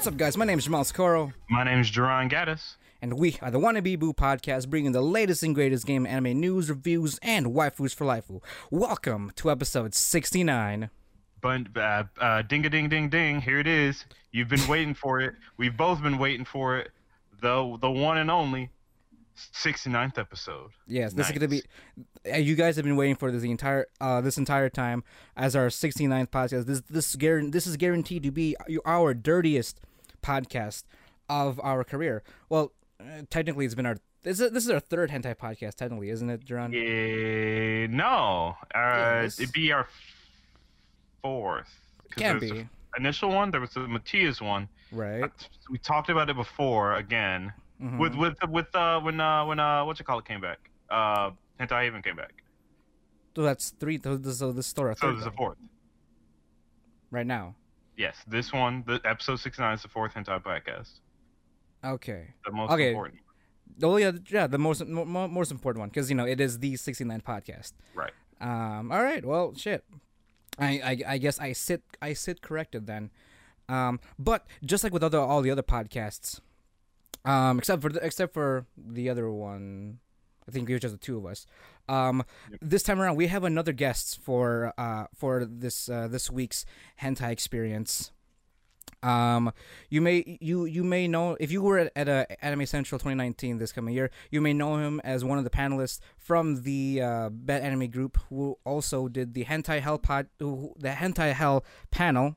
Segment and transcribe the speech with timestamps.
[0.00, 0.34] What's up, guys?
[0.38, 2.76] My name is Jamal Socorro, My name is Jerron Gaddis.
[3.02, 6.70] and we are the Wannabe Boo podcast, bringing the latest and greatest game anime news,
[6.70, 8.24] reviews, and waifus for life.
[8.70, 10.88] Welcome to episode 69.
[11.42, 14.06] But uh, uh, ding a ding ding ding, here it is.
[14.32, 15.34] You've been waiting for it.
[15.58, 16.92] We've both been waiting for it.
[17.42, 18.70] The the one and only
[19.52, 20.70] 69th episode.
[20.86, 22.40] Yes, this is going to be.
[22.42, 25.04] You guys have been waiting for this the entire uh, this entire time
[25.36, 26.64] as our 69th podcast.
[26.64, 29.78] This this guaran- this is guaranteed to be our dirtiest
[30.22, 30.84] podcast
[31.28, 32.22] of our career.
[32.48, 35.74] Well, uh, technically, it's been our this is this is our third hentai podcast.
[35.76, 36.74] Technically, isn't it, Duran?
[36.74, 39.38] Eh, no, uh, Yes.
[39.40, 39.88] it'd be our
[41.22, 41.68] fourth.
[42.16, 42.50] Can be.
[42.50, 43.50] the initial one.
[43.50, 44.68] There was the Matthias one.
[44.92, 45.30] Right.
[45.70, 47.98] We talked about it before again Mhm.
[47.98, 50.58] with with with uh when uh when uh what you call it came back.
[50.90, 52.42] Uh, Hentai even came back.
[53.36, 54.00] So that's three.
[54.02, 55.56] So this, so this is still our So third there's a fourth.
[57.12, 57.54] right now.
[58.00, 61.00] Yes, this one, the episode 69 is the fourth hentai podcast.
[61.84, 62.28] Okay.
[62.46, 62.88] The most Okay.
[62.88, 63.20] important.
[63.82, 64.46] Oh yeah, yeah.
[64.46, 67.20] The most mo- mo- most important one because you know it is the sixty nine
[67.20, 67.72] podcast.
[67.94, 68.12] Right.
[68.40, 68.90] Um.
[68.90, 69.24] All right.
[69.24, 69.84] Well, shit.
[70.58, 73.10] I, I I guess I sit I sit corrected then.
[73.68, 74.00] Um.
[74.18, 76.40] But just like with other all the other podcasts,
[77.24, 80.00] um, except for the, except for the other one,
[80.48, 81.46] I think it was just the two of us.
[81.90, 82.24] Um,
[82.62, 86.64] this time around we have another guest for uh for this uh, this week's
[87.02, 88.12] hentai experience.
[89.02, 89.52] Um,
[89.88, 93.58] you may you you may know if you were at, at a Anime Central 2019
[93.58, 97.28] this coming year, you may know him as one of the panelists from the uh,
[97.30, 102.36] Bad Anime Group, who also did the Hentai Hell pod, the Hentai Hell panel.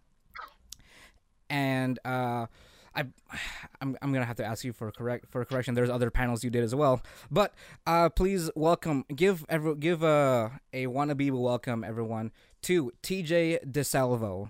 [1.49, 2.47] And uh,
[2.95, 3.05] I,
[3.81, 5.73] I'm, I'm gonna have to ask you for correct for correction.
[5.73, 7.53] There's other panels you did as well, but
[7.85, 12.31] uh, please welcome, give every, give a a wannabe welcome everyone
[12.63, 14.49] to TJ DeSalvo.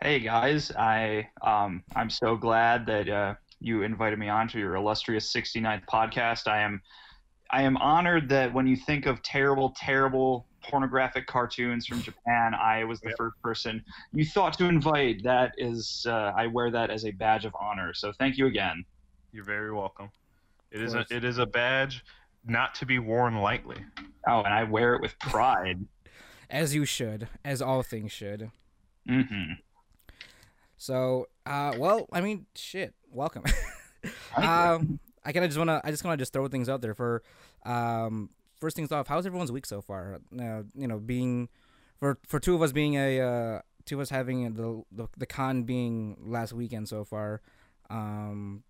[0.00, 4.76] Hey guys, I um I'm so glad that uh, you invited me on to your
[4.76, 6.46] illustrious 69th podcast.
[6.46, 6.82] I am
[7.50, 12.84] I am honored that when you think of terrible, terrible pornographic cartoons from Japan, I
[12.84, 13.16] was the Yep.
[13.16, 15.22] first person you thought to invite.
[15.22, 17.94] That is, uh, I wear that as a badge of honor.
[17.94, 18.84] So thank you again.
[19.32, 20.10] You're very welcome.
[20.70, 22.04] It is a, it is a badge
[22.44, 23.76] not to be worn lightly.
[24.28, 25.78] Oh, and I wear it with pride.
[26.50, 28.50] as you should, as all things should.
[29.06, 29.52] hmm
[30.76, 32.94] So, uh, well, I mean, shit.
[33.10, 33.44] Welcome.
[34.04, 34.10] you.
[34.44, 37.22] um, I kind of just wanna, I just wanna just throw things out there for,
[37.66, 38.30] um,
[38.60, 39.08] first things off.
[39.08, 40.18] How's everyone's week so far?
[40.38, 41.48] Uh, you know, being
[41.98, 45.26] for for two of us being a uh, two of us having the the, the
[45.26, 47.40] con being last weekend so far.
[47.90, 48.62] Um,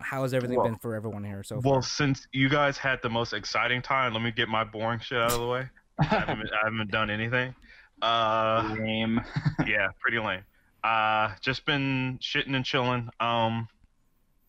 [0.00, 1.72] how has everything Well- been for everyone here so far?
[1.72, 5.18] Well, since you guys had the most exciting time, let me get my boring shit
[5.18, 5.68] out of the way.
[6.00, 7.54] I haven't, I haven't done anything.
[8.02, 9.20] Uh, Lame.
[9.66, 10.42] yeah, pretty lame.
[10.82, 13.08] Uh, just been shitting and chilling.
[13.20, 13.68] Um,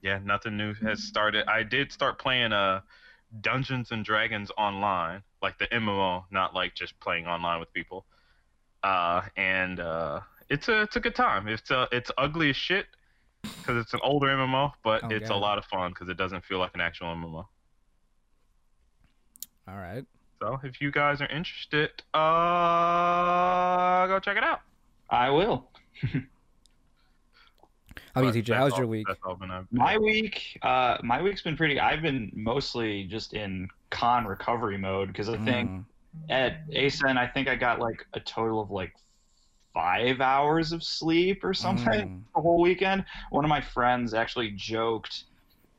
[0.01, 1.47] yeah, nothing new has started.
[1.47, 2.81] I did start playing uh
[3.41, 8.05] Dungeons and Dragons online, like the MMO, not like just playing online with people.
[8.83, 10.19] Uh, and uh,
[10.49, 11.47] it's a it's a good time.
[11.47, 12.85] It's a, it's ugly as shit
[13.41, 15.35] because it's an older MMO, but Oh, it's God.
[15.35, 17.45] a lot of fun because it doesn't feel like an actual MMO.
[19.67, 20.05] all right.
[20.41, 24.61] So if you guys are interested, uh, go check it out.
[25.09, 25.69] I will.
[28.15, 28.55] How are you, But TJ?
[28.55, 29.07] How's all- your week?
[29.07, 31.81] That's all been I've- My week, uh, my week's been pretty.
[31.81, 35.85] I've been mostly just in con recovery mode because I think Mm.
[36.29, 38.95] at ACEN, I think I got like a total of like
[39.73, 42.21] five hours of sleep or something Mm.
[42.33, 43.03] the whole weekend.
[43.31, 45.25] One of my friends actually joked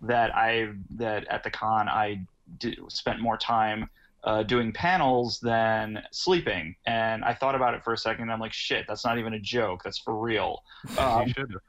[0.03, 2.21] that I that at the con I
[2.59, 3.89] did, spent more time
[4.25, 8.23] uh, doing panels than sleeping, and I thought about it for a second.
[8.23, 9.85] And I'm like, shit, that's not even a joke.
[9.85, 10.65] That's for real.
[10.99, 11.61] Um, you should have.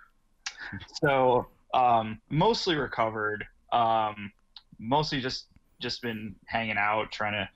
[1.01, 3.45] So um, mostly recovered.
[3.71, 4.31] Um,
[4.79, 5.47] mostly just
[5.79, 7.49] just been hanging out, trying to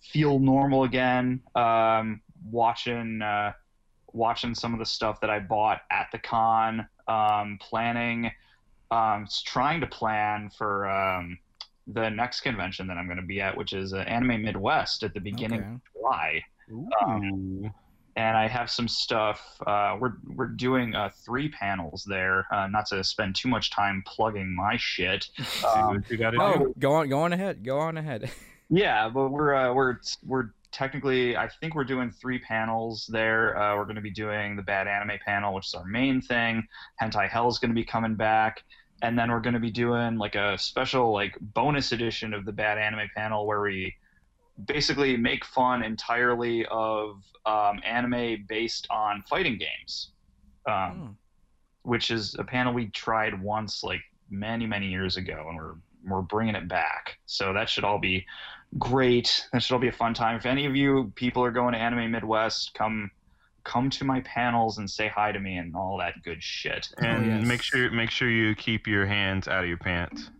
[0.00, 1.40] feel normal again.
[1.54, 3.52] Um, watching uh,
[4.12, 6.88] watching some of the stuff that I bought at the con.
[7.08, 8.32] Um, planning,
[8.90, 11.38] um, trying to plan for um,
[11.86, 15.14] the next convention that I'm going to be at, which is uh, Anime Midwest at
[15.14, 15.68] the beginning Okay.
[15.68, 16.42] of July
[16.72, 17.70] Ooh.
[18.16, 19.60] And I have some stuff.
[19.66, 22.46] Uh, we're we're doing uh, three panels there.
[22.50, 25.28] Uh, not to spend too much time plugging my shit.
[25.66, 26.42] Um, what you got to do.
[26.42, 27.64] Oh, go on, go on ahead.
[27.64, 28.30] Go on ahead.
[28.70, 31.36] yeah, but we're uh, we're we're technically.
[31.36, 33.58] I think we're doing three panels there.
[33.58, 36.66] Uh, we're going to be doing the bad anime panel, which is our main thing.
[37.02, 38.62] Hentai Hell is going to be coming back.
[39.02, 42.52] And then we're going to be doing like a special like bonus edition of the
[42.52, 43.94] bad anime panel where we
[44.64, 50.10] basically make fun entirely of um, anime based on fighting games.
[50.66, 51.10] Um, Hmm.
[51.82, 55.74] which is a panel we tried once like many many years ago, and we're
[56.04, 57.18] we're bringing it back.
[57.26, 58.26] So that should all be
[58.78, 59.46] great.
[59.52, 60.36] That should all be a fun time.
[60.36, 63.10] If any of you people are going to Anime Midwest, come
[63.62, 66.88] come to my panels and say hi to me and all that good shit.
[66.98, 67.46] And yes.
[67.46, 70.30] make sure make sure you keep your hands out of your pants.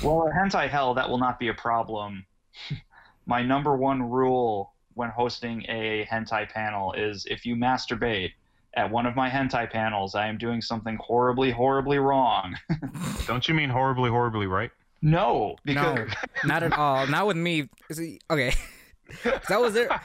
[0.00, 2.24] Well, at hentai hell, that will not be a problem.
[3.26, 8.32] my number one rule when hosting a hentai panel is if you masturbate
[8.74, 12.56] at one of my hentai panels, I am doing something horribly, horribly wrong.
[13.26, 14.70] Don't you mean horribly, horribly right?
[15.02, 16.06] no, because No,
[16.44, 17.06] not at all.
[17.06, 17.68] Not with me.
[17.90, 18.54] See, okay,
[19.24, 20.00] that was there.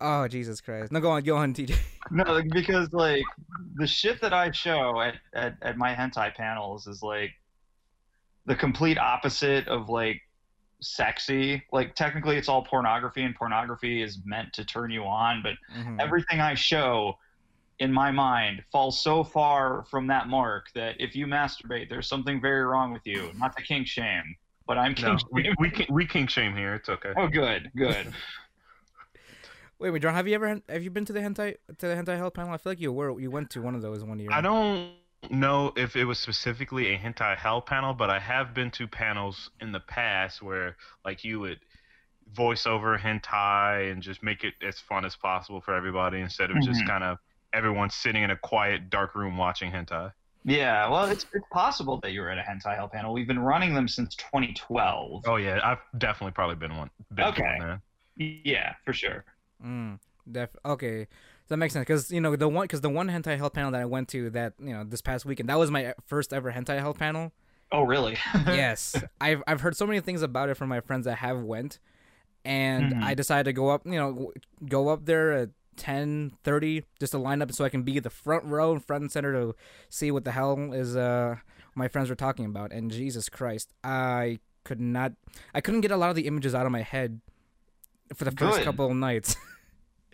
[0.00, 0.92] Oh Jesus Christ!
[0.92, 1.74] No, go on, go on, TJ.
[2.10, 3.24] no, because like
[3.76, 7.30] the shit that I show at, at, at my hentai panels is like
[8.44, 10.20] the complete opposite of like
[10.80, 11.62] sexy.
[11.72, 16.00] Like technically it's all pornography and pornography is meant to turn you on, but Mhm.
[16.00, 17.18] everything I show
[17.78, 22.40] in my mind falls so far from that mark that if you masturbate, there's something
[22.40, 23.30] very wrong with you.
[23.36, 24.36] Not the kink shame,
[24.66, 25.56] but I'm No, kink we shaming.
[25.58, 26.74] we can, we kink shame here.
[26.74, 27.12] It's okay.
[27.16, 28.12] Oh, good, good.
[29.78, 30.14] Wait, wait, John.
[30.14, 32.54] Have you ever have you been to the hentai to the hentai hell panel?
[32.54, 33.20] I feel like you were.
[33.20, 34.32] You went to one of those one year.
[34.32, 34.94] I don't
[35.30, 39.50] know if it was specifically a hentai hell panel, but I have been to panels
[39.60, 41.60] in the past where like you would
[42.32, 46.60] voice over hentai and just make it as fun as possible for everybody instead of
[46.60, 46.86] just Mhm.
[46.86, 47.18] kind of
[47.52, 50.12] everyone sitting in a quiet dark room watching hentai.
[50.44, 53.12] Yeah, well, it's it's possible that you were at a hentai hell panel.
[53.12, 55.24] We've been running them since 2012.
[55.26, 56.90] Oh yeah, I've definitely probably been one.
[57.14, 57.58] Been Okay.
[57.58, 57.82] one.
[58.16, 59.24] Yeah, for sure.
[59.62, 59.98] Mm,
[60.30, 61.08] def- okay,
[61.48, 63.80] that makes sense because you know the one because the one hentai hell panel that
[63.80, 66.78] I went to that you know this past weekend that was my first ever hentai
[66.78, 67.32] hell panel.
[67.72, 68.16] Oh, really?
[68.46, 71.78] yes, I've I've heard so many things about it from my friends that have went,
[72.44, 73.02] and Mhm.
[73.02, 73.84] I decided to go up.
[73.86, 74.32] You know,
[74.68, 78.02] go up there at ten thirty just to line up so I can be at
[78.04, 79.54] the front row and front and center to
[79.88, 81.36] see what the hell is uh
[81.74, 82.72] my friends were talking about.
[82.72, 85.12] And Jesus Christ, I could not,
[85.54, 87.20] I couldn't get a lot of the images out of my head
[88.14, 88.64] for the first Good.
[88.64, 89.36] couple of nights.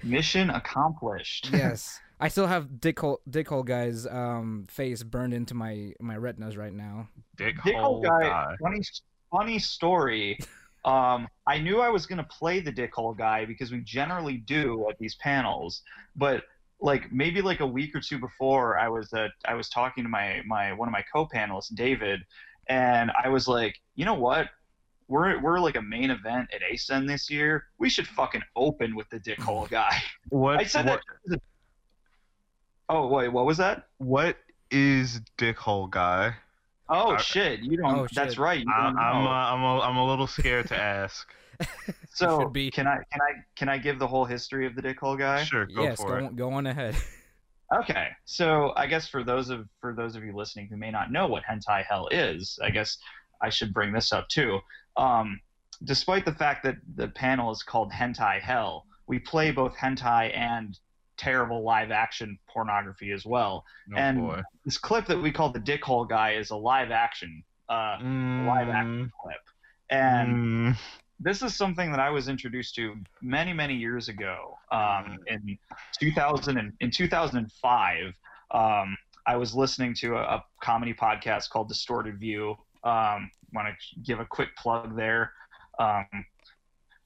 [0.03, 1.49] Mission accomplished.
[1.53, 2.01] yes.
[2.21, 6.57] I still have Dick Hole, Dick Hole guy's um, face burned into my, my retinas
[6.57, 7.09] right now.
[7.37, 8.23] Dick, Dick hole hole guy.
[8.23, 8.57] guy.
[8.63, 8.81] Funny,
[9.31, 10.39] funny story.
[10.85, 14.87] Um, I knew I was gonna play the dick hole guy because we generally do
[14.91, 15.83] at these panels,
[16.17, 16.45] but
[16.81, 20.11] like maybe like a week or two before, I was uh, I was talking to
[20.11, 22.21] my my one of my co-panelists, David,
[22.69, 24.49] and I was like, you know what?
[25.09, 27.65] We're, we're like a main event at ACEN this year.
[27.79, 29.97] We should fucking open with the dick hole guy.
[30.29, 31.41] What I said what, that.
[32.89, 33.89] Oh wait, what was that?
[33.99, 34.37] what
[34.73, 36.35] is Dick Hole guy?
[36.89, 38.01] Oh shit, you don't.
[38.01, 38.39] Oh, that's shit.
[38.39, 38.65] right.
[38.67, 39.31] I, don't I'm know.
[39.31, 41.29] uh, I'm a, I'm a little scared to ask.
[42.15, 42.71] So be.
[42.71, 45.45] can I can I can I give the whole history of the dick hole guy?
[45.45, 46.23] Sure, go yes, for go it.
[46.25, 46.97] on, go on ahead.
[47.75, 51.11] Okay, so I guess for those of for those of you listening who may not
[51.11, 52.99] know what hentai hell is, I guess
[53.41, 54.61] I should bring this up too.
[54.97, 55.41] Um,
[55.85, 60.79] despite the fact that the panel is called hentai hell, we play both hentai and
[61.17, 63.65] terrible live action pornography as well.
[63.93, 64.43] Oh and- boy.
[64.65, 68.69] This clip that we call the dick hole guy is a live action uh, live
[68.69, 69.41] action clip,
[69.91, 70.37] and
[70.75, 70.79] Mm,
[71.19, 74.59] this is something that I was introduced to many, many years ago.
[74.71, 75.59] Um, in
[76.01, 78.13] 2000 and, in 2005,
[78.51, 78.97] um,
[79.27, 82.57] I was listening to a, a comedy podcast called Distorted View.
[82.85, 85.33] Um, Want to give a quick plug there,
[85.79, 86.07] um,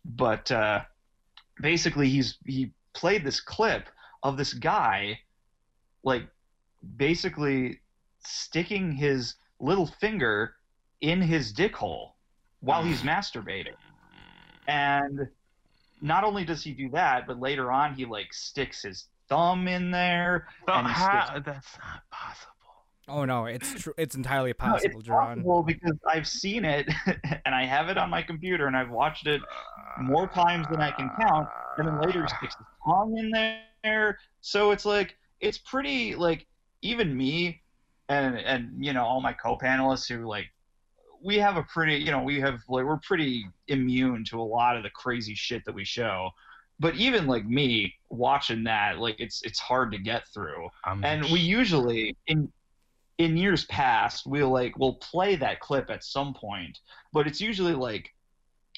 [0.05, 0.83] but uh,
[1.61, 3.89] basically, he's he played this clip
[4.23, 5.19] of this guy,
[6.05, 6.23] like
[6.97, 7.81] basically
[8.25, 10.55] sticking his little finger
[11.01, 12.15] in his dick hole
[12.61, 13.75] while he's masturbating.
[14.69, 15.29] And
[16.01, 19.91] not only does he do that, but later on he like sticks his thumb in
[19.91, 20.47] there.
[20.65, 22.53] but and how- sticks- that's not possible.
[23.09, 23.95] Oh no, it's true.
[23.97, 25.37] It's entirely No, possible, it's Jerron.
[25.37, 26.89] possible because I've seen it
[27.45, 29.41] and I have it on my computer and I've watched it
[30.01, 31.49] more times than I can count.
[31.79, 33.31] And then later he sticks his tongue in
[33.85, 34.19] there.
[34.41, 36.47] So it's like it's pretty like
[36.83, 37.63] even me
[38.09, 40.47] and and you know all my co-panelists who like
[41.25, 44.77] we have a pretty you know we have like we're pretty immune to a lot
[44.77, 46.31] of the crazy shit that we show.
[46.79, 51.25] But even like me watching that, like it's it's hard to get through I'm and
[51.27, 52.53] we usually in
[53.19, 56.81] in years past we'll like we'll play that clip at some point
[57.13, 58.13] but it's usually like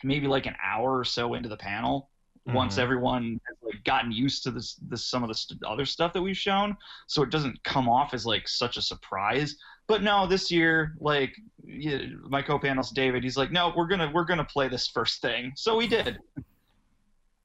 [0.04, 2.08] maybe like an hour or so into the panel
[2.46, 2.82] once Mhm.
[2.82, 6.22] everyone has like gotten used to this this some of the st- other stuff that
[6.22, 6.76] we've shown
[7.06, 9.56] so it doesn't come off as like such a surprise.
[9.86, 14.24] But no this year like yeah, my co-panelist david he's like no we're gonna we're
[14.24, 15.52] gonna play this first thing.
[15.56, 16.20] So we did.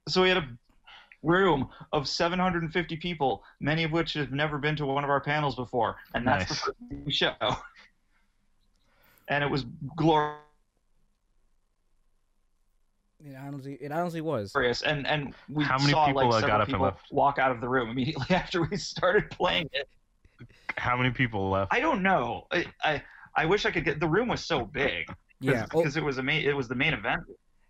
[0.08, 0.48] So we had a
[1.24, 5.56] room of 750 people, many of which have never been to one of our panels
[5.56, 6.72] before, and that's the Nice.
[7.06, 7.34] first show.
[9.30, 9.66] And it was
[9.96, 10.38] glorious,
[13.26, 14.54] It honestly, it honestly was.
[14.86, 17.12] and and we How many saw people, like uh, several got up and people left?
[17.12, 19.88] walk out of the room immediately after we started playing it.
[20.78, 21.74] How many people left?
[21.74, 22.48] I don't know.
[22.52, 23.02] I I,
[23.36, 24.00] I wish I could get.
[24.00, 25.06] The room was so big
[25.40, 25.66] Yeah.
[25.74, 26.46] Oh, because it was a main.
[26.46, 27.22] It was the main event.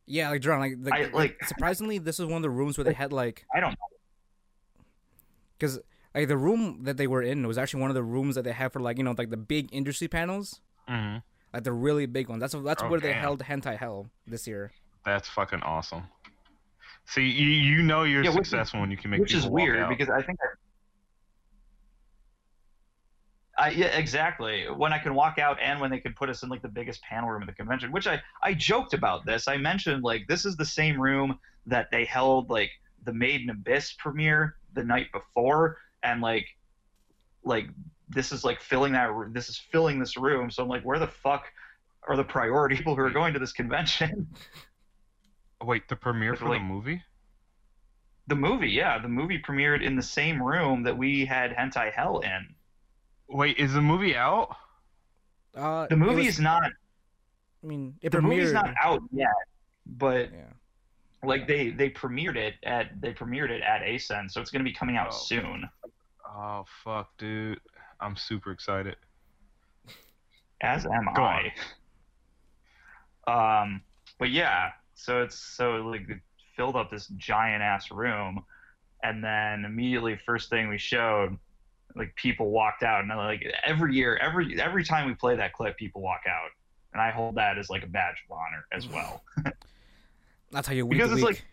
[0.06, 0.30] Yeah.
[0.30, 2.94] Like John, like, the, I- like- surprisingly, this is one of the rooms where they
[2.94, 3.88] had like, I don't know.
[5.58, 5.80] because
[6.16, 8.52] like the room that they were in was actually one of the rooms that they
[8.52, 11.18] had for like you know like the big industry panels, hmm
[11.54, 12.40] like the really big ones.
[12.42, 14.72] That's that's Oh, where they held Hentai Hell this year.
[15.06, 16.04] That's fucking awesome.
[17.06, 19.42] See, you, you know you're Yeah, which is- successful when you can make which is
[19.44, 19.90] people walk weird out.
[19.90, 20.40] because I think.
[20.42, 20.48] I,
[23.60, 24.66] yeah, exactly.
[24.66, 27.02] When I can walk out and when they can put us in like the biggest
[27.04, 29.48] panel room at the convention, which I I joked about this.
[29.48, 32.72] I mentioned like this is the same room that they held like
[33.06, 36.48] the Made in Abyss premiere the night before, and like
[37.44, 37.68] like
[38.10, 40.50] this is like filling that this is filling this room.
[40.50, 41.46] So I'm like, where the fuck
[42.08, 44.28] are the priority people who are going to this convention?
[45.64, 47.04] Wait, the premiere for like- the movie?
[48.28, 52.20] the movie, yeah, the movie premiered in the same room that we had Hentai Hell
[52.20, 52.56] in.
[53.30, 54.56] Wait, is the movie out?
[55.56, 59.30] Uh, The movie was- is not I mean, it the movie's premiered- not out yet,
[59.86, 60.52] but Yeah.
[61.24, 64.70] like they they premiered it at they premiered it at ACEN, so it's going to
[64.70, 65.12] be coming out Oh.
[65.12, 65.70] soon.
[66.26, 67.62] Oh fuck, dude!
[68.02, 68.98] I'm super excited.
[70.62, 71.54] As am Go I.
[73.28, 73.82] Um,
[74.20, 76.20] but yeah, so it's so like it
[76.56, 78.46] filled up this giant ass room,
[79.04, 81.38] and then immediately first thing we showed,
[81.96, 85.78] like people walked out, and like every year, every every time we play that clip,
[85.78, 86.50] people walk out,
[86.94, 89.24] and I hold that as like a badge of honor as well.
[90.52, 91.36] That's how you week because it's week.
[91.36, 91.46] like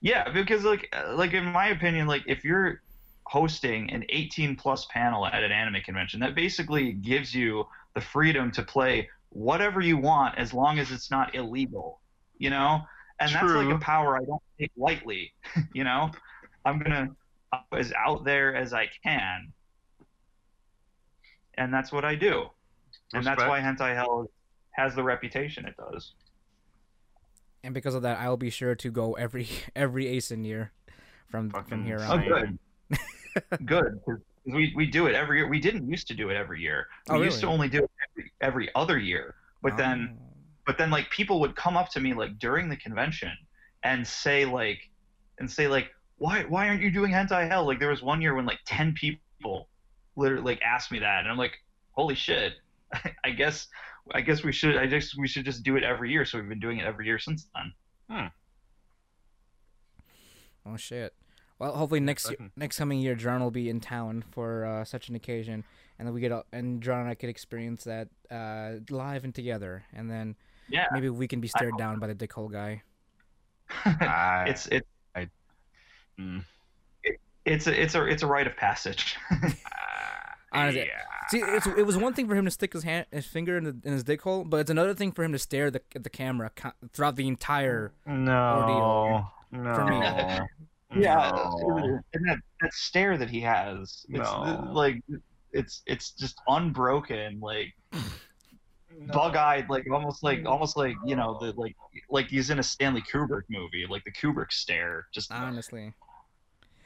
[0.00, 2.82] yeah because like uh, like in my opinion like if you're
[3.24, 8.50] hosting an 18 plus panel at an anime convention that basically gives you the freedom
[8.50, 12.00] to play whatever you want as long as it's not illegal
[12.38, 12.80] you know?
[13.20, 15.32] And that's like a power i don't take lightly
[15.74, 16.10] you know?
[16.64, 17.10] I'm gonna up
[17.72, 19.52] as out there as i can
[21.54, 22.46] and that's what i do
[23.12, 24.28] and that's why hentai hell
[24.72, 26.12] has the reputation it does
[27.64, 30.70] and because of that, I'll be sure to go every every ACEN year
[31.28, 32.22] from from here Oh, on.
[32.22, 32.58] Same.
[32.88, 33.66] good.
[33.66, 34.00] good.
[34.06, 35.48] 'cause We, we do it every year.
[35.48, 36.86] We didn't used to do it every year.
[37.10, 39.34] Oh, we Oh, used to only do it every, every other year.
[39.60, 39.76] But oh.
[39.76, 40.36] then, Oh.
[40.66, 43.32] but then, like people would come up to me like during the convention
[43.82, 44.88] and say like,
[45.40, 47.66] and say like, why why aren't you doing hentai hell?
[47.66, 49.68] Like there was one year when like ten people
[50.16, 51.52] literally like asked me that, and I'm like,
[51.92, 52.54] holy shit.
[53.24, 53.66] I guess
[54.12, 56.24] I guess we should I just we should just do it every year.
[56.24, 58.30] So we've been doing it every year since then.
[60.66, 61.14] Oh shit.
[61.58, 65.08] Well, hopefully next year, next coming year, John will be in town for uh, such
[65.08, 65.64] an occasion,
[65.98, 69.34] and then we get a- and John and I could experience that uh, live and
[69.34, 70.36] together, and then
[70.68, 70.86] Yeah.
[70.92, 72.82] maybe we can be stared down by the dick hole guy.
[74.46, 74.86] It's it's
[76.18, 76.44] mm,
[77.44, 79.16] it's a it's a it's a rite of passage.
[80.52, 81.02] Honestly, yeah.
[81.30, 83.64] See, it's, it was one thing for him to stick his hand, his finger in,
[83.64, 86.04] the, in his dick hole, but it's another thing for him to stare the, at
[86.04, 87.92] the camera co- throughout the entire.
[88.06, 90.46] No, no, For me.
[91.02, 92.00] Yeah, no.
[92.14, 94.70] and that, that stare that he has, it's No.
[94.72, 95.02] like
[95.52, 97.74] it's it's just unbroken, like
[99.12, 101.76] bug-eyed, like almost like almost like you know the like
[102.08, 105.06] like he's in a Stanley Kubrick movie, like the Kubrick stare.
[105.12, 105.92] Just Honestly,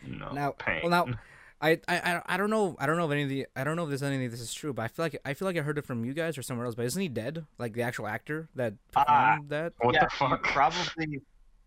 [0.06, 0.80] no now, pain.
[0.82, 1.14] well, now,
[1.60, 3.76] I, I, I- I don't know, I don't know if any of the, I don't
[3.76, 5.56] know if there's any of this is true, but I feel like, I feel like
[5.56, 6.74] I heard it from you guys or somewhere else.
[6.74, 7.46] But isn't he dead?
[7.58, 9.04] Like the actual actor that Ah.
[9.36, 9.72] performed that?
[9.80, 10.30] what yeah, the fuck?
[10.30, 11.20] You probably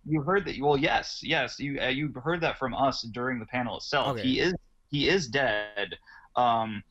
[0.07, 0.55] you heard that.
[0.59, 4.17] Well, yes, yes, you uh, you heard that from us during the panel itself.
[4.17, 4.23] Okay.
[4.23, 4.53] He is
[4.91, 5.97] he is dead,
[6.35, 6.83] um,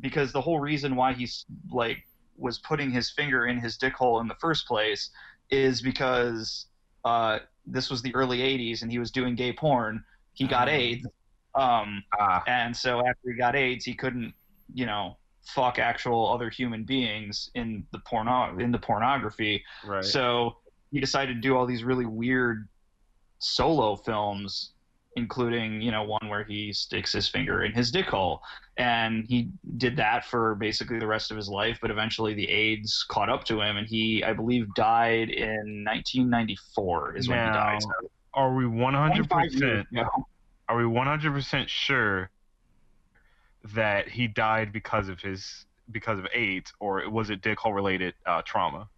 [0.00, 1.98] because the whole reason why he's like
[2.36, 5.10] was putting his finger in his dick hole in the first place
[5.50, 6.66] is because
[7.04, 10.02] uh, this was the early '80s and he was doing gay porn.
[10.40, 10.72] He got Ah.
[10.72, 11.06] AIDS,
[11.54, 14.32] um, Ah, and so after he got AIDS, he couldn't,
[14.72, 19.62] you know, fuck actual other human beings in the porno in the pornography.
[19.84, 20.02] right.
[20.02, 20.56] So
[20.92, 22.66] he decided to do all these really weird
[23.38, 24.72] solo films,
[25.16, 28.42] including, you know, one where he sticks his finger in his dick hole.
[28.78, 33.04] And he did that for basically the rest of his life, but eventually the AIDS
[33.10, 37.52] caught up to him and he, I believe, died in 1994 is when he Now,
[37.52, 37.82] died.
[37.82, 37.90] So
[38.34, 40.08] are we 100 25 years percent?
[40.70, 40.74] Ago.
[40.74, 42.30] Are we 100 percent sure
[43.74, 48.14] that he died because of his because of AIDS, or was it dick hole related
[48.26, 48.88] uh, trauma?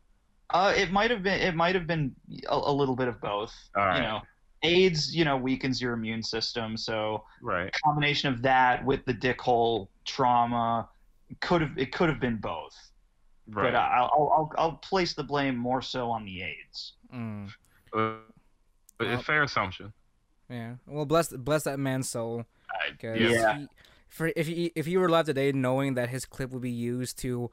[0.50, 1.40] Uh, it might have been.
[1.40, 2.14] It might have been
[2.48, 3.54] a, a little bit of both.
[3.76, 3.96] All right.
[3.96, 4.20] You know,
[4.62, 6.76] AIDS, you know, weakens your immune system.
[6.76, 7.72] So Right.
[7.84, 10.88] combination of that with the dick hole trauma
[11.40, 12.76] could have it could have been both.
[13.48, 13.72] Right.
[13.72, 16.92] But I'll, I'll I'll I'll place the blame more so on the AIDS.
[17.12, 17.50] Mm, Uh,
[17.92, 19.92] but Well- it's fair assumption.
[20.52, 20.74] Yeah.
[20.86, 22.44] Well, bless bless that man's soul.
[22.70, 23.58] I, 'cause Yeah.
[23.58, 23.68] he-
[24.08, 27.18] for if he if he were alive today, knowing that his clip would be used
[27.20, 27.50] to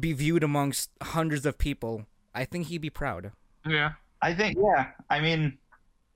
[0.00, 3.32] be viewed amongst hundreds of people, I think he'd be proud.
[3.66, 3.92] yeah.
[4.22, 4.92] I think yeah.
[5.10, 5.58] I mean,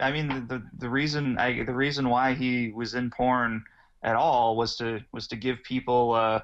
[0.00, 3.64] I mean the the, the reason I the reason why he was in porn
[4.02, 6.40] at all was to was to give people uh,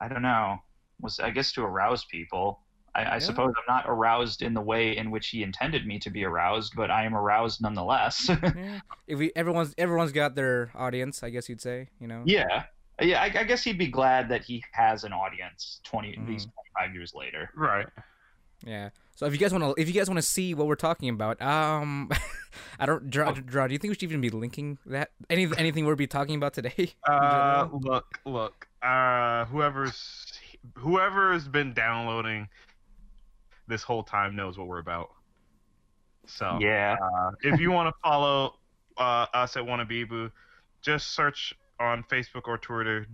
[0.00, 0.58] I don't know
[1.00, 2.60] was I guess to arouse people.
[2.94, 3.18] I, I Yeah.
[3.20, 6.74] suppose I'm not aroused in the way in which he intended me to be aroused,
[6.76, 8.28] but I am aroused nonetheless.
[8.42, 8.80] yeah.
[9.06, 11.88] If we everyone's everyone's got their audience, I guess you'd say.
[12.00, 12.22] You know.
[12.24, 12.64] yeah,
[13.00, 13.20] yeah.
[13.22, 16.26] I, I guess he'd be glad that he has an audience twenty Mhm.
[16.26, 17.50] these twenty five years later.
[17.54, 17.86] Right.
[18.64, 18.90] Yeah.
[19.16, 21.08] So if you guys want to, if you guys want to see what we're talking
[21.08, 22.10] about, um,
[22.80, 23.66] I don't, draw, draw.
[23.68, 25.10] Do you think we should even be linking that?
[25.30, 26.92] Any anything we'll be talking about today?
[27.08, 28.66] Uh, look, look.
[28.82, 30.32] Uh, whoever's
[30.76, 32.48] whoever's been downloading
[33.66, 35.10] this whole time knows what we're about.
[36.26, 36.96] So Yeah.
[37.00, 38.54] uh, if you want to follow
[38.96, 40.30] uh, us at Wannabeaboo,
[40.82, 43.06] just search on Facebook or Twitter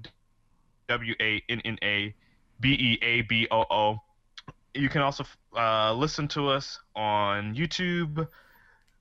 [0.88, 2.14] W A N N A
[2.61, 3.99] B E A B O O.
[4.75, 5.25] You can also
[5.57, 8.28] uh, listen to us on YouTube,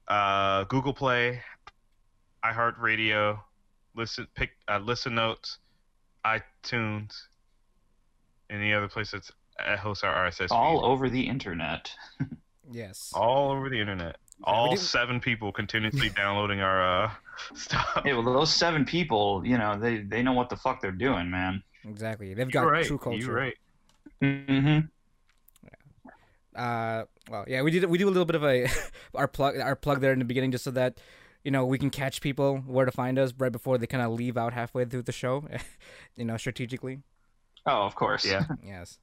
[0.08, 1.41] uh, Google Play,
[2.44, 3.39] iHeartRadio,
[3.96, 5.60] listen pick uh, listen notes,
[6.25, 7.13] iTunes,
[8.50, 9.38] any other place that's that
[9.80, 10.51] hosts our RSS feed.
[10.51, 11.92] All over the internet.
[12.72, 13.12] yes.
[13.16, 14.18] all over the internet.
[14.39, 17.12] Yeah, All seven people continuously downloading our uh,
[17.55, 18.01] stuff.
[18.03, 21.29] Hey, well, those seven people, you know, they they know what the fuck they're doing,
[21.29, 21.62] man.
[21.86, 22.33] Exactly.
[22.33, 22.86] They've got You're right.
[22.86, 23.18] true culture.
[23.20, 23.57] You're right.
[24.22, 24.79] Mm-hmm.
[26.55, 27.86] Uh, well, yeah, we did.
[27.86, 28.68] We do a little bit of a
[29.16, 31.00] our plug our plug there in the beginning, just so that
[31.44, 34.12] you know we can catch people where to find us right before they kind of
[34.12, 35.48] leave out halfway through the show.
[36.16, 37.00] you know, strategically.
[37.66, 38.25] Oh, of course.
[38.25, 38.46] Yeah.
[38.66, 38.98] yes.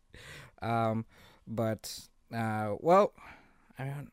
[0.63, 1.05] Um,
[1.47, 3.13] but uh, well,
[3.79, 4.09] I mean,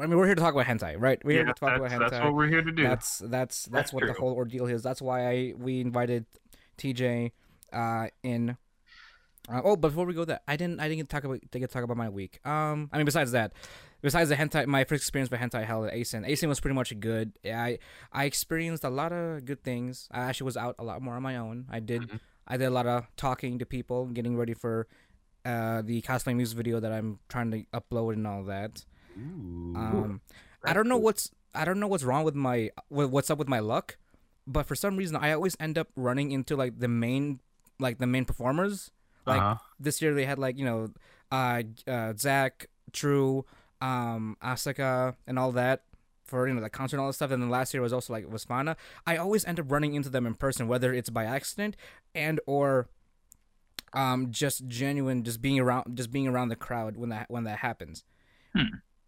[0.00, 1.20] I mean, we're here to talk about hentai, right?
[1.24, 2.10] We're here Yeah, to talk about hentai.
[2.10, 2.82] that's what we're here to do.
[2.82, 4.82] That's that's that's, That's what the whole ordeal is.
[4.82, 6.26] That's why I we invited
[6.78, 7.32] TJ
[7.72, 8.56] uh, in.
[9.48, 11.60] Uh, oh, before we go there, I didn't I didn't get to talk about didn't
[11.62, 12.38] get to talk about my week.
[12.46, 13.52] Um, I mean, besides that,
[14.00, 16.24] besides the hentai, my first experience with hentai hell at ACEN.
[16.24, 17.32] ACEN was pretty much good.
[17.44, 17.78] I
[18.12, 20.08] I experienced a lot of good things.
[20.12, 21.66] I actually was out a lot more on my own.
[21.70, 22.20] I did Mhm.
[22.46, 24.86] I did a lot of talking to people, getting ready for
[25.44, 28.84] uh, the cosplay music video that I'm trying to upload and all that.
[29.18, 29.74] Ooh.
[29.76, 30.20] Um,
[30.64, 33.58] I don't know what's I don't know what's wrong with my what's up with my
[33.60, 33.96] luck,
[34.46, 37.40] but for some reason I always end up running into like the main
[37.78, 38.90] like the main performers.
[39.26, 39.56] Like Uh-huh.
[39.78, 40.90] this year they had like you know
[41.32, 43.44] uh, uh ZAQ, True,
[43.80, 45.82] um Asuka and all that
[46.24, 47.30] for you know the concert and all that stuff.
[47.30, 48.76] And then last year was also like was fhána.
[49.06, 51.76] I always end up running into them in person, whether it's by accident
[52.14, 52.88] and or
[53.92, 57.58] um just genuine just being around just being around the crowd when that when that
[57.58, 58.04] happens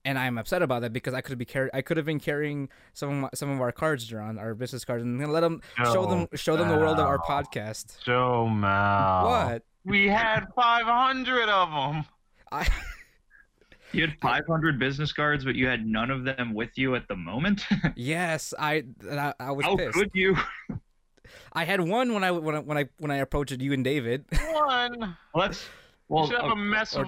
[0.05, 2.69] and I'm upset about that because I could be carry I could have been carrying
[2.93, 6.07] some of my, some of our cards, John, our business cards, and let them show
[6.07, 8.03] them show them the world of our podcast.
[8.05, 9.25] Joe Mal.
[9.27, 9.63] What?
[9.85, 12.05] We had 500 of them.
[12.51, 12.67] I
[13.93, 17.17] You had 500 business cards, but you had none of them with you at the
[17.17, 17.67] moment.
[17.95, 19.93] yes, I I, I was How pissed.
[19.93, 20.35] could you?
[21.53, 24.25] I had one when I when I when I when I approached you and David.
[24.53, 25.17] One.
[25.35, 25.69] Well, that's You
[26.09, 26.27] well.
[26.27, 26.61] should have uh, a okay.
[26.61, 27.05] mess uh, or-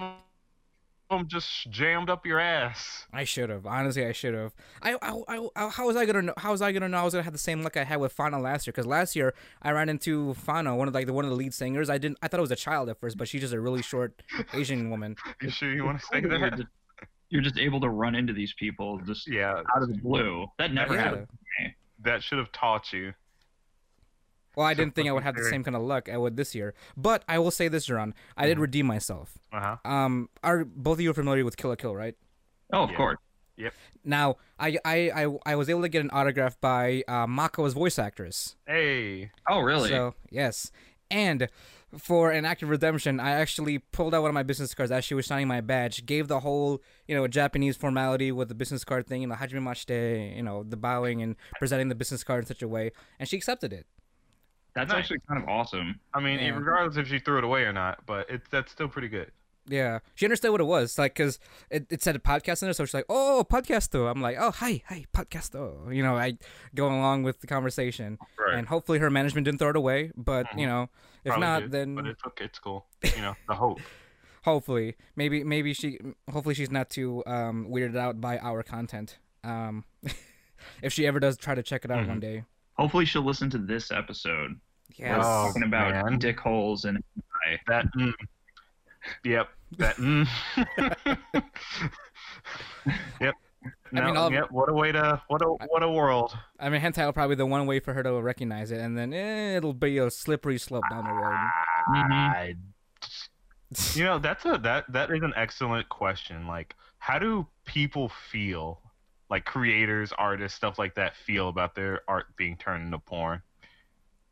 [1.11, 3.05] of them just jammed up your ass.
[3.13, 4.03] I should have honestly.
[4.05, 4.55] I should have.
[4.81, 6.33] I, I, I how was I gonna know?
[6.37, 8.15] How was I gonna know I was gonna have the same luck I had with
[8.17, 8.71] fhána last year?
[8.71, 11.53] Because last year I ran into fhána, one of like the one of the lead
[11.53, 11.91] singers.
[11.91, 12.17] I didn't.
[12.23, 14.23] I thought it was a child at first, but she's just a really short
[14.53, 15.15] Asian woman.
[15.43, 16.57] You sure you want to say You're that?
[16.57, 16.67] just,
[17.29, 20.47] you're just able to run into these people just Yeah, out of the blue.
[20.57, 21.01] That never Yeah.
[21.03, 21.27] happened.
[22.03, 23.13] that should have taught you.
[24.55, 26.37] Well, I So didn't think I would have the same kind of luck I would
[26.37, 26.73] this year.
[26.97, 28.13] But I will say this, Jerron.
[28.37, 28.61] I did Mhm.
[28.61, 29.37] redeem myself.
[29.51, 29.89] Uh huh.
[29.91, 32.15] Um, are both of you familiar with Kill la Kill, right?
[32.73, 32.97] Oh, of Yeah.
[32.97, 33.17] course.
[33.57, 33.73] Yep.
[34.03, 37.97] Now, I, I, I, I was able to get an autograph by uh, Mako's voice
[37.97, 38.55] actress.
[38.67, 39.31] Hey.
[39.47, 39.89] Oh, really?
[39.89, 40.71] So yes,
[41.09, 41.47] and
[41.97, 45.05] for an act of redemption, I actually pulled out one of my business cards as
[45.05, 46.05] she was signing my badge.
[46.05, 49.61] Gave the whole you know Japanese formality with the business card thing, you know hajime
[49.63, 53.29] mashite, you know the bowing and presenting the business card in such a way, and
[53.29, 53.85] she accepted it.
[54.75, 54.99] That's Nice.
[54.99, 55.99] actually kind of awesome.
[56.13, 56.49] I mean, Yeah.
[56.57, 59.31] regardless if she threw it away or not, but it's that's still pretty good.
[59.67, 61.39] Yeah, she understood what it was, like, cause
[61.71, 64.51] it, it said a podcast in there, so she's like, "Oh, podcasto." I'm like, "Oh,
[64.51, 66.37] hi, hi, podcasto." You know, I
[66.75, 68.53] go along with the conversation, Right.
[68.59, 70.11] and hopefully her management didn't throw it away.
[70.15, 70.89] But you know,
[71.23, 72.45] if Probably not, did, then But it's okay.
[72.45, 72.85] It's cool.
[73.15, 73.79] You know, the hope.
[74.43, 75.97] hopefully, maybe, maybe she,
[76.31, 79.17] hopefully she's not too um weirded out by our content.
[79.43, 79.83] Um,
[80.83, 82.07] if she ever does try to check it out Mhm.
[82.09, 82.43] one day.
[82.73, 84.59] Hopefully, she'll listen to this episode.
[84.95, 85.19] Yes.
[85.23, 86.19] Oh, talking about man.
[86.19, 87.03] dick holes and
[87.67, 87.85] That.
[87.97, 88.13] Mm,
[89.23, 89.49] yep.
[89.77, 89.95] That.
[89.97, 90.27] Mm.
[93.21, 93.35] yep.
[93.91, 94.51] No, mean, all- yep.
[94.51, 95.21] What a way to.
[95.27, 96.37] What a what a world.
[96.59, 98.97] I mean, hentai will probably be the one way for her to recognize it, and
[98.97, 101.49] then eh, it'll be a slippery slope down the road.
[101.89, 102.11] Mhm.
[102.11, 102.55] I-
[103.95, 106.47] You know, that's a that that is an excellent question.
[106.47, 108.81] Like, how do people feel?
[109.27, 113.41] Like creators, artists, stuff like that, feel about their art being turned into porn?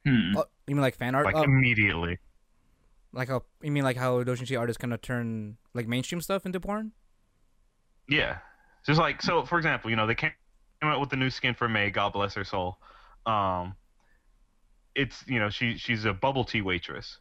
[0.06, 0.38] Hmm.
[0.38, 1.26] Oh, you mean like fan art?
[1.26, 2.20] Like oh, immediately.
[3.14, 6.60] like how you mean like how doujinshi artists kind of turn like mainstream stuff into
[6.60, 6.92] porn?
[8.10, 8.38] Yeah.
[8.86, 10.32] Just like so, for example, you know, they came
[10.82, 12.78] out with the new skin for May, God bless her soul.
[13.26, 13.76] Um
[14.96, 17.20] it's you know, she she's a bubble tea waitress.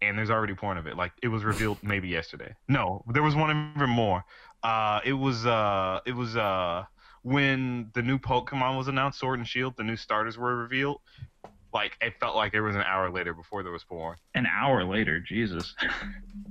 [0.00, 0.96] And there's already porn of it.
[0.96, 2.54] Like it was revealed maybe yesterday.
[2.68, 4.24] No, there was one even more.
[4.62, 6.84] Uh it was uh it was uh
[7.24, 11.00] when the new Pokemon was announced, Sword and Shield, the new starters were revealed.
[11.72, 14.16] Like it felt like it was an hour later before there was porn.
[14.34, 15.74] An hour later, Jesus.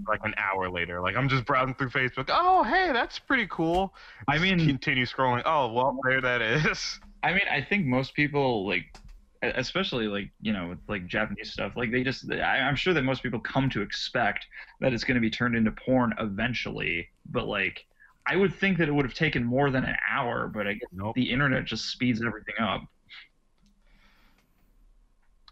[0.05, 0.99] Like an hour later.
[0.99, 2.25] Like I'm just browsing through Facebook.
[2.27, 3.93] Oh, hey, that's pretty cool.
[4.27, 5.43] I mean, continue scrolling.
[5.45, 6.99] Oh, well, there that is.
[7.23, 8.97] I mean, I think most people like,
[9.41, 13.03] especially like you know, with like Japanese stuff, like they just, I, I'm sure that
[13.03, 14.45] most people come to expect
[14.81, 17.07] that it's going to be turned into porn eventually.
[17.25, 17.86] But like,
[18.25, 20.47] I would think that it would have taken more than an hour.
[20.47, 21.15] But I guess Nope.
[21.15, 22.81] the internet just speeds everything up.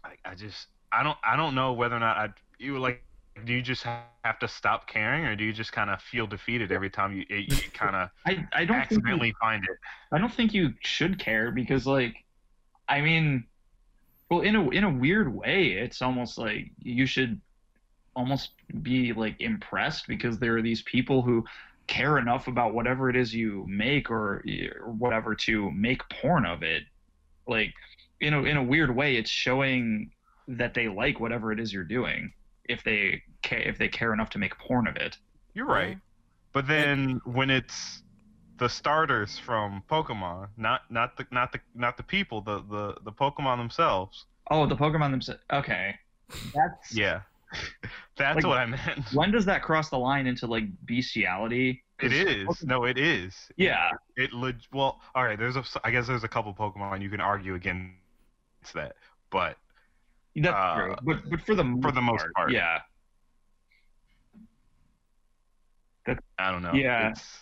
[0.04, 3.02] I, I just, I don't, I don't know whether or not I, you like,
[3.44, 6.70] do you just have to stop caring, or do you just kind of feel defeated
[6.70, 9.76] every time you, you kind of I, I don't think you, find it?
[10.12, 12.14] I don't think you should care because like,
[12.88, 13.44] I mean,
[14.30, 17.40] well, in a in a weird way, it's almost like you should
[18.14, 18.50] almost
[18.82, 21.44] be like impressed because there are these people who
[21.86, 24.44] care enough about whatever it is you make or,
[24.80, 26.84] or whatever to make porn of it.
[27.46, 27.74] Like,
[28.20, 30.12] in a in a weird way, it's showing
[30.48, 32.32] that they like whatever it is you're doing
[32.68, 35.16] if they care if they care enough to make porn of it.
[35.54, 35.98] You're right.
[36.52, 38.02] But then when it's
[38.58, 43.12] the starters from Pokemon, not not the not the not the people, the the the
[43.12, 44.26] Pokemon themselves.
[44.50, 45.40] Oh, the Pokemon themselves.
[45.52, 45.96] Okay,
[46.54, 47.22] that's Yeah,
[48.16, 49.12] that's Like- what I meant.
[49.12, 51.82] When does that cross the line into like bestiality?
[52.00, 52.64] It is.
[52.64, 53.34] No, it is.
[53.56, 53.90] Yeah.
[54.16, 55.38] It leg- well, all right.
[55.38, 55.62] There's a.
[55.84, 57.92] I guess there's a couple Pokemon you can argue against
[58.74, 58.96] that,
[59.30, 59.56] but
[60.34, 60.96] That's Uh, true.
[61.04, 62.50] But but for the most for the most part.
[62.50, 62.80] yeah.
[66.38, 66.72] I don't know.
[66.72, 67.10] Yeah.
[67.10, 67.38] It's,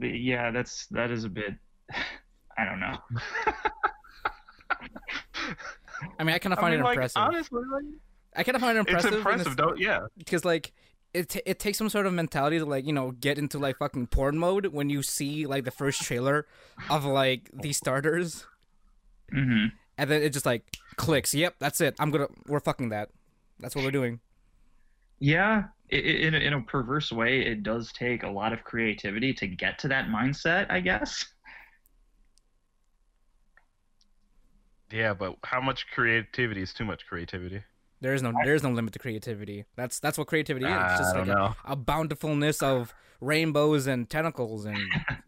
[0.00, 1.52] Yeah, that's that is a bit.
[2.58, 2.96] I don't know.
[6.18, 7.20] I mean, I kind of I find mean, it like, impressive.
[7.22, 7.84] honestly, like,
[8.34, 9.08] I kind of find it impressive.
[9.12, 9.78] it's impressive, this- don't?
[9.78, 10.06] Yeah.
[10.18, 10.72] because like
[11.12, 13.78] it t- it takes some sort of mentality to like you know get into like
[13.78, 16.46] fucking porn mode when you see like the first trailer
[16.90, 18.46] of like these starters
[19.32, 19.66] hmm
[19.96, 20.64] and then it just like
[20.96, 23.10] clicks yep that's it i'm gonna we're fucking that
[23.60, 24.18] that's what we're doing
[25.20, 28.64] Yeah, i i in a, in a perverse way, it does take a lot of
[28.64, 30.66] creativity to get to that mindset.
[30.68, 31.24] I guess.
[34.90, 37.62] Yeah, but how much creativity is too much creativity?
[38.04, 40.98] There is no there is no limit to creativity that's that's what creativity is it's
[41.02, 41.56] just I like don't a, know.
[41.64, 44.78] a bountifulness of rainbows and tentacles and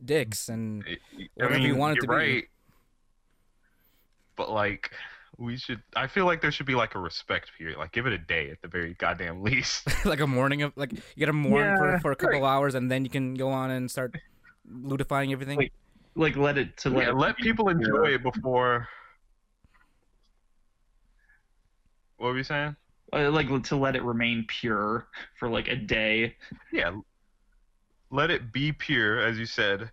[0.04, 2.32] dicks and I- I Whatever you want it you're to be.
[2.34, 2.44] right.
[4.36, 4.90] But like,
[5.38, 5.82] we should.
[5.94, 7.78] I feel like there should be like a respect period.
[7.78, 9.88] Like, give it a day at the very goddamn least.
[10.04, 12.46] like a morning of like you gotta mourn Yeah, for, for a couple right.
[12.54, 14.14] hours and then you can go on and start
[14.70, 15.72] ludifying everything Like-
[16.16, 18.88] Like let it to let yeah, it let people enjoy it before.
[22.16, 22.76] What were you saying?
[23.12, 26.36] Uh, like to let it remain pure for like a day.
[26.70, 27.00] Yeah,
[28.10, 29.90] let it be pure, as you said,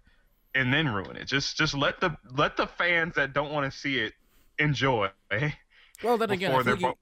[0.56, 1.26] and then ruin it.
[1.28, 4.14] Just, just let the let the fans that don't want to see it
[4.60, 5.10] enjoy.
[6.02, 6.94] well then again I feel like you,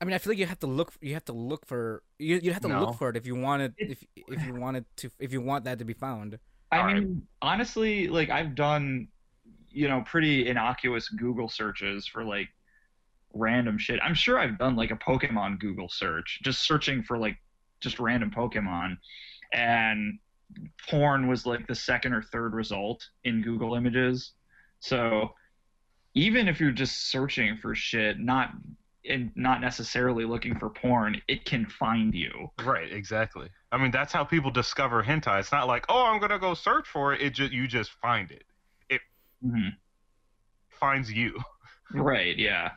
[0.00, 2.40] I mean I feel like you have to look you have to look for you
[2.42, 2.68] you have to No.
[2.68, 5.40] look for it if you want it if if you want it to if you
[5.40, 6.38] want that to be found
[6.72, 7.02] I All right.
[7.02, 9.08] mean, honestly, like I've done,
[9.70, 12.48] you know, pretty innocuous Google searches for like
[13.34, 14.00] random shit.
[14.02, 17.36] I'm sure I've done like a Pokemon Google search, just searching for like
[17.80, 18.96] just random Pokemon,
[19.52, 20.18] and
[20.88, 24.32] porn was like the second or third result in Google Images.
[24.80, 25.34] So
[26.14, 28.50] even if you're just searching for shit, not
[29.08, 32.50] and not necessarily looking for porn, it can find you.
[32.62, 33.48] Right, exactly.
[33.72, 35.40] I mean, that's how people discover hentai.
[35.40, 37.22] It's not like, oh, I'm gonna go search for it.
[37.22, 38.44] It just you just find it.
[39.44, 39.70] Mhm.
[40.68, 41.38] Finds you.
[41.92, 42.36] Right?
[42.36, 42.72] Yeah.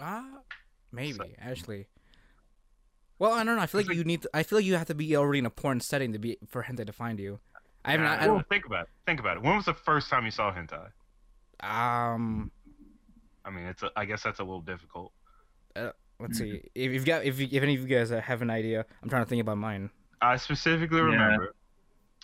[0.00, 0.40] Ah
[0.92, 1.86] maybe actually
[3.18, 4.86] well I don't know I feel like you need to, I feel like you have
[4.88, 7.40] to be already in a porn setting to be for hentai to find you
[7.84, 8.06] I haven't.
[8.06, 8.88] Nah, I, I well, think about it.
[9.06, 9.42] Think about it.
[9.42, 10.88] When was the first time you saw hentai?
[11.60, 12.50] Um.
[13.42, 13.82] I mean, it's.
[13.82, 15.12] A, I guess that's a little difficult.
[15.74, 16.60] Let's see.
[16.74, 19.08] If you've got, if you, if any of you guys uh, have an idea, I'm
[19.08, 19.88] trying to think about mine.
[20.20, 21.04] I specifically Yeah.
[21.04, 21.54] remember,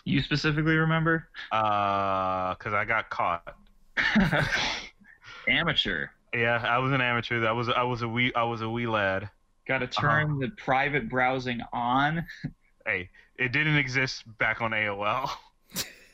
[0.05, 1.27] You specifically remember?
[1.51, 3.55] uh, because I got caught.
[5.47, 6.05] Amateur.
[6.37, 7.39] Yeah, I was an amateur.
[7.41, 9.29] That was I was a wee I was a wee lad.
[9.67, 12.25] Got to turn the private browsing on.
[12.85, 15.29] Hey, it didn't exist back on AOL.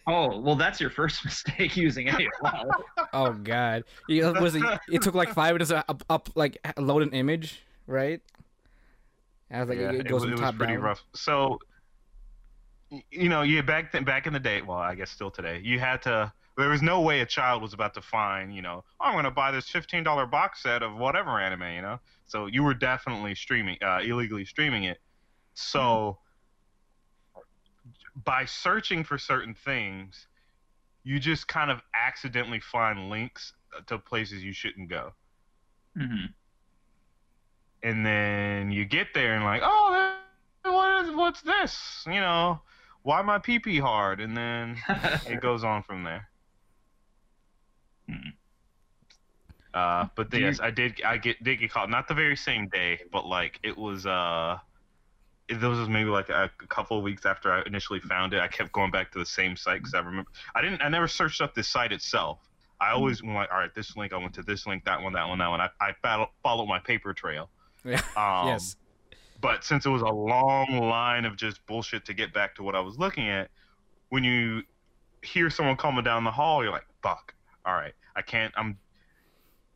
[0.05, 2.69] Oh, well, that's your first mistake using AOL.
[3.13, 3.85] Oh God!
[4.09, 7.63] It was it, it took like five minutes to up, up like load an image,
[7.87, 8.19] right?
[9.49, 10.81] I was like, yeah, it, it, goes was, from it was pretty down.
[10.81, 11.03] rough.
[11.13, 11.57] So,
[13.11, 14.61] you know, you back then, back in the day.
[14.61, 16.33] Well, I guess still today, you had to.
[16.57, 19.25] There was no way a child was about to find, you know, oh, I'm going
[19.25, 21.99] to buy this fifteen dollar box set of whatever anime, you know.
[22.25, 24.99] So you were definitely streaming, uh, illegally streaming it.
[25.55, 26.19] So,
[28.15, 30.27] by searching for certain things,
[31.03, 33.53] you just kind of accidentally find links
[33.87, 35.13] to places you shouldn't go
[35.95, 36.25] hmm
[37.83, 40.15] and then you get there and like, oh,
[40.63, 42.03] what is what's this?
[42.07, 42.61] You know,
[43.03, 44.21] why my pee pee hard?
[44.21, 44.83] And then
[45.25, 46.29] it goes on from there.
[48.09, 48.29] Hmm.
[49.73, 51.01] Uh, but you- yes, I did.
[51.03, 51.89] I get did get caught.
[51.89, 54.05] Not the very same day, but like it was.
[54.05, 54.59] Uh,
[55.49, 58.39] it, this was maybe like a, a couple of weeks after I initially found it.
[58.39, 60.81] I kept going back to the same site because I remember I didn't.
[60.81, 62.39] I never searched up the site itself.
[62.79, 64.13] I always went like, all right, this link.
[64.13, 65.61] I went to this link, that one, that one, that one.
[65.61, 67.49] I I battle, followed my paper trail.
[67.85, 67.99] Yeah.
[68.15, 68.77] Um, yes.
[69.41, 72.75] but since it was a long line of just bullshit to get back to what
[72.75, 73.49] I was looking at,
[74.07, 74.61] when you
[75.21, 77.32] hear someone coming down the hall, you're like, "Fuck!
[77.65, 78.77] All right, I can't." I'm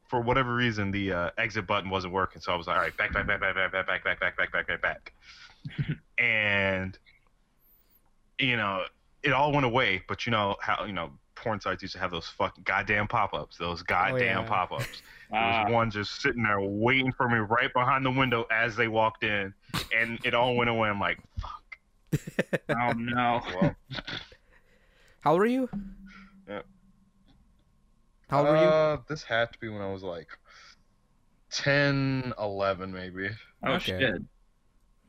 [0.10, 2.96] for whatever reason the uh, exit button wasn't working, so I was like, "All right,
[2.98, 5.14] back, back, back, back, back, back, back, back, back, back, back, back, back,"
[6.18, 6.98] and
[8.40, 8.84] you know,
[9.24, 10.04] it all went away.
[10.08, 13.58] But you know how you know porn sites used to have those fucking goddamn pop-ups,
[13.58, 14.48] those goddamn yeah.
[14.48, 15.02] pop-ups.
[15.30, 18.76] There Ah, was one just sitting there waiting for me right behind the window as
[18.78, 19.54] they walked in,
[19.96, 20.88] and it all went away.
[20.90, 21.78] I'm like, fuck.
[22.70, 23.42] oh no.
[23.62, 23.76] Well,
[25.20, 25.70] How old were you?
[26.48, 26.62] Yeah.
[28.30, 28.68] How old were you?
[28.68, 30.28] Uh, this had to be when I was like
[31.52, 33.30] 10, 11 maybe.
[33.66, 34.00] Oh Okay.
[34.00, 34.22] shit.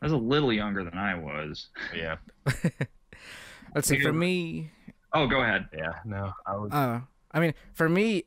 [0.00, 1.68] I was a little younger than I was.
[1.94, 2.16] yeah,
[3.74, 3.98] Let's see.
[4.00, 4.70] For me,
[5.12, 5.68] Oh, go ahead.
[5.76, 6.72] yeah, no, I was.
[6.72, 7.00] uh,
[7.32, 8.24] I mean, for me,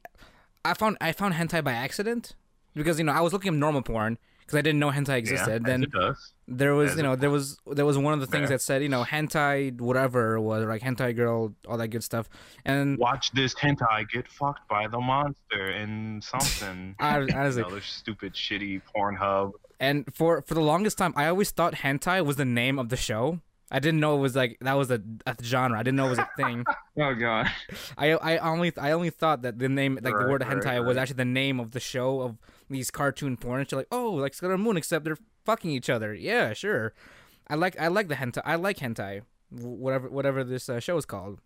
[0.65, 2.33] I found I found hentai by accident
[2.75, 4.17] because you know I was looking at normal porn
[4.51, 5.61] because I didn't know hentai existed.
[5.61, 5.85] as then
[6.47, 8.57] there was as you know there was there was one of the things Fair.
[8.57, 12.27] that said you know hentai whatever was like hentai girl all that good stuff
[12.65, 16.95] and Watch this hentai get fucked by the monster and something.
[16.99, 19.53] I, you honestly know, stupid, shitty Pornhub.
[19.79, 22.97] and for for the longest time I always thought hentai was the name of the
[22.97, 23.39] show.
[23.73, 25.79] I didn't know it was like that was a, a genre.
[25.79, 26.65] I didn't know it was a thing.
[26.99, 27.47] Oh god.
[27.97, 30.85] I I only I only thought that the name like the Right, word right, hentai
[30.85, 32.37] was actually the name of the show of
[32.71, 33.61] these cartoon porn.
[33.61, 36.13] And you're like, oh, like Sailor Moon, except they're fucking each other.
[36.13, 36.93] Yeah, sure.
[37.47, 38.41] I like I like the hentai.
[38.45, 41.39] I like hentai, whatever whatever this uh, show is called.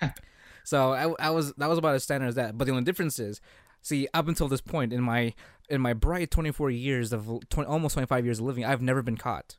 [0.64, 2.56] so I, I was that was about as standard as that.
[2.56, 3.40] But the only difference is,
[3.82, 5.34] see, up until this point in my
[5.68, 9.16] in my bright 24 years of 20, almost 25 years of living, I've never been
[9.16, 9.56] caught.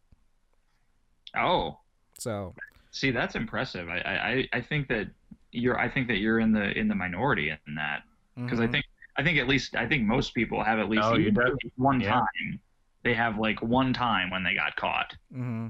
[1.36, 1.80] Oh.
[2.18, 2.56] So
[2.92, 3.88] See, that's impressive.
[3.88, 5.08] I, I, I think that
[5.52, 8.04] you're I think that you're in the in the minority in that
[8.36, 8.72] because I mhm.
[8.72, 8.86] think
[9.20, 11.42] I think at least I think most people have at least Oh, you even do?
[11.42, 12.14] if it's one Yeah.
[12.14, 12.60] time.
[13.04, 15.16] They have like one time when they got caught.
[15.34, 15.68] Mm-hmm.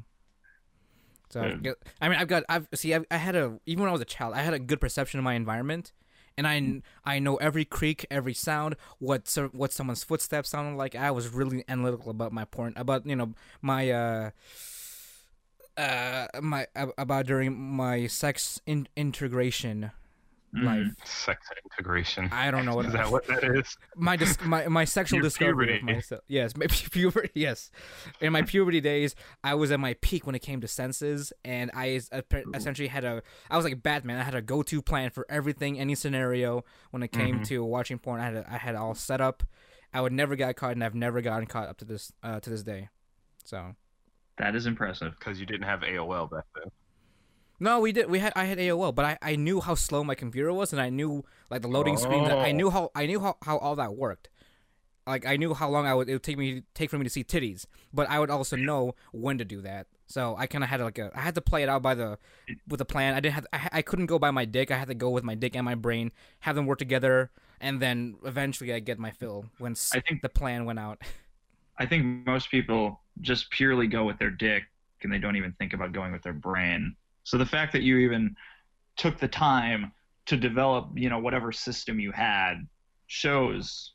[1.30, 1.74] So Yeah.
[2.02, 4.06] I mean, I've got I've see I've, I had a even when I was a
[4.06, 5.94] child, I had a good perception of my environment,
[6.38, 10.96] and I I know every creak, every sound, what so- what someone's footsteps sounded like.
[10.96, 14.30] I was really analytical about my porn, about you know my uh
[15.78, 19.92] uh my about during my sex in- integration
[20.56, 20.64] Mhm.
[20.66, 20.88] life.
[21.06, 22.30] Sex integration.
[22.32, 23.12] I don't know what is that.
[23.12, 23.78] What that is?
[23.96, 26.22] my dis- my my sexual Your discovery of myself.
[26.28, 27.30] Yes, my pu- puberty.
[27.36, 27.70] Yes,
[28.22, 31.70] in my puberty days, I was at my peak when it came to senses, and
[31.74, 32.00] I
[32.56, 33.22] essentially had a.
[33.50, 34.20] I was like Batman.
[34.20, 36.64] I had a go-to plan for everything, any scenario.
[36.92, 37.46] When it came Mhm.
[37.48, 39.44] to watching porn, I had a, I had all set up.
[39.94, 42.50] I would never get caught, and I've never gotten caught up to this uh, to
[42.50, 42.90] this day.
[43.46, 43.76] So
[44.38, 45.14] That is impressive.
[45.20, 46.72] Because you didn't have AOL back then.
[47.60, 48.10] No, we did.
[48.10, 50.82] We had I had AOL, but I, I knew how slow my computer was, and
[50.82, 52.30] I knew like the loading screens.
[52.30, 52.52] I Oh.
[52.52, 52.92] knew how oh.
[52.96, 54.30] I knew how, how all that worked.
[55.08, 57.10] Like I knew how long I would it would take me take for me to
[57.10, 59.88] see titties, but I would also know when to do that.
[60.08, 62.20] So I kind of had like a I had to play it out by the
[62.68, 63.16] with a plan.
[63.16, 64.72] I didn't have I, I couldn't go by my dick.
[64.72, 67.82] I had to go with my dick and my brain, have them work together, and
[67.82, 71.02] then eventually I get my fill when I think the plan went out.
[71.78, 74.64] I think most people just purely go with their dick
[75.02, 76.96] and they don't even think about going with their brain.
[77.30, 78.36] So the fact that you even
[78.98, 79.92] took the time
[80.26, 82.68] to develop, you know, whatever system you had
[83.06, 83.94] shows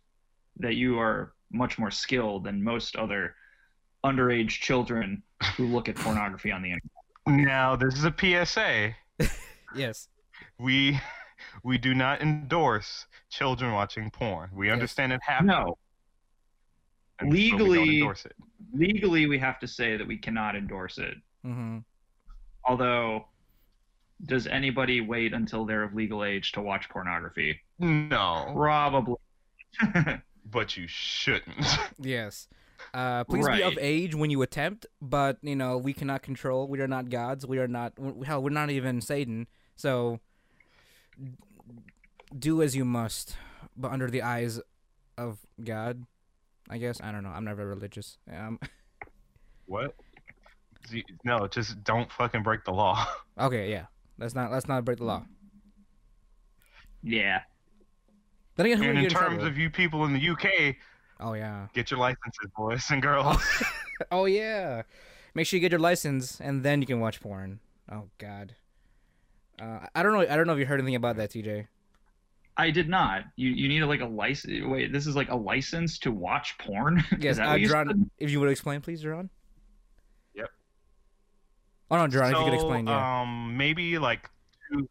[0.59, 3.35] that you are much more skilled than most other
[4.07, 5.21] underage children
[5.57, 7.49] who look at pornography on the internet.
[7.49, 8.95] Now, this is a PSA.
[9.77, 10.07] Yes.
[10.61, 11.01] We
[11.65, 14.51] we do not endorse children watching porn.
[14.55, 15.49] We understand it happens.
[15.49, 15.77] No,
[17.19, 18.37] and so we don't legally- endorse it.
[18.73, 21.17] legally we have to say that we cannot endorse it.
[21.45, 21.79] Mm-hmm.
[22.67, 23.27] Although,
[24.25, 27.61] does anybody wait until they're of legal age to watch pornography?
[27.79, 29.17] No, Probably.
[30.51, 31.67] but you shouldn't.
[31.99, 32.49] Yes.
[32.93, 36.69] Uh, please be of age when you attempt, but you know we cannot control.
[36.69, 37.47] We are not gods.
[37.47, 37.95] We are not.
[38.25, 39.47] Hell, we're not even Satan.
[39.75, 40.21] So
[42.37, 43.37] do as you must,
[43.77, 44.61] but under the eyes
[45.17, 46.05] of God.
[46.69, 47.31] I guess I don't know.
[47.31, 48.19] I'm never religious.
[48.33, 48.59] Um,
[49.67, 49.95] what?
[50.87, 53.07] Z- No, just don't fucking break the law.
[53.39, 53.87] okay, yeah.
[54.19, 54.51] Let's not.
[54.53, 55.25] Let's not break the law.
[57.03, 57.41] Yeah.
[58.57, 60.77] Then again, who and in get in terms of you people in the UK,
[61.21, 61.67] Oh yeah.
[61.75, 63.43] get your licenses, boys and girls.
[64.11, 64.83] Oh yeah.
[65.35, 67.61] Make sure you get your license, and then you can watch porn.
[67.91, 68.57] Oh God.
[69.61, 70.21] Uh, I don't know.
[70.21, 71.69] I don't know if you heard anything about that, TJ.
[72.57, 73.25] I did not.
[73.37, 74.65] You you need like a license.
[74.67, 76.99] Wait, this is like a license to watch porn.
[77.13, 78.11] Is Yes, that uh, what you Duran, said?
[78.19, 79.31] if you would explain, please, Duran.
[81.91, 82.01] Yep.
[82.01, 83.21] Oh no, Duran, if you could So, explain, yeah.
[83.23, 84.31] Um, maybe like
[84.71, 84.89] two,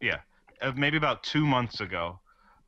[0.00, 0.20] yeah,
[0.62, 2.20] uh, maybe about two months ago,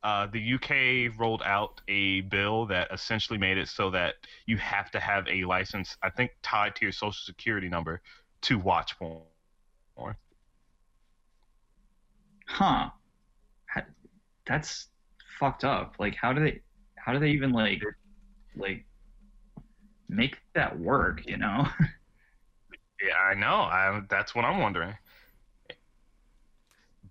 [0.03, 4.15] uh, the UK rolled out a bill that essentially made it so that
[4.47, 8.01] you have to have a license, I think, tied to your social security number
[8.41, 9.21] to watch porn.
[12.47, 12.89] Huh.
[14.47, 14.87] That's
[15.39, 15.95] fucked up.
[15.99, 16.61] Like, how do they?
[16.95, 17.81] How do they even like,
[18.55, 18.85] like,
[20.09, 21.21] make that work?
[21.27, 21.67] You know?
[23.05, 23.55] Yeah, I know.
[23.55, 24.95] I that's what I'm wondering.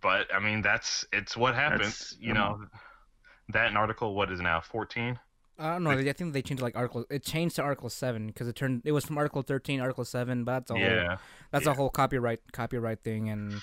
[0.01, 1.81] But I mean, that's it's what happens.
[1.81, 2.71] That's- you know, um,
[3.51, 4.15] that an article.
[4.15, 4.61] What is now?
[4.61, 5.19] Fourteen.
[5.59, 5.91] I don't know.
[5.91, 7.05] I think they changed like article.
[7.11, 8.81] It changed to Article Seven because it turned.
[8.85, 10.45] It was from Article Thirteen, Article Seven.
[10.45, 10.83] But that's a whole.
[10.83, 11.17] Yeah.
[11.51, 11.73] That's yeah.
[11.73, 13.61] a whole copyright copyright thing and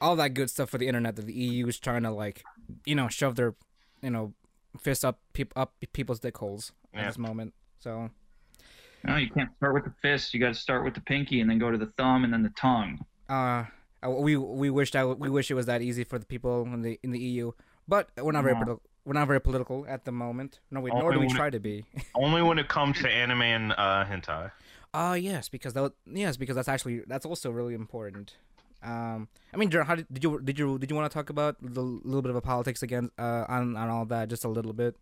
[0.00, 2.42] all that good stuff for the internet that the EU is trying to like,
[2.86, 3.54] you know, shove their,
[4.02, 4.32] you know,
[4.80, 7.52] fist up peop up people's dick holes at this moment.
[7.78, 8.10] So
[9.06, 10.32] No, you can't start with the fist.
[10.34, 12.42] You got to start with the pinky and then go to the thumb and then
[12.42, 13.04] the tongue.
[13.28, 13.64] uh,
[14.04, 16.82] uh, we we wish that we wish it was that easy for the people in
[16.82, 17.52] the in the EU,
[17.88, 18.74] but we're not very Yeah.
[19.06, 20.60] we're not very political at the moment.
[20.70, 21.84] No, we, nor Only do we when it- try to be.
[22.14, 24.50] Only when it comes to anime and uh, hentai.
[24.92, 28.36] Ah, yes, because that yes, because that's actually that's also really important.
[28.82, 31.56] Um, I mean, how did, did you did you did you want to talk about
[31.62, 34.74] the little bit of a politics again uh, on on all that just a little
[34.74, 34.96] bit?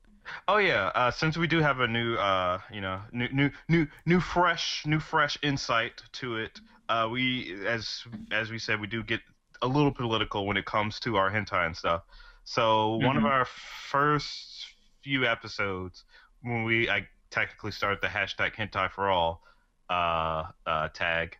[0.49, 3.87] Oh yeah, uh, since we do have a new, uh, you know, new, new, new,
[4.07, 6.61] new, fresh, new, fresh insight to it.
[6.89, 9.21] Uh, we, as as we said, we do get
[9.63, 12.03] a little political when it comes to our hentai and stuff.
[12.45, 13.31] So one of Mhm.
[13.31, 14.67] our first
[15.03, 16.05] few episodes,
[16.43, 19.43] when we, I technically started the hashtag hentai for all
[19.89, 21.37] uh, uh, tag,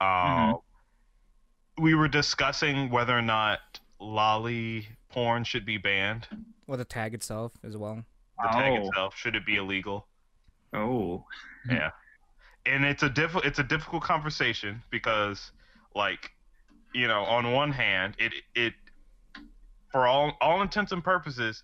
[0.00, 0.60] uh, Mhm.
[1.78, 6.28] we were discussing whether or not loli porn should be banned.
[6.66, 8.04] Or the tag itself as well.
[8.42, 8.88] The tag Oh.
[8.88, 10.08] itself should it be illegal?
[10.72, 11.24] Oh.
[11.68, 11.90] Yeah,
[12.66, 15.52] and it's a diff- it's a difficult conversation because,
[15.94, 16.32] like,
[16.94, 18.74] you know, on one hand, it it
[19.92, 21.62] for all all intents and purposes,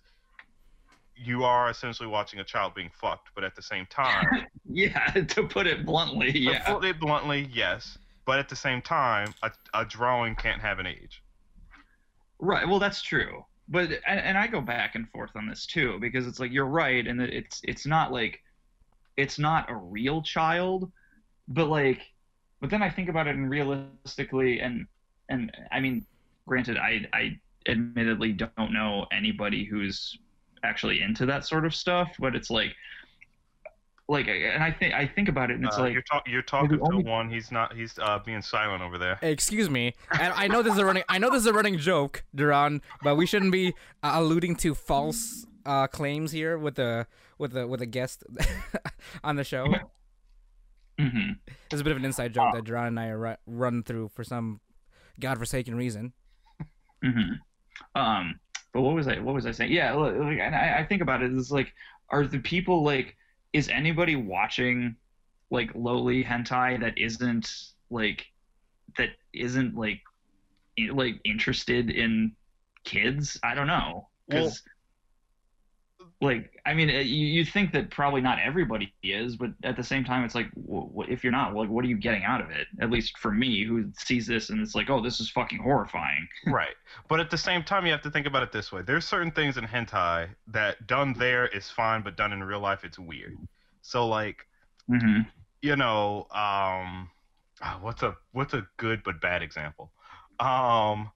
[1.15, 4.25] you are essentially watching a child being fucked, but at the same time,
[4.71, 6.71] Yeah, to put it bluntly, to yeah.
[6.73, 10.85] put it bluntly, yes, but at the same time, a, a drawing can't have an
[10.85, 11.23] age.
[12.37, 12.65] Right.
[12.67, 13.43] Well, that's true.
[13.69, 16.65] But and, and I go back and forth on this too because it's like you're
[16.65, 18.41] right and it's it's not like
[19.15, 20.91] it's not a real child,
[21.47, 22.01] but like
[22.61, 24.87] but then I think about it and realistically and
[25.29, 26.05] and I mean
[26.47, 30.17] granted I I admittedly don't know anybody who's
[30.63, 32.75] actually into that sort of stuff, but it's like
[34.09, 36.41] like and I think I think about it and it's Uh, like you're, talk- you're
[36.41, 37.29] talking to only- one.
[37.29, 37.73] He's not.
[37.75, 39.17] He's uh, being silent over there.
[39.21, 41.03] Excuse me, and I know this is a running.
[41.07, 44.73] I know this is a running joke, Duran, but we shouldn't be uh, alluding to
[44.75, 47.05] false uh, claims here with the
[47.37, 48.23] with the with a guest
[49.23, 49.67] on the show.
[50.99, 51.37] mhm.
[51.69, 54.23] There's a bit of an inside joke that Duran and I ru- run through for
[54.23, 54.59] some
[55.19, 56.13] godforsaken reason.
[57.03, 57.33] hmm
[57.95, 58.39] Um,
[58.73, 59.19] but what was I?
[59.19, 59.71] What was I saying?
[59.71, 61.31] Yeah, look, like, and I, I think about it.
[61.33, 61.73] It's like,
[62.09, 63.15] are the people like?
[63.53, 64.95] Is anybody watching
[65.49, 67.51] like loli hentai that isn't
[67.89, 68.25] like
[68.97, 70.01] that isn't like
[70.91, 72.35] like interested in
[72.83, 73.39] kids?
[73.43, 74.07] I don't know.
[74.31, 74.63] 'Cause-
[76.21, 79.83] like I mean, uh, you you think that probably not everybody is, but at the
[79.83, 82.49] same time, it's like, wh- if you're not, like, what are you getting out of
[82.49, 82.67] it?
[82.81, 86.27] At least for me, who sees this and it's like, oh, this is fucking horrifying.
[86.45, 86.75] right.
[87.07, 89.31] But at the same time, you have to think about it this way: there's certain
[89.31, 93.35] things in hentai that done there is fine, but done in real life, it's weird.
[93.81, 94.45] So like,
[94.89, 97.11] hmm you know, um,
[97.61, 99.91] ah, what's a what's a good but bad example?
[100.39, 101.11] Um,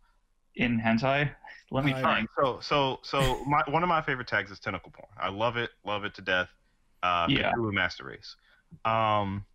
[0.55, 1.31] In hentai,
[1.71, 2.05] let me Uh, think.
[2.05, 5.07] Alright, so so so my one of my favorite tags is tentacle porn.
[5.17, 6.49] I love it, love it to death.
[7.01, 7.51] Uh, Yeah.
[7.53, 8.35] Cthulhu Master Race.
[8.85, 9.45] Um,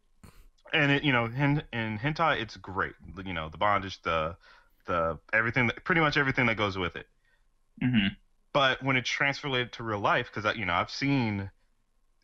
[0.72, 2.94] and it you know in in hentai it's great.
[3.24, 4.36] You know the bondage, the
[4.86, 7.06] the everything, that, pretty much everything that goes with it.
[7.82, 8.08] Mm-hmm.
[8.52, 11.50] But when it's translated to real life, because you know I've seen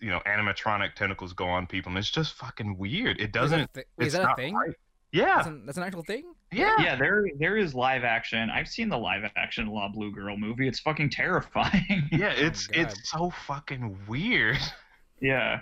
[0.01, 3.21] you know animatronic tentacles go on people, and it's just fucking weird.
[3.21, 3.73] It doesn't.
[3.73, 4.55] thi- wait, it's is that a thing?
[4.55, 4.75] right.
[5.15, 6.25] Yeah, That's an, that's an actual thing.
[6.51, 8.51] yeah, Yeah, there there is live action.
[8.51, 10.67] I've seen the live action La Blue Girl movie.
[10.67, 12.09] It's fucking terrifying.
[12.13, 12.33] yeah.
[12.33, 12.83] It's oh God.
[12.83, 14.59] it's so fucking weird.
[15.21, 15.61] yeah.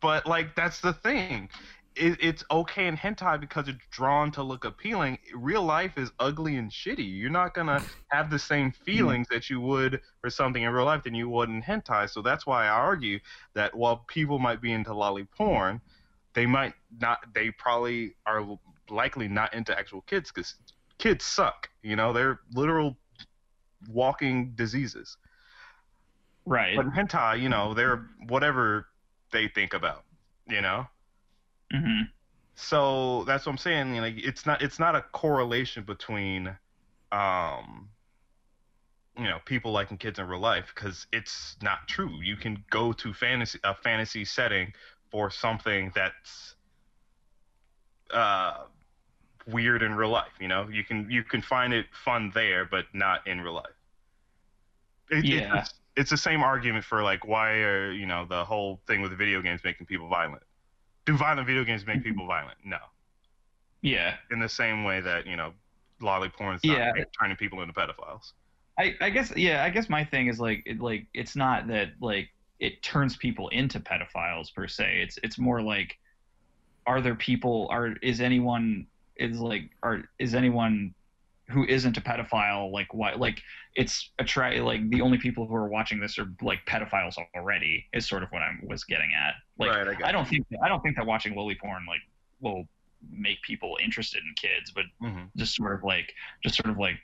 [0.00, 1.50] but like that's the thing
[1.98, 6.56] it, it's okay in hentai because it's drawn to look appealing real life is ugly
[6.56, 8.76] and shitty you're not gonna have the same mm.
[8.84, 12.22] feelings that you would for something in real life than you would in hentai so
[12.22, 13.18] that's why i argue
[13.54, 15.80] that while people might be into loli porn
[16.34, 18.58] they might not they probably are
[18.90, 20.54] likely not into actual kids because
[20.98, 22.96] kids suck you know they're literal
[23.88, 25.16] walking diseases
[26.46, 26.74] Right.
[26.74, 28.86] but hentai you know they're whatever
[29.32, 30.04] they think about
[30.48, 30.86] you know
[31.72, 32.02] hmm
[32.54, 33.94] so that's what I'm saying.
[33.94, 36.56] You know, it's not it's not a correlation between,
[37.12, 37.90] um,
[39.16, 42.20] you know, people liking kids in real life because it's not true.
[42.22, 44.72] You can go to fantasy a fantasy setting
[45.10, 46.56] for something that's
[48.12, 48.64] uh
[49.48, 50.32] weird in real life.
[50.40, 53.66] You know, you can you can find it fun there, but not in real life.
[55.10, 55.60] It, Yeah.
[55.60, 59.16] It's, it's the same argument for like why are you know the whole thing with
[59.16, 60.42] video games making people violent.
[61.06, 62.28] Do violent video games make people mm-hmm.
[62.28, 62.58] violent?
[62.64, 62.78] No.
[63.82, 64.14] Yeah.
[64.30, 65.52] In the same way that you know,
[66.00, 66.92] loli porn's Yeah.
[67.18, 68.32] turning people into pedophiles.
[68.78, 71.90] I, I guess yeah I guess my thing is like it, like it's not that
[72.00, 72.28] like
[72.60, 75.98] it turns people into pedophiles per se it's it's more like
[76.86, 78.86] are there people are is anyone
[79.18, 80.94] is like are is anyone
[81.48, 83.40] who isn't a pedophile like why like
[83.74, 87.86] it's a try like the only people who are watching this are like pedophiles already
[87.94, 89.88] is sort of what I was getting at like right.
[90.02, 92.00] I, I don't think I don't think that watching lily porn like
[92.40, 92.64] will
[93.10, 96.12] make people interested in kids but hmm just sort of like
[96.42, 96.96] just sort of like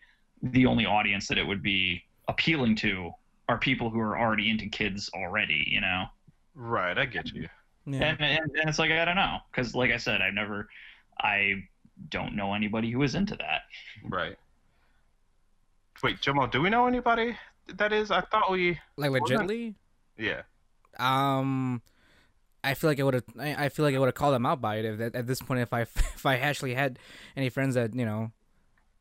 [0.42, 3.10] the only audience that it would be appealing to
[3.48, 6.04] are people who are already into kids already you know
[6.54, 6.96] Right.
[6.96, 7.48] I get you.
[7.86, 8.16] Yeah.
[8.18, 10.68] and, and and it's like i don't know because like i said i've never
[11.20, 11.54] i
[12.08, 13.62] don't know anybody who is into that
[14.04, 14.36] Right.
[16.02, 17.36] Wait, Jamal, do we know anybody
[17.76, 18.10] that is?
[18.10, 18.78] I thought we.
[18.96, 19.74] like legitly.
[20.18, 20.42] Yeah.
[20.98, 21.82] Um,
[22.62, 23.24] I feel like I would have.
[23.38, 25.26] I I feel like I would have called them out by it if, at, at
[25.26, 26.98] this point if I if I actually had
[27.36, 28.32] any friends that you know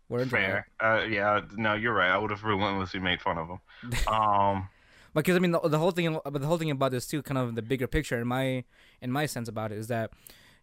[0.07, 0.67] were into Fair.
[0.79, 1.41] Uh, yeah.
[1.55, 2.09] No, you're right.
[2.09, 3.59] I would have relentlessly made fun of them.
[4.07, 4.69] Um.
[5.13, 7.37] because I mean the, the whole thing but the whole thing about this too kind
[7.37, 8.63] of the bigger picture in my
[9.01, 10.11] in my sense about it is that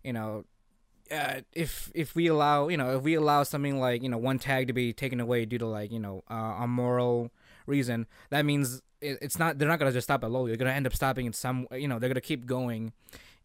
[0.02, 0.44] you know
[1.10, 4.38] uh, if if we allow you know if we allow something like you know one
[4.38, 7.30] tag to be taken away due to like you know uh, a moral
[7.66, 10.70] reason that means it, it's not they're not gonna just stop at loli they're gonna
[10.70, 12.92] end up stopping in some you know they're gonna keep going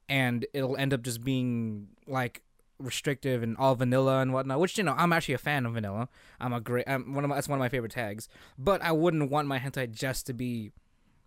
[0.08, 2.42] and it'll end up just being like
[2.78, 6.10] restrictive and all vanilla and whatnot which you know i'm actually a fan of vanilla.
[6.42, 8.92] I'm a great I'm one of my, that's one of my favorite tags but i
[8.92, 10.72] wouldn't want my hentai just to be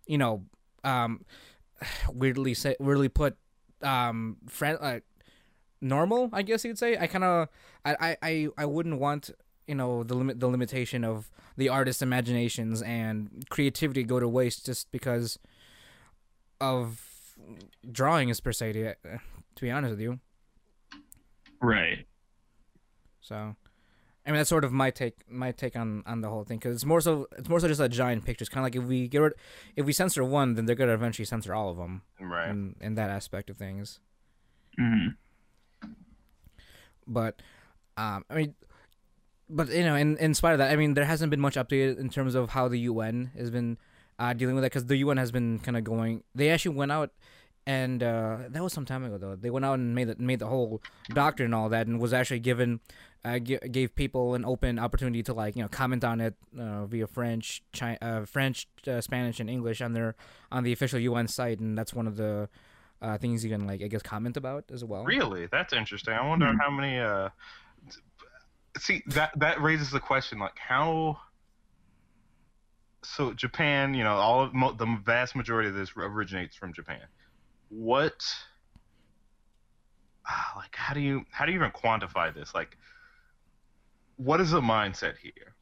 [0.09, 0.43] you know,
[0.83, 1.23] um,
[2.11, 3.37] weirdly say, weirdly put,
[3.81, 4.99] um, friend, uh,
[5.81, 6.29] normal.
[6.33, 6.97] I guess you'd say.
[6.97, 7.49] I kind of,
[7.85, 9.31] I, I, I, wouldn't want
[9.67, 14.65] you know the limit, the limitation of the artist's imaginations and creativity go to waste
[14.65, 15.37] just because
[16.59, 17.01] of
[17.91, 18.73] drawing is per se.
[18.73, 20.19] To, to be honest with you,
[21.61, 22.05] right
[23.21, 23.55] so.
[24.25, 26.75] I mean that's sort of my take my take on, on the whole thing because
[26.75, 28.43] it's more so it's more so just a giant picture.
[28.43, 29.33] It's kind of like if we get rid,
[29.75, 32.03] if we censor one, then they're gonna eventually censor all of them.
[32.19, 32.49] Right.
[32.49, 33.99] in, in that aspect of things.
[34.77, 35.09] hmm
[37.09, 37.41] But
[37.97, 38.55] um, I mean,
[39.49, 41.99] but you know, in in spite of that, I mean, there hasn't been much update
[41.99, 43.77] in terms of how the UN has been
[44.19, 46.23] uh, dealing with that because the UN has been kind of going.
[46.35, 47.11] They actually went out.
[47.67, 49.35] And uh, that was some time ago, though.
[49.35, 50.81] They went out and made the, made the whole
[51.13, 52.79] doctrine and all that, and was actually given
[53.23, 56.85] uh, g- gave people an open opportunity to like you know comment on it uh,
[56.87, 60.15] via French, Chi- uh, French, uh, Spanish, and English on their
[60.51, 62.49] on the official UN site, and that's one of the
[63.01, 65.05] uh, things you can like I guess comment about as well.
[65.05, 65.47] Really?
[65.47, 66.13] That's interesting.
[66.13, 66.57] I wonder Hmm.
[66.57, 66.99] how many.
[66.99, 67.29] Uh,
[68.77, 71.19] see that that raises the question like how
[73.03, 77.01] so Japan, you know, all of mo- the vast majority of this originates from Japan.
[77.69, 78.23] What,
[80.27, 82.53] ah, like, how do you how do you even quantify this?
[82.53, 82.77] Like,
[84.17, 85.55] what is the mindset here?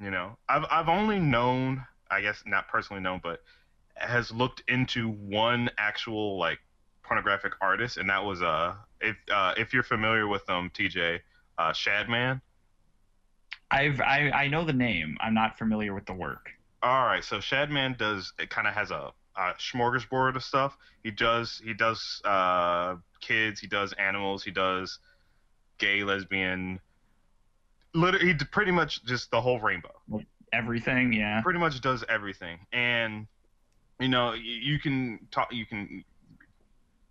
[0.00, 3.40] You know, I've I've only known, I guess not personally known, but
[3.96, 6.60] has looked into one actual like
[7.08, 11.20] pornographic artist, and that was uh if uh if you're familiar with them, TJ,
[11.58, 12.40] uh, Shadman.
[13.70, 15.16] I've I, I know the name.
[15.20, 16.50] I'm not familiar with the work.
[16.82, 20.76] All right, so Shadman does it kind of has a, a smorgasbord of stuff.
[21.02, 24.98] He does he does uh, kids, he does animals, he does
[25.78, 26.80] gay, lesbian.
[27.94, 29.94] Literally, he pretty much just the whole rainbow.
[30.52, 31.40] Everything, yeah.
[31.42, 33.26] Pretty much does everything, and
[33.98, 36.04] you know y- you can talk, you can.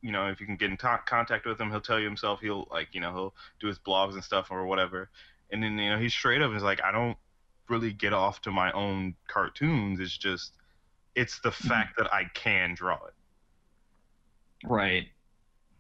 [0.01, 2.39] You know, if you can get in to- contact with him, he'll tell you himself.
[2.39, 5.09] He'll like, you know, he'll do his blogs and stuff or whatever.
[5.51, 7.17] And then, you know, he's straight up is like, I don't
[7.69, 9.99] really get off to my own cartoons.
[9.99, 10.53] It's just,
[11.15, 11.67] it's the hmm.
[11.67, 13.13] fact that I can draw it.
[14.65, 15.07] Right.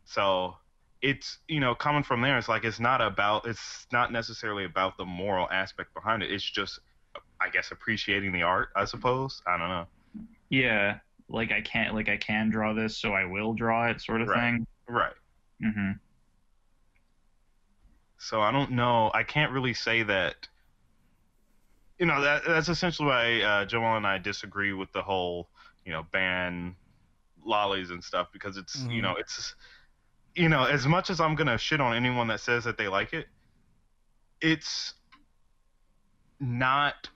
[0.05, 0.55] So
[1.01, 4.97] it's, you know, coming from there, it's like, it's not about, it's not necessarily about
[4.97, 6.31] the moral aspect behind it.
[6.31, 6.79] It's just,
[7.39, 9.41] I guess, appreciating the art, I suppose.
[9.45, 9.87] I don't know.
[10.49, 10.99] Yeah.
[11.29, 14.27] Like I can't like I can draw this, so I will draw it, sort of
[14.29, 14.53] Right.
[14.53, 14.67] thing.
[14.87, 15.13] Right.
[15.63, 15.91] Mm hmm
[18.19, 19.11] So I don't know.
[19.13, 20.47] I can't really say that.
[21.99, 25.49] You know that that's essentially why uh, Joel and I disagree with the whole
[25.85, 26.75] you know ban
[27.45, 29.01] lolis and stuff because it's you Mhm.
[29.01, 29.55] know it's
[30.35, 33.13] you know as much as I'm gonna shit on anyone that says that they like
[33.13, 33.27] it,
[34.41, 34.93] it's
[36.39, 37.09] not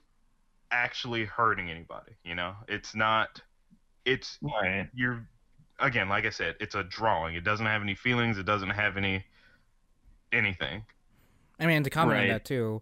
[0.72, 2.14] actually hurting anybody.
[2.24, 3.42] You know, it's not.
[4.06, 4.90] It's Right.
[4.94, 5.26] you're
[5.80, 7.36] again like I said, it's a drawing.
[7.36, 8.38] It doesn't have any feelings.
[8.38, 9.24] It doesn't have any
[10.32, 10.84] anything.
[11.60, 12.24] I mean, to comment Right.
[12.24, 12.82] on that too.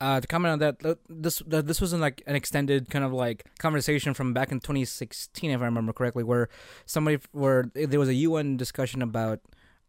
[0.00, 4.12] Uh, to comment on that, this this wasn't like an extended kind of like conversation
[4.12, 6.48] from back in 2016, if I remember correctly, where
[6.84, 9.40] somebody where there was a UN discussion about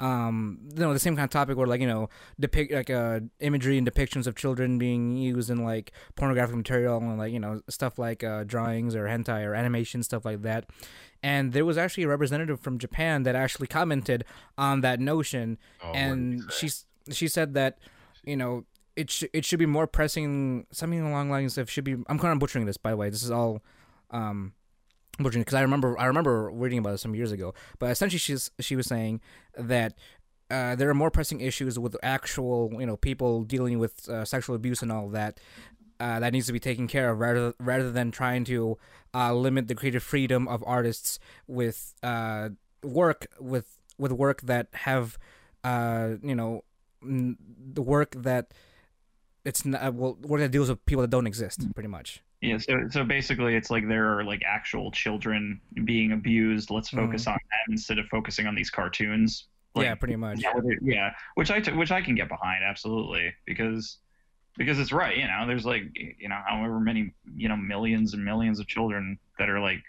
[0.02, 3.20] um you know the same kind of topic where like you know depict like uh
[3.40, 7.62] imagery and depictions of children being used in like pornographic material and like you know
[7.70, 10.66] stuff like uh drawings or hentai or animation stuff like that
[11.24, 14.26] and there was actually a representative from Japan that actually commented
[14.58, 16.48] on that notion Oh, and he say?
[16.58, 17.78] she's she said that
[18.26, 18.66] you know
[18.98, 22.20] it sh- it should be more pressing something along the lines of should be I'm
[22.20, 23.62] kind of butchering this by the way this is all
[24.12, 24.54] um
[25.18, 28.52] butchering because I remember I remember reading about it some years ago but essentially she's
[28.60, 29.22] she was saying
[29.58, 29.94] that
[30.52, 34.56] uh, there are more pressing issues with actual you know people dealing with uh, sexual
[34.56, 35.40] abuse and all that
[36.00, 38.78] uh, that needs to be taken care of rather rather than trying to
[39.14, 42.50] uh, limit the creative freedom of artists with uh,
[42.84, 45.18] work with with work that have
[45.64, 46.64] uh, you know
[47.02, 48.54] the work that
[49.44, 52.88] it's not well work that deals with people that don't exist pretty much Yeah, so
[52.90, 56.70] so basically, it's like there are like actual children being abused.
[56.70, 57.06] Let's mm-hmm.
[57.06, 59.48] focus on that instead of focusing on these cartoons.
[59.76, 63.34] Like, yeah pretty much yeah, yeah, which I t- which I can get behind absolutely
[63.46, 63.98] because
[64.58, 65.18] because it's right.
[65.18, 69.20] You know, there's like you know however many you know millions and millions of children
[69.38, 69.84] that are like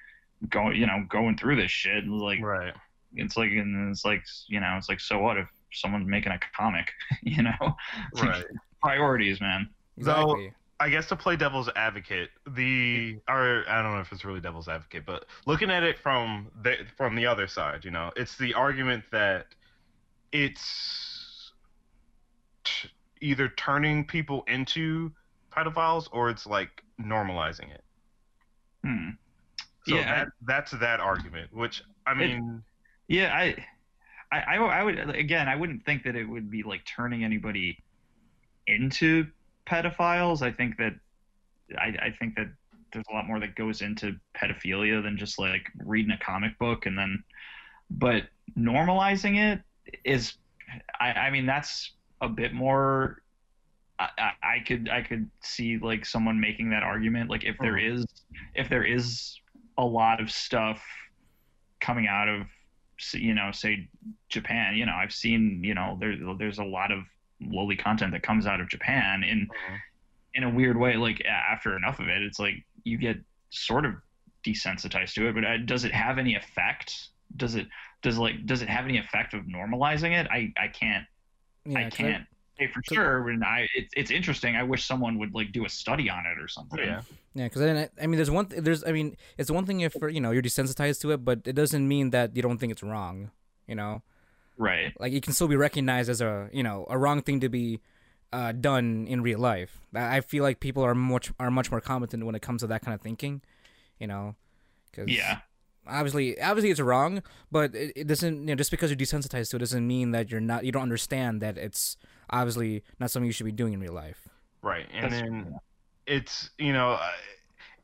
[0.49, 2.07] going you know going through this shit.
[2.07, 2.75] Like right.
[3.15, 6.41] it's like and it's like you know it's like so what if someone's making a
[6.57, 6.93] comic?
[7.23, 7.77] You know,
[8.23, 8.45] Right.
[8.81, 9.69] priorities, man.
[9.97, 14.41] exactly I guess to play devil's advocate, the or I don't know if it's really
[14.41, 18.37] devil's advocate, but looking at it from the from the other side, you know, it's
[18.37, 19.47] the argument that
[20.33, 21.53] it's
[22.65, 22.91] t-
[23.23, 25.13] either turning people into
[25.51, 27.85] pedophiles or it's like normalizing it.
[28.85, 29.11] Hmm.
[29.87, 32.63] So Yeah, I- that's that argument, which I mean,
[33.09, 33.65] Yeah, I,
[34.31, 35.49] I, I, I would again.
[35.49, 37.83] I wouldn't think that it would be like turning anybody
[38.67, 39.27] into
[39.67, 40.43] pedophiles.
[40.43, 40.95] I think that,
[41.79, 42.49] I, I think that
[42.93, 46.87] there's a lot more that goes into pedophilia than just like reading a comic book
[46.87, 47.23] and then,
[47.91, 48.25] but
[48.59, 49.61] normalizing it
[50.05, 50.35] is,
[51.01, 53.23] I, I mean, that's a bit more.
[53.99, 57.31] I, I, could I could see like someone making that argument.
[57.31, 57.97] Like if there hmm.
[57.97, 58.07] is
[58.55, 59.41] if there is
[59.79, 60.83] a lot of stuff
[61.81, 62.47] coming out of
[63.13, 63.89] you know say
[64.29, 67.01] Japan you know I've seen you know there there's a lot of
[67.43, 69.79] loli content that comes out of Japan in Mhm.
[70.35, 73.17] in a weird way like after enough of it it's like you get
[73.51, 73.95] sort of
[74.45, 77.67] desensitized to it but uh, does it have any effect does it
[78.03, 81.05] does like does it have any effect of normalizing it I I can't
[81.65, 82.27] yeah I can't
[82.59, 85.69] say for sure and I it's it's interesting I wish someone would like do a
[85.69, 87.03] study on it or something yeah,
[87.35, 88.47] Yeah, because then I, I mean, there's one.
[88.47, 91.41] Th- there's I mean, it's one thing if you know you're desensitized to it, but
[91.45, 93.31] it doesn't mean that you don't think it's wrong.
[93.67, 94.03] You know,
[94.59, 97.49] right like it can still be recognized as a you know a wrong thing to
[97.49, 97.81] be
[98.33, 99.79] uh, done in real life.
[99.95, 102.67] I I feel like people are much are much more competent when it comes to
[102.67, 103.41] that kind of thinking,
[104.01, 104.35] you know.
[104.93, 105.39] Cause Yeah.
[105.87, 108.41] Obviously, obviously it's wrong, but it, it doesn't.
[108.41, 110.65] You know, just because you're desensitized to it doesn't mean that you're not.
[110.65, 111.97] You don't understand that it's
[112.29, 114.27] obviously not something you should be doing in real life.
[114.63, 115.59] Right, and That's- then
[116.09, 117.11] it's you know, uh,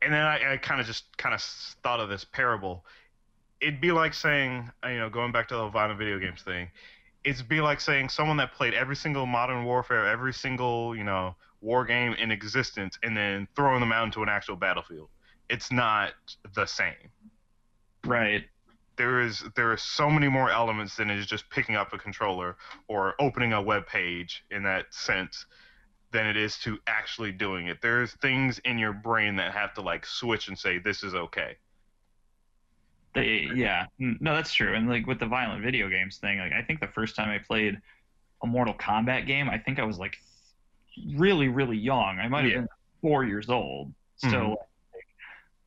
[0.01, 2.85] and then I, I kind of just kind of thought of this parable.
[3.63, 6.69] It'd be like saying, uh, you know, going back to the violent video games thing.
[7.23, 11.35] It'd be like saying someone that played every single Modern Warfare, every single you know
[11.61, 15.07] war game in existence, and then throwing them out into an actual battlefield.
[15.49, 16.11] It's not
[16.53, 17.09] the same.
[18.05, 18.43] Right.
[18.97, 22.57] There is there are so many more elements than is just picking up a controller
[22.89, 25.45] or opening a web page in that sense
[26.11, 27.81] than it is to actually doing it.
[27.81, 31.57] There's things in your brain that have to like switch and say this is okay.
[33.13, 34.73] They, yeah, Mm, no, that's true.
[34.75, 37.37] And like with the violent video games thing, like I think the first time I
[37.37, 37.79] played
[38.43, 40.17] a Mortal Kombat game, I think I was like
[41.15, 42.19] really, really young.
[42.19, 42.57] I might have Yeah.
[42.59, 42.67] been
[43.01, 43.93] four years old.
[44.17, 44.49] So, Mhm.
[44.93, 45.07] like,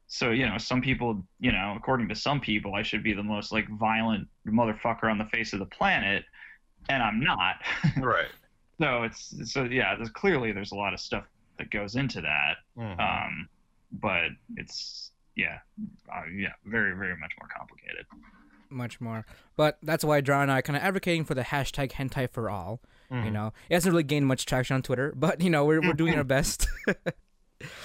[0.09, 3.23] so you know, some people, you know, according to some people, I should be the
[3.23, 6.25] most like violent motherfucker on the face of the planet,
[6.89, 7.57] and I'm not.
[7.97, 8.31] Right.
[8.81, 9.95] so it's so yeah.
[9.97, 11.25] There's clearly there's a lot of stuff
[11.59, 12.57] that goes into that.
[12.77, 13.01] Mm-hmm.
[13.01, 13.49] Um,
[13.93, 15.59] but it's yeah,
[16.13, 18.07] uh, yeah, very, very much more complicated.
[18.69, 19.25] Much more,
[19.57, 22.81] but that's why John and I kind of advocating for the hashtag hentai for all.
[23.11, 23.33] You Mhm.
[23.33, 26.17] know, it hasn't really gained much traction on Twitter, but you know we're we're doing
[26.17, 26.67] our best.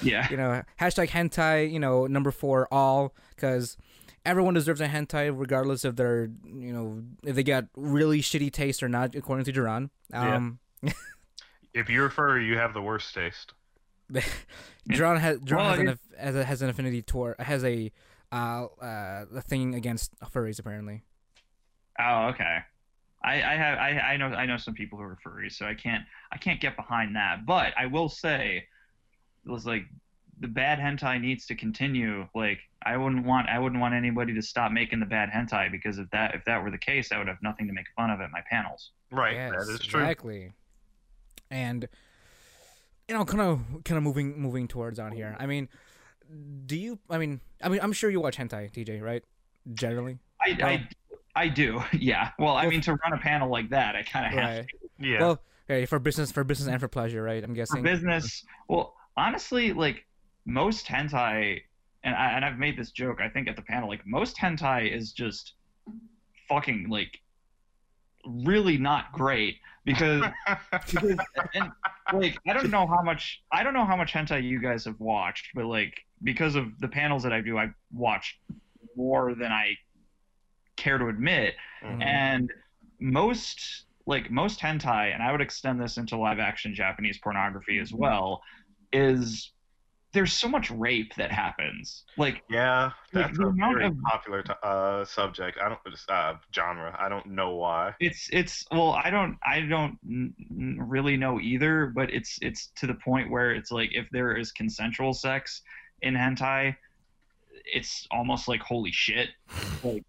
[0.01, 3.77] Yeah, you know, hashtag hentai, you know, number four, all, because
[4.25, 8.83] everyone deserves a hentai, regardless of they're, you know, if they got really shitty taste
[8.83, 9.89] or not, according to Duran.
[10.11, 10.35] Yeah.
[10.35, 10.59] Um,
[11.73, 13.53] If you're furry, you have the worst taste.
[14.87, 17.91] Duran has Duran Well, has, an, has, a, has an affinity toward has a
[18.31, 21.03] uh uh a thing against furries apparently.
[21.99, 22.59] Oh, okay.
[23.23, 25.75] I, I have I, I know I know some people who are furries, so I
[25.75, 27.45] can't I can't get behind that.
[27.45, 28.67] But I will say,
[29.45, 29.83] it was like
[30.39, 32.27] the bad hentai needs to continue.
[32.33, 35.99] Like I wouldn't want I wouldn't want anybody to stop making the bad hentai because
[35.99, 38.21] if that if that were the case, I would have nothing to make fun of
[38.21, 38.91] at my panels.
[39.11, 39.35] Right.
[39.35, 40.01] yes, that is true.
[40.01, 40.51] exactly.
[41.51, 41.87] And
[43.11, 45.35] you know, kind of kind of moving moving towards on here.
[45.37, 45.67] I mean,
[46.65, 46.97] do you?
[47.09, 49.21] I mean, I mean, I'm sure you watch hentai, TJ, right?
[49.73, 50.89] Generally, I I,
[51.35, 52.29] I do, yeah.
[52.39, 54.65] Well, I mean, to run a panel like that, I kind of have right?
[54.97, 55.19] Yeah.
[55.19, 57.43] Well, okay, for business, for business and for pleasure, right?
[57.43, 57.83] I'm for guessing.
[57.83, 58.45] business.
[58.69, 60.05] Well, honestly, like
[60.45, 61.59] most hentai,
[62.05, 63.19] and I, and I've made this joke.
[63.19, 65.55] I think at the panel, like most hentai is just
[66.47, 67.19] fucking like
[68.25, 70.23] really not great because
[70.91, 71.17] because
[71.53, 71.71] and
[72.13, 74.99] like I don't know how much I don't know how much hentai you guys have
[74.99, 75.93] watched, but like
[76.23, 78.39] because of the panels that I do, I watch
[78.95, 79.75] more than I
[80.75, 82.03] care to admit Mhm.
[82.03, 82.51] and
[82.99, 87.93] most like most hentai and i would extend this into live action japanese pornography as
[87.93, 88.41] well
[88.91, 89.51] is
[90.13, 95.05] there's so much rape that happens like yeah, that's the a very of- popular uh,
[95.05, 95.57] subject.
[95.63, 96.95] I don't uh, genre.
[96.99, 97.95] I don't know why.
[97.99, 99.97] it's it's well i don't i don't
[100.79, 104.51] really know either but it's it's to the point where it's like if there is
[104.51, 105.61] consensual sex
[106.01, 106.75] in hentai
[107.65, 109.29] it's almost like holy shit
[109.83, 110.03] like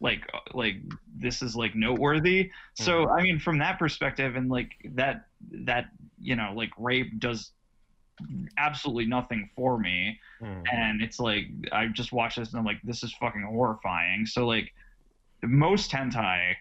[0.00, 0.76] like uh, like
[1.16, 5.86] this is like noteworthy so i mean from that perspective and like that that
[6.20, 7.50] you know like rape does
[8.58, 10.64] absolutely nothing for me Mhm.
[10.72, 14.26] and it's like I just watched this and I'm like, this is fucking horrifying.
[14.26, 14.72] So like
[15.42, 16.54] most hentai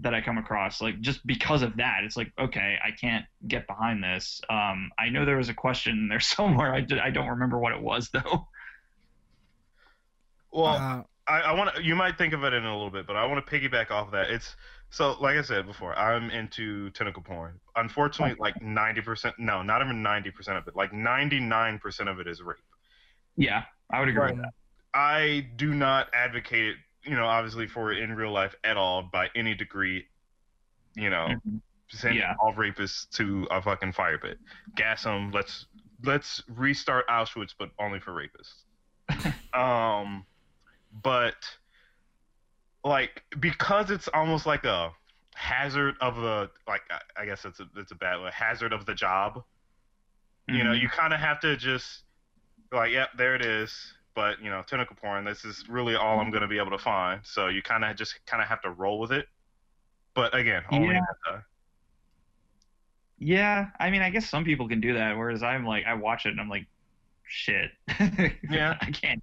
[0.00, 3.66] that I come across, like just because of that, it's like okay, I can't get
[3.66, 4.40] behind this.
[4.50, 6.74] Um, I know there was a question there somewhere.
[6.74, 8.48] I did, I don't remember what it was though.
[10.52, 11.82] Well, Uh, I, I want to.
[11.82, 14.10] You might think of it in a little bit, but I want to piggyback off
[14.12, 14.30] that.
[14.30, 14.56] It's
[14.90, 17.58] so, like I said before, I'm into tentacle porn.
[17.76, 20.76] Unfortunately, like ninety percent, no, not even ninety percent of it.
[20.76, 22.58] Like ninety nine percent of it is rape.
[23.36, 23.62] Yeah,
[23.92, 24.52] I would agree with that.
[24.92, 26.76] I do not advocate it,
[27.10, 30.06] you know, obviously for it in real life at all by any degree.
[30.94, 31.60] You know, Mhm.
[31.88, 32.34] send Yeah.
[32.38, 34.38] all rapists to a fucking fire pit.
[34.76, 35.30] Gas them.
[35.32, 35.66] Let's
[36.04, 38.62] let's restart Auschwitz, but only for rapists.
[39.54, 40.26] um,
[41.02, 41.34] but
[42.84, 44.92] like because it's almost like a
[45.34, 46.82] hazard of the like
[47.16, 49.42] I- guess it's a it's a bad word hazard of the job.
[50.46, 50.82] You know, mm-hmm.
[50.82, 52.02] you kind of have to just
[52.70, 53.94] like, yep, there it is.
[54.14, 55.24] But you know, tentacle porn.
[55.24, 57.20] This is really all I'm going to be able to find.
[57.24, 59.26] So you kind of just kind of have to roll with it.
[60.14, 61.00] But again, only Yeah.
[61.24, 61.40] the- uh,
[63.18, 66.26] Yeah, I mean, I guess some people can do that, whereas I'm like, I watch
[66.26, 66.66] it and I'm like,
[67.26, 67.70] shit.
[68.50, 68.76] Yeah.
[68.80, 69.22] I can't.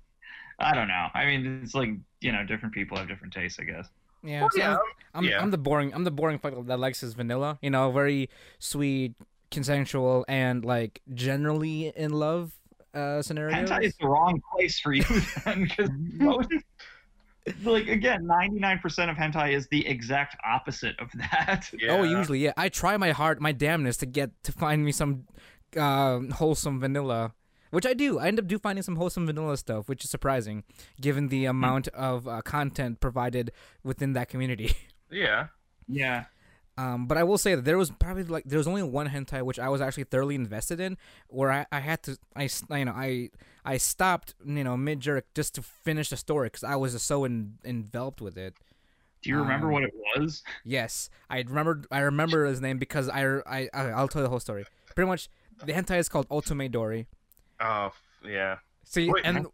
[0.64, 1.08] I don't know.
[1.14, 1.90] I mean, it's like
[2.22, 3.88] you know, different people have different tastes, I guess.
[4.24, 4.80] yeah, Well, so yeah, I'm,
[5.16, 5.42] I'm, yeah.
[5.42, 7.58] I'm the boring I'm the boring fuck that likes his vanilla.
[7.62, 9.16] You know, very sweet,
[9.50, 12.54] consensual and like generally in love
[12.94, 13.70] uh scenarios.
[13.70, 15.04] hentai is the wrong place for you
[15.46, 16.50] then, because most,
[17.64, 21.70] like again, ninety nine percent of hentai is the exact opposite of that.
[21.80, 21.94] Yeah.
[21.94, 22.54] Oh, usually, yeah.
[22.58, 25.26] I try my heart, my damnness to get to find me some
[25.76, 27.34] uh, wholesome vanilla,
[27.72, 28.20] which I do.
[28.20, 30.64] I end up do finding some wholesome vanilla stuff, which is surprising
[31.02, 33.52] given the amount of uh, content provided
[33.84, 34.74] within that community.
[35.14, 35.48] Yeah.
[35.90, 36.26] Yeah.
[36.78, 39.42] Um, but I will say that there was probably like there was only one hentai
[39.42, 40.98] which I was actually thoroughly invested in,
[41.28, 42.48] where I, I had to I
[42.78, 43.30] you know I
[43.66, 47.06] I stopped you know mid jerk just to finish the story because I was just
[47.08, 48.56] so in, enveloped with it.
[49.22, 50.44] Do you remember Um, what it was?
[50.64, 51.84] Yes, I remember.
[51.92, 54.64] I remember his name because I, I, I I'll tell you the whole story.
[54.96, 55.28] Pretty much,
[55.66, 57.06] the hentai is called Otome Dori.
[57.62, 57.92] Oh,
[58.26, 58.58] yeah.
[58.84, 59.46] See, Wait, and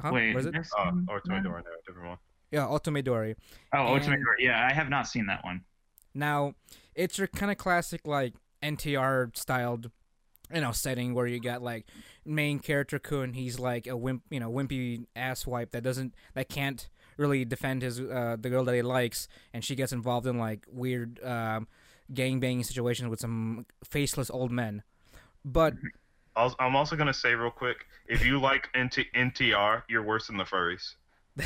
[0.00, 0.10] huh?
[0.12, 0.54] Wait, what is it?
[0.56, 2.18] Oh, some- or Toy no, different one.
[2.50, 3.34] Yeah, Otomedori.
[3.74, 4.14] Oh, Ultimate.
[4.18, 5.64] and- Yeah, I have not seen that one.
[6.14, 6.54] Now,
[6.94, 9.90] it's your kind of classic like NTR styled,
[10.52, 11.86] you know, setting where you got like
[12.24, 13.34] main character Kun.
[13.34, 16.88] He's like a wimp, you know, wimpy asswipe that doesn't that can't
[17.18, 20.64] really defend his uh, the girl that he likes, and she gets involved in like
[20.70, 21.68] weird um,
[22.12, 24.82] gang banging situations with some faceless old men.
[25.44, 25.80] But I'll-
[26.58, 30.44] I'm also gonna say real quick, if you like NT- NTR, you're worse than the
[30.44, 30.94] furries.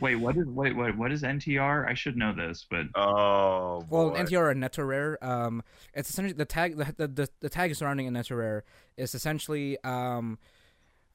[0.00, 1.86] Wait, what is wait wait what is NTR?
[1.88, 4.16] I should know this, but Oh, Well, boy.
[4.16, 5.62] NTR and Netorare, um,
[5.94, 6.76] it's essentially the tag.
[6.76, 8.62] The, the, the, the tag surrounding a Netorare
[8.96, 10.38] is essentially um,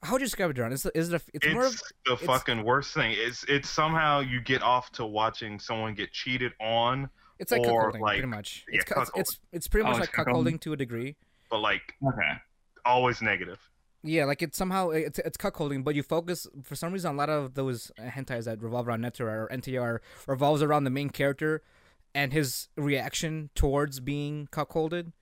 [0.02, 0.72] how would you describe it, John?
[0.72, 1.14] Is, is it?
[1.14, 1.72] A, it's, it's more of
[2.06, 3.14] the it's- fucking worst thing.
[3.18, 7.90] It's it's somehow you get off to watching someone get cheated on, it's like or,
[7.92, 8.64] cuckolding, like- pretty much.
[8.70, 10.52] yeah, It's, cu- it's, it's it's pretty Oh, much it's like cuckolding?
[10.54, 11.16] cuckolding to a degree.
[11.50, 12.32] But like okay.
[12.84, 13.58] always negative.
[14.02, 17.28] Yeah, like it's somehow it's it's cuckolding, but you focus for some reason a lot
[17.30, 21.62] of those hentais that revolve around Netorare or NTR revolves around the main character
[22.14, 25.12] and his reaction towards being cuckolded.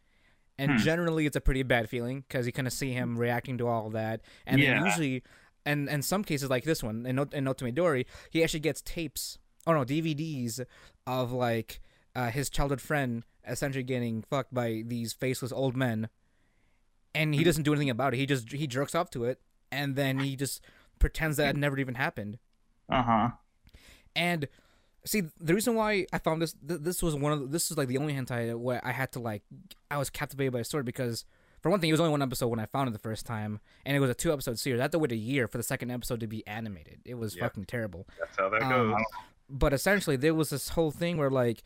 [0.58, 0.76] And Hmm.
[0.78, 3.90] generally, it's a pretty bad feeling because you kind of see him reacting to all
[3.90, 4.84] that, and then Yeah.
[4.84, 5.22] usually,
[5.66, 8.80] and in some cases like this one, in, Not- in Otome Dori, he actually gets
[8.80, 10.64] tapes, oh no, DVDs
[11.06, 11.80] of like
[12.14, 16.08] uh, his childhood friend essentially getting fucked by these faceless old men,
[17.16, 18.18] and he doesn't do anything about it.
[18.18, 19.40] He just he jerks off to it,
[19.72, 20.62] and then he just
[20.98, 22.38] pretends that it never even happened.
[22.88, 23.30] Uh huh.
[24.14, 24.48] And
[25.04, 27.78] see, the reason why I found this th- this was one of the, this was
[27.78, 29.42] like the only hentai where I had to like
[29.90, 31.24] I was captivated by the story because
[31.62, 33.60] for one thing, it was only one episode when I found it the first time,
[33.84, 34.78] and it was a two episode series.
[34.80, 37.00] I had to wait a year for the second episode to be animated.
[37.04, 37.42] It was Yep.
[37.44, 38.06] fucking terrible.
[38.18, 39.02] That's how that Um, goes.
[39.48, 41.62] But essentially, there was this whole thing where like,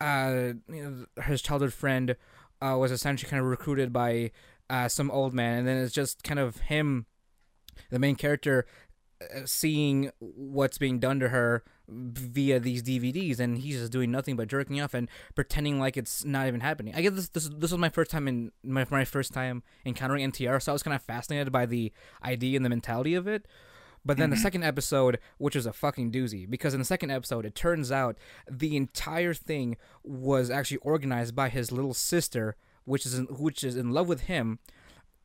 [0.00, 0.82] uh, you
[1.16, 2.16] know, his childhood friend
[2.60, 4.30] uh, was essentially kind of recruited by
[4.70, 7.06] uh, some old man, and then it's just kind of him,
[7.90, 8.66] the main character,
[9.22, 14.36] uh, seeing what's being done to her via these DVDs, and he's just doing nothing
[14.36, 16.94] but jerking off and pretending like it's not even happening.
[16.94, 20.30] I guess this this, this was my first time in my my first time encountering
[20.30, 21.92] NTR, so I was kind of fascinated by the
[22.22, 23.46] idea and the mentality of it.
[24.04, 27.44] But then the second episode, which was a fucking doozy, because in the second episode,
[27.44, 28.16] it turns out
[28.50, 32.56] the entire thing was actually organized by his little sister,
[32.88, 34.58] which is in, which is in love with him,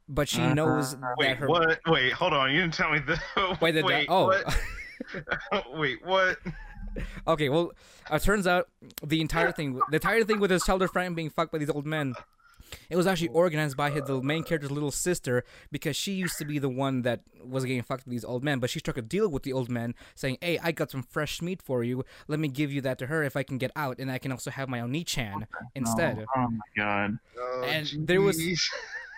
[0.08, 1.08] but she knows uh-huh.
[1.08, 1.80] that Wait, her what?
[1.88, 2.52] Wait, hold on.
[2.52, 3.20] You didn't tell me the.
[3.62, 4.26] Wait, the wait, oh.
[4.26, 4.58] what?
[5.74, 6.38] wait, what?
[7.28, 7.72] Okay, well,
[8.12, 8.68] it turns out
[9.02, 11.86] the entire thing, the entire thing with his childhood friend being fucked by these old
[11.86, 12.14] men,
[12.90, 16.46] it was actually organized by his, the main character's little sister because she used to
[16.46, 19.02] be the one that was getting fucked with these old men, but she struck a
[19.02, 22.04] deal with the old men, saying, "Hey, I got some fresh meat for you.
[22.28, 24.32] Let me give you that to her if I can get out, and I can
[24.32, 27.18] also have my own chan instead." Oh, oh my god.
[27.38, 28.62] Oh, And there was- jeez.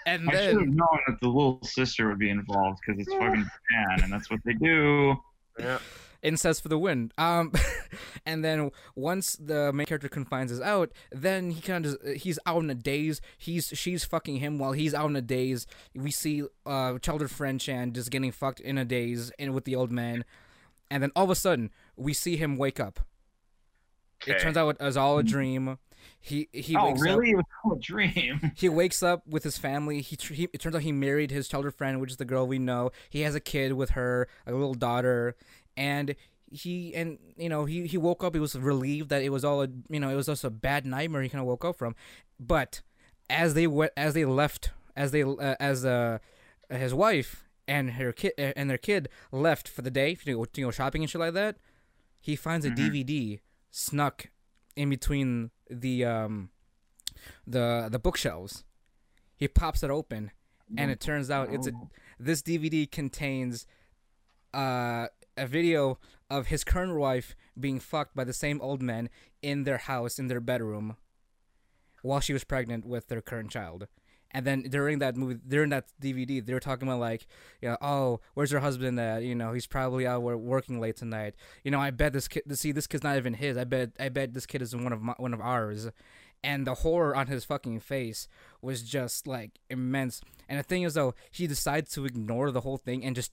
[0.07, 3.43] And I should have known that the little sister would be involved because it's fucking
[3.43, 5.15] Japan, and that's what they do.
[5.57, 5.79] Yeah.
[6.25, 7.11] Incest for the win.
[7.17, 7.53] Um,
[8.25, 12.63] and then once the main character confines is out, then he kind of he's out
[12.63, 13.21] in a daze.
[13.37, 15.67] He's she's fucking him while he's out in a daze.
[15.93, 19.75] We see uh childhood friend Chan just getting fucked in a daze and with the
[19.75, 20.25] old man,
[20.89, 22.99] and then all of a sudden we see him wake up.
[24.25, 25.77] It turns out it was all a dream.
[26.19, 27.05] He he oh, wakes up.
[27.05, 27.31] really?
[27.31, 28.51] It was all a dream.
[28.55, 30.01] He wakes up with his family.
[30.01, 32.57] He, he it turns out he married his childhood friend, which is the girl we
[32.57, 32.91] know.
[33.09, 35.35] He has a kid with her, a little daughter,
[35.77, 36.15] and
[36.51, 38.33] he and you know he he woke up.
[38.33, 40.85] He was relieved that it was all a you know it was just a bad
[40.85, 41.21] nightmare.
[41.21, 41.95] He kind of woke up from,
[42.39, 42.81] but
[43.29, 46.19] as they went as they left as they uh, as uh
[46.69, 50.61] his wife and her kid and their kid left for the day to go, to
[50.61, 51.57] go shopping and shit like that,
[52.21, 52.75] he finds a Mhm.
[52.77, 53.39] DVD
[53.71, 54.27] snuck
[54.75, 56.49] in between the um
[57.47, 58.63] the the bookshelves.
[59.35, 60.31] He pops it open,
[60.77, 61.71] and it turns out it's a
[62.19, 63.65] this DVD contains
[64.53, 65.07] uh,
[65.37, 69.09] a video of his current wife being fucked by the same old men
[69.41, 70.97] in their house in their bedroom,
[72.01, 73.87] while she was pregnant with their current child.
[74.31, 77.25] And then during that movie, during that DVD, they were talking about like,
[77.61, 79.23] you know, oh, where's her husband at?
[79.23, 81.35] You know, he's probably out working late tonight.
[81.63, 82.43] You know, I bet this kid.
[82.57, 83.55] See, this kid's not even his.
[83.55, 85.89] I bet, I bet this kid is one of my, one of ours.
[86.43, 88.27] And the horror on his fucking face
[88.61, 90.19] was just like immense.
[90.49, 93.31] And the thing is, though, he decides to ignore the whole thing and just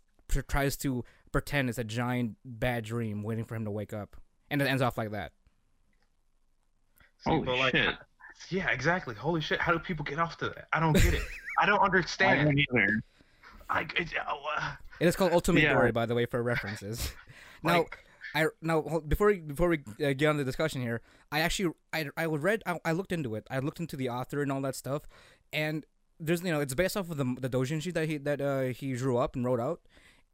[0.48, 4.16] tries to pretend it's a giant bad dream waiting for him to wake up,
[4.50, 5.32] and it ends off like that.
[7.24, 7.94] See, Holy like, shit!
[8.50, 9.14] Yeah, exactly.
[9.14, 9.60] Holy shit!
[9.60, 10.68] How do people get off to that?
[10.72, 11.22] I don't get it.
[11.58, 12.46] I don't I understand.
[12.46, 13.02] don't either.
[13.68, 15.72] Like, it, uh, It is called Ultimate Yeah.
[15.72, 17.12] Glory, by the way, for references.
[17.62, 17.98] now, like,
[18.34, 22.08] I now before we, before we uh, get on the discussion here, I actually I
[22.16, 23.46] I read I, I looked into it.
[23.50, 25.02] I looked into the author and all that stuff,
[25.52, 25.84] and
[26.18, 28.94] there's you know it's based off of the the doujinshi that he that uh, he
[28.94, 29.80] drew up and wrote out,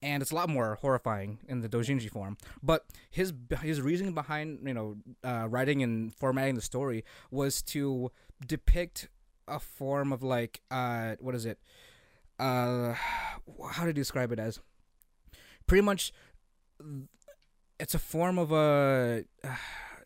[0.02, 2.36] and it's a lot more horrifying in the doujinshi form.
[2.62, 3.32] But his
[3.62, 8.10] his reasoning behind you know uh, writing and formatting the story was to
[8.46, 9.08] depict
[9.46, 11.58] a form of like uh what is it?
[12.38, 12.94] Uh
[13.72, 14.60] how to describe it as?
[15.66, 16.12] Pretty much
[17.80, 19.24] it's a form of a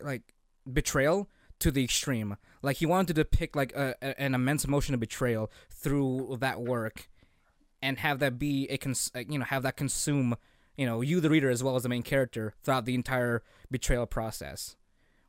[0.03, 0.22] like
[0.70, 1.28] betrayal
[1.59, 2.36] to the extreme.
[2.62, 7.09] Like he wanted to depict like a- an immense emotion of betrayal through that work
[7.83, 10.37] and have that be a cons- uh, you know have that consume
[10.76, 14.07] you know you the reader as well as the main character throughout the entire betrayal
[14.07, 14.76] process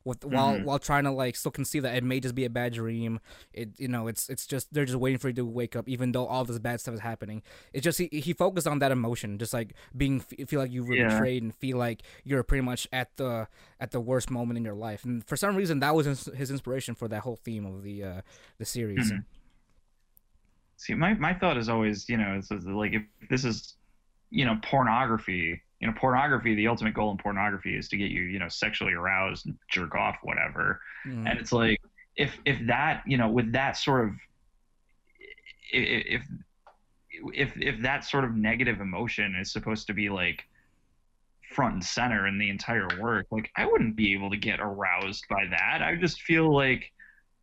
[0.05, 0.65] with while Mhm.
[0.65, 3.21] while trying to like still conceive that it may just be a bad dream
[3.53, 6.11] it you know it's it's just they're just waiting for you to wake up even
[6.11, 7.41] though all this bad stuff is happening
[7.71, 10.93] it's just he, he focused on that emotion just like being feel like you were
[10.95, 11.07] Yeah.
[11.07, 13.47] betrayed and feel like you're pretty much at the
[13.79, 16.95] at the worst moment in your life and for some reason that was his, inspiration
[16.95, 18.21] for that whole theme of the uh
[18.57, 19.23] the series Mhm.
[20.83, 23.75] See, my, my thought is always, you know, it's, it's like if this is,
[24.31, 28.23] you know, pornography, you know, pornography, the ultimate goal in pornography is to get you,
[28.23, 30.81] you know, sexually aroused, and jerk off, whatever.
[31.07, 31.29] Mhm.
[31.29, 31.79] And it's like,
[32.17, 34.15] if if that, you know, with that sort of,
[35.71, 36.23] if
[37.33, 40.43] if if that sort of negative emotion is supposed to be like
[41.53, 45.29] front and center in the entire work, like I wouldn't be able to get aroused
[45.29, 45.81] by that.
[45.81, 46.91] I just feel like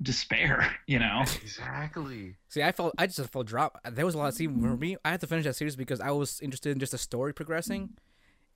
[0.03, 1.23] despair, you know.
[1.43, 2.37] exactly.
[2.49, 3.81] See, I felt I just felt drop.
[3.91, 4.29] There was a lot.
[4.29, 4.79] of See, for mm-hmm.
[4.79, 7.33] me, I had to finish that series because I was interested in just the story
[7.33, 7.91] progressing.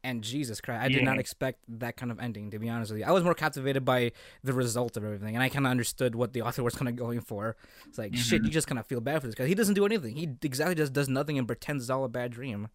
[0.03, 1.05] And Jesus Christ, I did Yeah.
[1.05, 2.51] not expect that kind of ending.
[2.51, 5.43] To be honest with you, I was more captivated by the result of everything, and
[5.43, 7.57] I kind of understood what the author was kind of going for.
[7.89, 8.47] It's like shit, mm-hmm.
[8.47, 9.47] you just kind of feel bad for this guy.
[9.47, 10.17] He doesn't do anything.
[10.17, 12.69] He exactly just does nothing and pretends it's all a bad dream.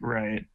[0.00, 0.46] Right.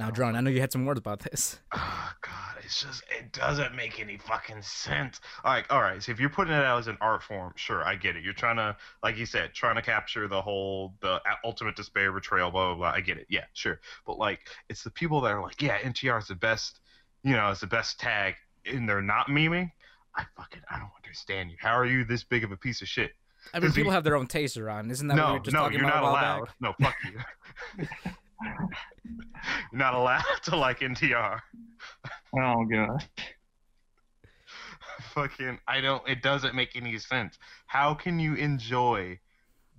[0.00, 1.60] Now, John, I know you had some words about this.
[1.72, 5.20] Oh god, it's just it doesn't make any fucking sense.
[5.44, 6.02] All right, all right.
[6.02, 8.24] So if you're putting it out as an art form, sure, I get it.
[8.24, 12.50] You're trying to, like you said, trying to capture the whole the ultimate despair, betrayal,
[12.50, 12.90] blah blah blah.
[12.90, 13.26] I get it.
[13.30, 13.80] Yeah, sure.
[14.06, 16.80] But like, it's the people that are like, yeah, NTR is the best.
[17.22, 18.34] You know, it's the best tag,
[18.66, 19.70] and they're not memeing.
[20.16, 21.56] I fucking I don't understand you.
[21.60, 23.12] How are you this big of a piece of shit?
[23.54, 24.90] I mean, people have their own taste, Ron.
[24.90, 26.46] Isn't that what we no, were just no, talking you're about not a allowed.
[26.46, 26.54] back?
[26.60, 27.86] No, fuck you.
[28.44, 28.68] you're
[29.72, 31.40] not allowed to like NTR.
[32.36, 33.04] Oh god.
[35.14, 37.38] fucking I don't it doesn't make any sense.
[37.66, 39.18] How can you enjoy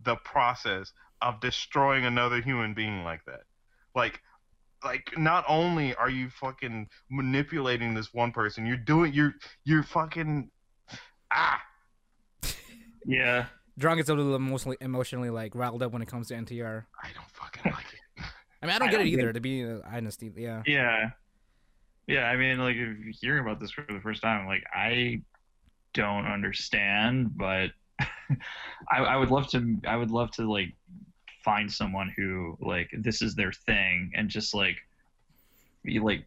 [0.03, 0.91] the process
[1.21, 3.41] of destroying another human being like that?
[3.95, 4.21] Like
[4.83, 9.33] like not only are you fucking manipulating this one person, you're doing you're
[9.63, 10.49] you're fucking
[11.31, 11.61] ah
[13.05, 13.45] Yeah.
[13.77, 16.85] Drunk gets a little emotionally, emotionally like riled up when it comes to NTR.
[17.01, 18.00] I don't fucking like it.
[18.61, 19.33] I mean, I don't I get don't it get either.
[19.33, 20.63] To be uh, honest, yeah.
[20.65, 21.11] Yeah.
[22.07, 25.21] Yeah, I mean like if you're hearing about this for the first time, like I
[25.93, 30.73] don't understand, but I, I would love to I would love to like
[31.43, 34.77] find someone who like this is their thing and just like
[35.83, 36.25] you like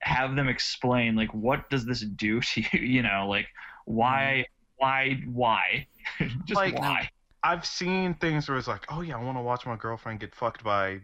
[0.00, 3.46] have them explain like what does this do to you you know like
[3.84, 4.46] why
[4.76, 5.86] why why
[6.44, 7.10] just Like, why
[7.42, 10.34] I've seen things where it's like, oh yeah, I want to watch my girlfriend get
[10.34, 11.00] fucked by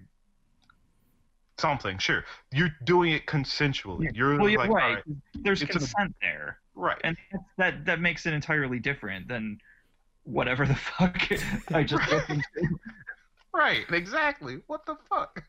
[1.59, 1.99] something.
[1.99, 4.05] Sure, you're doing it consensually.
[4.05, 4.11] Yeah.
[4.15, 5.05] You're well you're like, right all right,
[5.43, 7.01] there's it's an- consent there right.
[7.05, 9.59] and that's, that that makes it entirely different than
[10.25, 11.21] whatever the fuck
[11.69, 12.69] I just listened to.
[13.55, 14.59] Right, exactly.
[14.67, 15.45] What the fuck?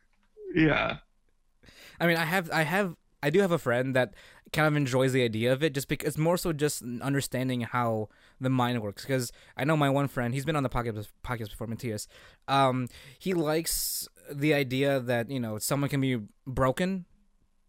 [0.54, 0.98] Yeah.
[2.00, 2.96] I mean, I have, I have,
[3.26, 4.14] I do have a friend that
[4.54, 8.10] kind of enjoys the idea of it, just because it's more so just understanding how
[8.40, 9.04] the mind works.
[9.04, 12.08] Because I know my one friend, he's been on the podcast podcast before, Matthias.
[12.48, 17.06] Um, he likes the idea that you know someone can be broken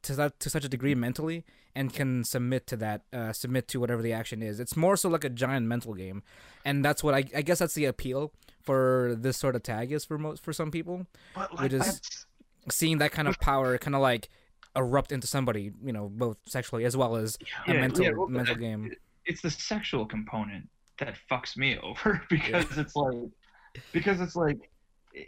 [0.02, 1.44] to that to such a degree mentally
[1.74, 4.60] and can submit to that, uh, submit to whatever the action is.
[4.60, 6.22] It's more so like a giant mental game,
[6.64, 8.32] and that's what I, I guess that's the appeal
[8.62, 12.26] for this sort of tag is for most for some people But like, Which is-
[12.68, 14.28] seeing that kind of power kind of like
[14.76, 18.54] erupt into somebody, you know, both sexually as well as a mental yeah, well, mental
[18.54, 18.92] game.
[19.24, 20.68] it's the sexual component
[20.98, 23.16] that fucks me over because it's like
[23.92, 24.58] because it's like
[25.16, 25.22] eh,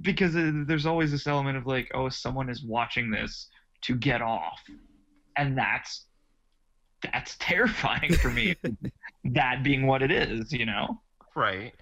[0.00, 3.48] because uh, there's always this element of like oh someone is watching this
[3.82, 4.60] to get off
[5.36, 6.06] and that's
[7.12, 8.56] that's terrifying for me
[9.24, 11.00] that being what it is you know
[11.38, 11.72] Right.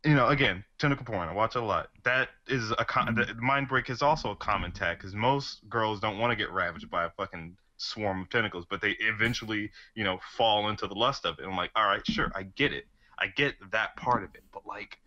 [0.05, 1.29] you know, again, tentacle porn.
[1.29, 1.91] I watch it a lot.
[2.05, 3.27] That is a con- Mhm.
[3.27, 6.51] the mind break is also a common tag because most girls don't want to get
[6.53, 10.95] ravaged by a fucking swarm of tentacles, but they eventually, you know, fall into the
[10.95, 11.45] lust of it.
[11.45, 12.89] I'm like, all right, sure, I get it.
[13.19, 14.99] I get that part of it, but like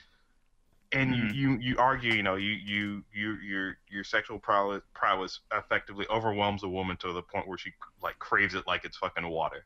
[0.91, 1.33] and Mhm.
[1.33, 6.63] you, you argue you know you you you your your sexual prowess, prowess effectively overwhelms
[6.63, 7.71] a woman to the point where she
[8.01, 9.65] like craves it like it's fucking water.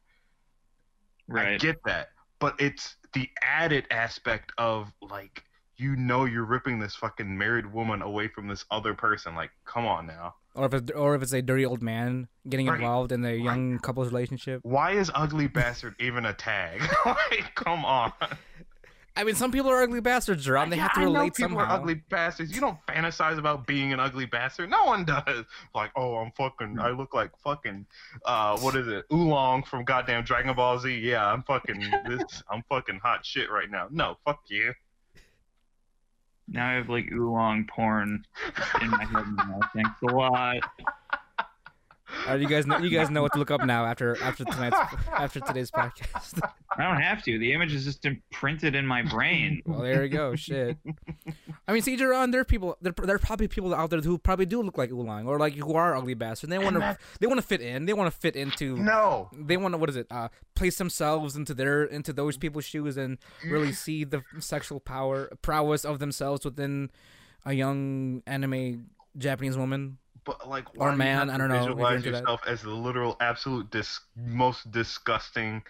[1.32, 1.60] I right.
[1.60, 2.10] get that
[2.40, 5.46] but it's the added aspect of like
[5.78, 9.34] you know you're ripping this fucking married woman away from this other person.
[9.34, 10.36] Like come on now.
[10.54, 12.76] Or if it's, or if it's a dirty old man getting Right.
[12.76, 14.60] involved in the young couple's relationship.
[14.64, 16.82] why is ugly bastard even a tag?
[17.06, 18.12] Like come on
[19.16, 20.70] I mean, some people are ugly bastards, Jerome.
[20.72, 21.72] They Yeah, have to relate I know relate people somehow.
[21.76, 22.52] are ugly bastards.
[22.54, 24.70] You don't fantasize about being an ugly bastard.
[24.72, 25.46] No one does.
[25.76, 26.80] Like, oh, I'm fucking.
[26.80, 27.86] I look like fucking.
[28.26, 29.06] Uh, what is it?
[29.14, 30.98] Oolong from goddamn Dragon Ball Z.
[31.00, 31.80] Yeah, I'm fucking.
[32.08, 32.44] This.
[32.52, 33.88] I'm fucking hot shit right now.
[33.92, 34.74] No, fuck you.
[36.48, 38.26] now i have like oolong porn
[38.82, 40.58] in my head now thanks a lot
[42.30, 44.78] Uh, you guys know you guys know what to look up now after after tonight's
[45.12, 46.40] after today's podcast.
[46.78, 50.10] i don't have to the image is just imprinted in my brain well, there you
[50.10, 50.36] go.
[50.36, 50.78] Shit.
[51.68, 52.78] I mean, see, Jerome, there are people.
[52.82, 55.54] There, there are probably people out there who probably do look like Oolong or like
[55.54, 56.50] who are ugly bastards.
[56.50, 56.98] They want to.
[57.20, 57.86] They want to fit in.
[57.86, 58.76] They want to fit into.
[58.78, 59.30] No.
[59.38, 59.78] They want to.
[59.78, 60.08] What is it?
[60.12, 65.30] Uh, place themselves into their into those people's shoes and really see the sexual power
[65.42, 66.92] prowess of themselves within
[67.46, 69.98] a young anime Japanese woman.
[70.26, 72.20] But like, Or man, I don't know Visualize into that.
[72.20, 75.62] yourself as the literal, absolute, dis- most disgusting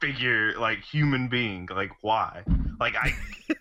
[0.00, 1.68] figure, like human being.
[1.70, 2.42] Like, why?
[2.80, 3.12] Like, I.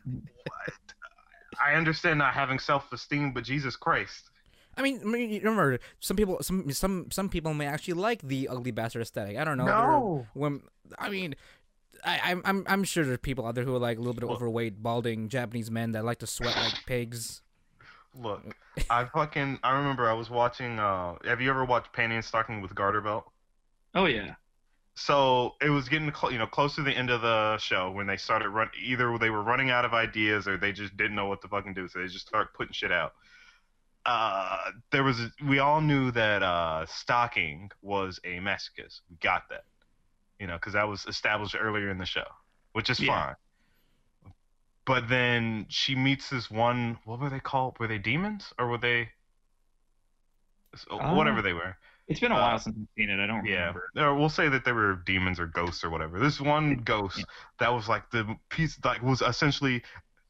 [1.63, 4.29] I understand not having self-esteem, but Jesus Christ.
[4.77, 9.01] I mean, remember some people, some some some people may actually like the ugly bastard
[9.03, 9.37] aesthetic.
[9.37, 9.65] I don't know.
[9.65, 10.27] No.
[10.33, 10.63] When,
[10.99, 11.35] I mean,
[12.03, 14.25] I, I'm I'm I'm sure there's people out there who are like a little bit
[14.25, 17.41] Well- overweight, balding Japanese men that like to sweat like pigs.
[18.17, 18.55] Look,
[18.89, 20.79] I fucking I remember I was watching.
[20.79, 23.25] uh Have you ever watched Panty and Stocking with Garter Belt?
[23.93, 24.35] oh yeah
[24.95, 28.07] So it was getting cl- you know close to the end of the show when
[28.07, 28.69] they started run.
[28.81, 31.73] Either they were running out of ideas or they just didn't know what to fucking
[31.73, 33.13] do, so they just start putting shit out.
[34.05, 39.01] Uh, there was we all knew that uh, Stocking was a masochist.
[39.09, 39.63] We got that,
[40.39, 42.27] you know, because that was established earlier in the show,
[42.73, 43.07] which is Yeah.
[43.25, 43.35] fine.
[44.85, 46.95] But then she meets this one.
[47.05, 47.77] What were they called?
[47.79, 49.11] Were they demons or were they?
[50.99, 51.77] Uh, Whatever they were.
[52.07, 54.29] it's been a Uh, while since i've seen it i don't Yeah, remember or we'll
[54.29, 56.19] say that they were demons or ghosts or whatever.
[56.19, 57.25] This one ghost Yeah.
[57.59, 59.83] that was like the piece, like was essentially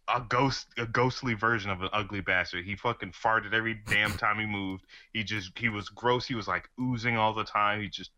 [0.09, 2.65] a ghost, a ghostly version of an ugly bastard.
[2.65, 4.85] He fucking farted every damn time he moved.
[5.13, 6.27] He just, he was gross.
[6.27, 7.81] He was like oozing all the time.
[7.81, 8.11] He just,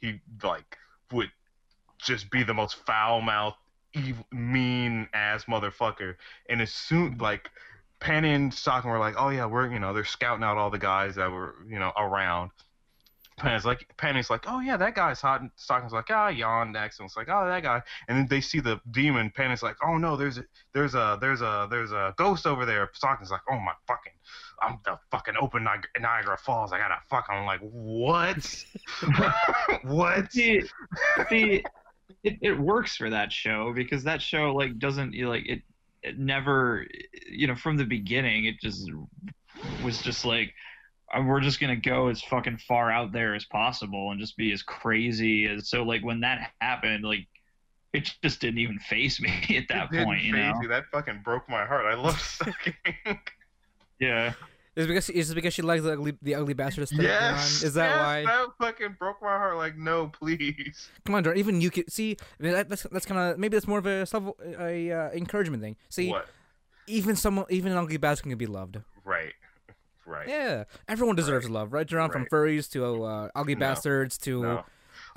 [0.00, 0.78] he like
[1.12, 1.32] would
[2.00, 3.58] just be the most foul mouthed,
[3.94, 6.16] evil, mean ass motherfucker.
[6.48, 7.50] And as soon like.
[8.00, 10.78] Panty and Stocking were like, oh yeah, we're you know they're scouting out all the
[10.78, 12.50] guys that were you know around.
[13.40, 15.40] Panty's like, Panty's like, oh yeah, that guy's hot.
[15.40, 15.50] And
[15.92, 17.00] like, ah, yawn next.
[17.00, 17.82] And it's like, oh, that guy.
[18.06, 19.32] And then they see the demon.
[19.34, 22.90] Panty's like, oh no, there's a, there's a, there's a, there's a ghost over there.
[22.92, 24.12] Stocking's like, oh my fucking,
[24.60, 26.72] I'm the fucking open Nig- Niagara Falls.
[26.72, 27.26] I gotta fuck.
[27.30, 28.64] I'm like, what?
[29.82, 30.30] what?
[30.30, 30.62] see,
[31.30, 31.64] see
[32.22, 35.62] it, it works for that show because that show like doesn't you like it
[36.02, 36.86] it never
[37.28, 38.90] you know from the beginning it just
[39.84, 40.52] was just like
[41.14, 44.52] uh, we're just gonna go as fucking far out there as possible and just be
[44.52, 47.26] as crazy as so like when that happened like
[47.92, 50.68] it just didn't even face me at that point you phase know you.
[50.68, 51.86] That fucking broke my heart.
[51.86, 52.74] I love sucking
[54.00, 54.32] yeah
[54.76, 57.06] Is because is it because she likes the ugly the ugly bastard aesthetic?
[57.06, 57.62] Yes.
[57.62, 58.24] Is that yes, why?
[58.24, 59.56] That fucking broke my heart.
[59.56, 60.88] Like, no, please.
[61.04, 61.38] Come on, Jerome.
[61.38, 62.16] Even you could see.
[62.38, 65.10] I mean, that, that's that's kind of maybe that's more of a self a uh,
[65.10, 65.76] encouragement thing.
[65.88, 66.28] See, what?
[66.86, 68.78] even someone even an ugly bastard can be loved.
[69.04, 69.32] Right.
[70.06, 70.28] Right.
[70.28, 72.10] Yeah, everyone deserves love, right, Jerome?
[72.10, 73.60] From furries to uh, ugly No.
[73.60, 74.64] bastards to No.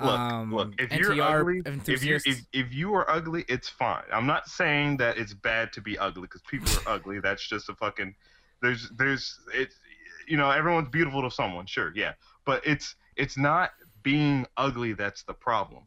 [0.00, 0.72] Look, um, look.
[0.78, 4.02] If you're ugly, if you if, if you are ugly, it's fine.
[4.12, 7.20] I'm not saying that it's bad to be ugly because people are ugly.
[7.20, 8.14] That's just a fucking.
[8.64, 9.76] There's there's it's
[10.26, 12.14] you know everyone's beautiful to someone, sure, yeah,
[12.46, 13.70] but it's it's not
[14.02, 15.82] being ugly that's the problem.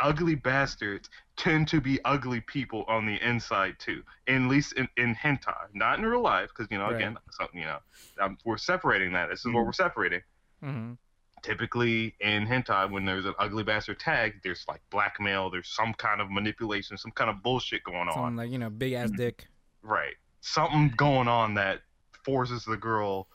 [0.00, 4.00] ugly bastards tend to be ugly people on the inside too.
[4.28, 7.66] at least in, in hentai, not in real life, because you know, again, something you
[7.66, 7.78] know,
[8.20, 9.28] um, we're separating that.
[9.30, 9.66] This is what Mhm.
[9.66, 10.22] we're separating.
[10.62, 10.92] hmm
[11.42, 16.20] Typically in hentai, when there's an ugly bastard tag, there's like blackmail, there's some kind
[16.20, 18.34] of manipulation, some kind of bullshit going on.
[18.36, 19.16] Like you know, big ass Mhm.
[19.16, 19.46] dick.
[19.82, 20.14] Right.
[20.40, 21.82] Something going on that
[22.28, 23.26] forces the girl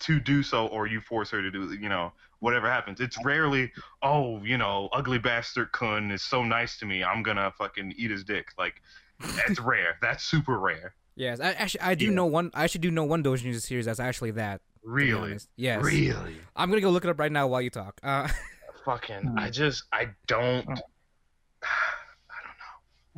[0.00, 3.00] to do so, or you force her to do, you know, whatever happens.
[3.00, 7.52] It's rarely, oh, you know, ugly bastard kun is so nice to me, I'm gonna
[7.58, 8.48] fucking eat his dick.
[8.56, 8.80] Like,
[9.20, 9.96] that's rare.
[10.00, 10.94] That's super rare.
[11.16, 12.10] Yes, I actually I do Yeah.
[12.12, 12.50] know one.
[12.54, 14.60] I actually do know one Dojin series that's actually that.
[14.84, 15.38] Really.
[15.56, 15.82] Yes.
[15.84, 16.36] Really.
[16.54, 17.98] I'm gonna go look it up right now while you talk.
[18.02, 18.28] Uh,
[18.84, 19.38] Fucking, Hmm.
[19.38, 20.68] I just, I don't.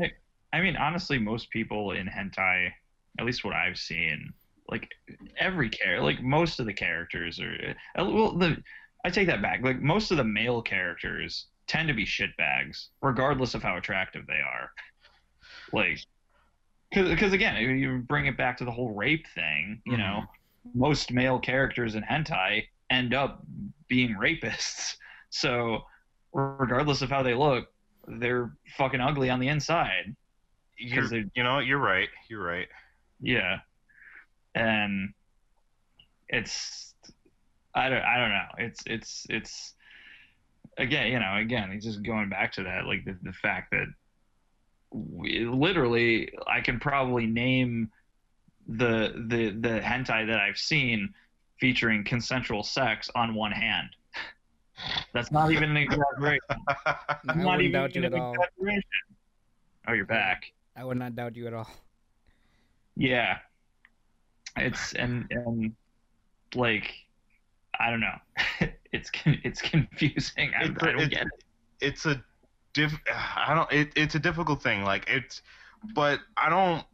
[0.01, 0.05] Oh.
[0.53, 2.71] I mean, honestly, most people in hentai,
[3.19, 4.33] at least what I've seen,
[4.69, 4.89] like
[5.39, 7.75] every character, like most of the characters are.
[7.99, 8.57] uh, Well, the
[9.05, 9.63] I take that back.
[9.63, 14.41] Like most of the male characters tend to be shitbags, regardless of how attractive they
[14.41, 14.71] are.
[15.73, 15.99] Like,
[16.91, 19.83] because again, you bring it back to the whole rape thing.
[19.85, 20.25] You know,
[20.75, 23.43] most male characters in hentai end up
[23.89, 24.97] being rapists.
[25.29, 25.81] So,
[26.33, 27.67] regardless of how they look,
[28.07, 30.15] they're fucking ugly on the inside.
[30.79, 31.05] You're,
[31.35, 32.09] you know, you're right.
[32.31, 32.69] You're right.
[33.21, 33.59] Yeah,
[34.57, 35.13] and
[36.29, 36.95] it's
[37.75, 38.49] I don't I don't know.
[38.59, 39.75] It's it's it's
[40.79, 43.87] again you know again it's just going back to that like the the fact that
[44.91, 47.91] we, literally I can probably name
[48.67, 51.13] the the the hentai that I've seen
[51.61, 53.89] featuring consensual sex on one hand.
[55.15, 56.41] That's not even an exaggeration.
[56.87, 58.35] I not wouldn't even doubt you an at all.
[58.35, 58.83] exaggeration.
[59.89, 60.53] Oh, you're back.
[60.77, 61.69] I would not doubt you at all.
[62.97, 63.39] Yeah.
[64.57, 65.73] It's and and
[66.55, 66.93] like
[67.79, 68.17] I don't know.
[68.93, 70.53] it's it's confusing.
[70.59, 71.33] I, It's- I don't it's- get it.
[71.81, 72.23] it's a
[72.73, 72.93] diff
[73.37, 75.41] I don't it, it's a difficult thing like it's
[75.95, 76.85] but I don't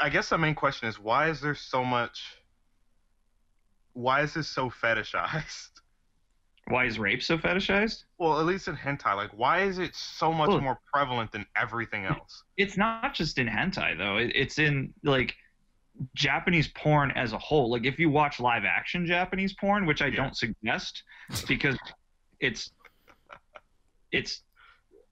[0.00, 2.22] I guess the main question is why is there so much
[3.94, 5.70] why is this so fetishized?
[6.68, 8.04] Why is rape so fetishized?
[8.18, 11.46] Well, at least in hentai, like why is it so much Well- more prevalent than
[11.56, 12.42] everything else?
[12.56, 14.16] It's not just in hentai though.
[14.18, 15.34] It, it's in like
[16.14, 17.70] Japanese porn as a whole.
[17.70, 20.16] Like if you watch live action Japanese porn, which I Yeah.
[20.16, 21.02] don't suggest
[21.48, 21.78] because
[22.40, 22.70] it's
[24.12, 24.42] it's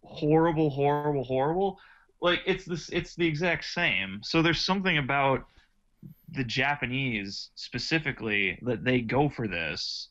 [0.02, 1.78] horrible, horrible, horrible.
[2.20, 4.20] Like it's this it's the exact same.
[4.22, 5.44] So there's something about
[6.32, 10.08] the Japanese specifically that they go for this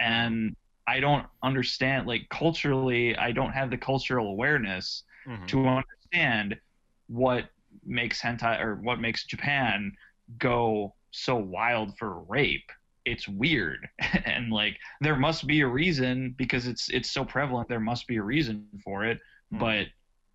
[0.00, 0.54] and
[0.86, 5.46] I don't understand like culturally I don't have the cultural awareness Mhm.
[5.48, 6.58] to understand
[7.06, 7.48] what
[7.84, 9.92] makes hentai or what makes Japan
[10.38, 12.70] go so wild for rape.
[13.04, 13.86] It's weird,
[14.24, 17.68] and like there must be a reason because it's it's so prevalent.
[17.68, 19.18] There must be a reason for it,
[19.50, 19.58] Hmm.
[19.58, 19.86] but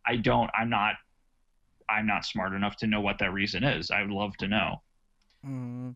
[0.05, 0.49] I don't.
[0.57, 0.95] I'm not.
[1.89, 3.89] I'm not smart enough to know what that reason is.
[3.89, 4.81] I would love to know.
[5.43, 5.95] Mm.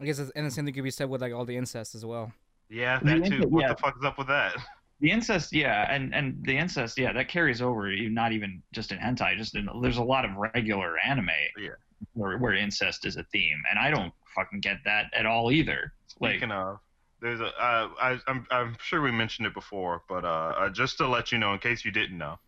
[0.00, 1.96] I guess, it's, and the same thing could be said with like all the incest
[1.96, 2.32] as well.
[2.68, 3.48] Yeah, that too.
[3.48, 3.68] What yeah.
[3.70, 4.54] the fuck is up with that?
[5.00, 7.88] The incest, yeah, and and the incest, yeah, that carries over.
[7.90, 11.70] even- Not even just in hentai, just in there's a lot of regular anime Yeah.
[12.14, 15.92] where, where incest is a theme, and I don't fucking get that at all either.
[16.20, 16.80] Like, Speaking of,
[17.20, 20.96] there's a uh, I, I'm I'm sure we mentioned it before, but uh, uh, just
[20.98, 22.38] to let you know, in case you didn't know,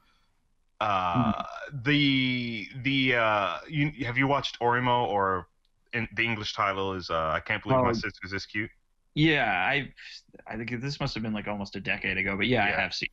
[0.80, 1.44] uh,
[1.84, 5.46] the the uh, you have you watched Oreimo or
[5.92, 7.92] in, the English title is uh, I can't believe my Oh.
[7.92, 8.70] sister's this cute.
[9.14, 9.92] Yeah, I
[10.46, 12.76] I think this must have been like almost a decade ago, but yeah, Yeah.
[12.76, 13.08] I have seen.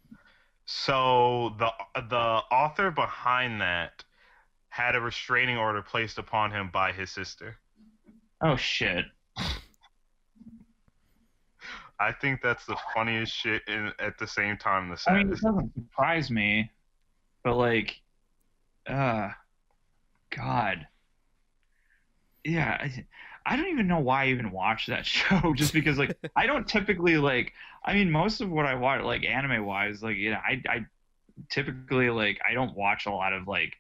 [0.66, 1.72] So the
[2.10, 4.04] the author behind that
[4.70, 7.58] had a restraining order placed upon him by his sister.
[8.42, 9.06] Oh shit.
[12.00, 15.42] I think that's the funniest shit in, at the same time the I mean, it
[15.42, 16.70] doesn't surprise me,
[17.44, 18.00] but like,
[18.86, 19.30] uh,
[20.30, 20.86] God.
[22.44, 23.06] Yeah, I,
[23.48, 25.54] I don't even know why I even watch that show.
[25.56, 27.54] Just because, like, I don't typically like.
[27.86, 30.86] I mean, most of what I watch, like anime wise, like you know, I I
[31.50, 33.74] typically like I don't watch a lot of like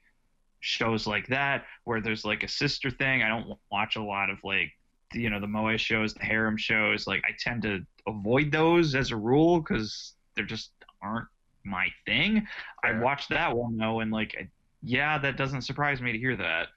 [0.59, 3.23] shows like that where there's like a sister thing.
[3.23, 4.71] I don't watch a lot of like
[5.13, 7.07] you know the moe shows, the harem shows.
[7.07, 10.71] Like I tend to avoid those as a rule because they're just
[11.01, 11.27] aren't
[11.63, 12.47] my thing.
[12.83, 14.47] I watched that one though, and like, I-
[14.83, 16.67] yeah, that doesn't surprise me to hear that.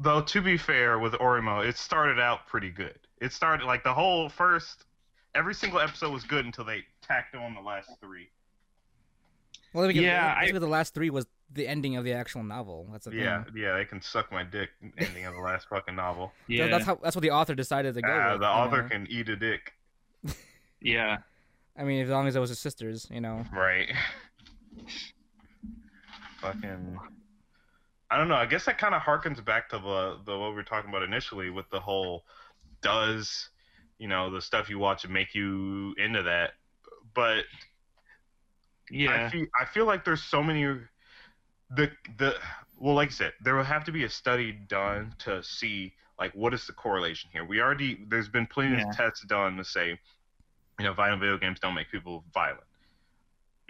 [0.00, 2.98] Though to be fair with Oreimo, it started out pretty good.
[3.20, 4.84] It started like the whole first
[5.34, 8.28] every single episode was good until they tacked on the last three.
[9.72, 12.42] Well, because, Yeah, that's I- because the last three was the ending of the actual
[12.42, 12.88] novel.
[12.90, 13.20] That's the thing.
[13.20, 14.70] Yeah, yeah, they can suck my dick.
[14.98, 16.32] Ending of the last fucking novel.
[16.48, 16.96] Yeah, that's how.
[17.02, 18.40] That's what the author decided to go Uh, with.
[18.40, 18.88] the author know?
[18.88, 19.72] can eat a dick.
[20.80, 21.18] yeah.
[21.76, 23.44] I mean, as long as it was his sisters, you know.
[23.52, 23.92] Right.
[26.40, 26.98] Fucking.
[28.10, 28.36] I don't know.
[28.36, 31.02] I guess that kind of harkens back to the the what we were talking about
[31.02, 32.24] initially with the whole
[32.82, 33.50] does
[33.98, 36.52] you know the stuff you watch make you into that,
[37.14, 37.44] but
[38.90, 39.10] Yeah.
[39.26, 40.64] I feel I feel like there's so many
[41.70, 42.34] the the
[42.78, 46.34] well like I said there will have to be a study done to see like
[46.34, 47.44] what is the correlation here.
[47.44, 48.84] We already there's been plenty Yeah.
[48.84, 49.98] of tests done to say
[50.78, 52.64] you know violent video games don't make people violent,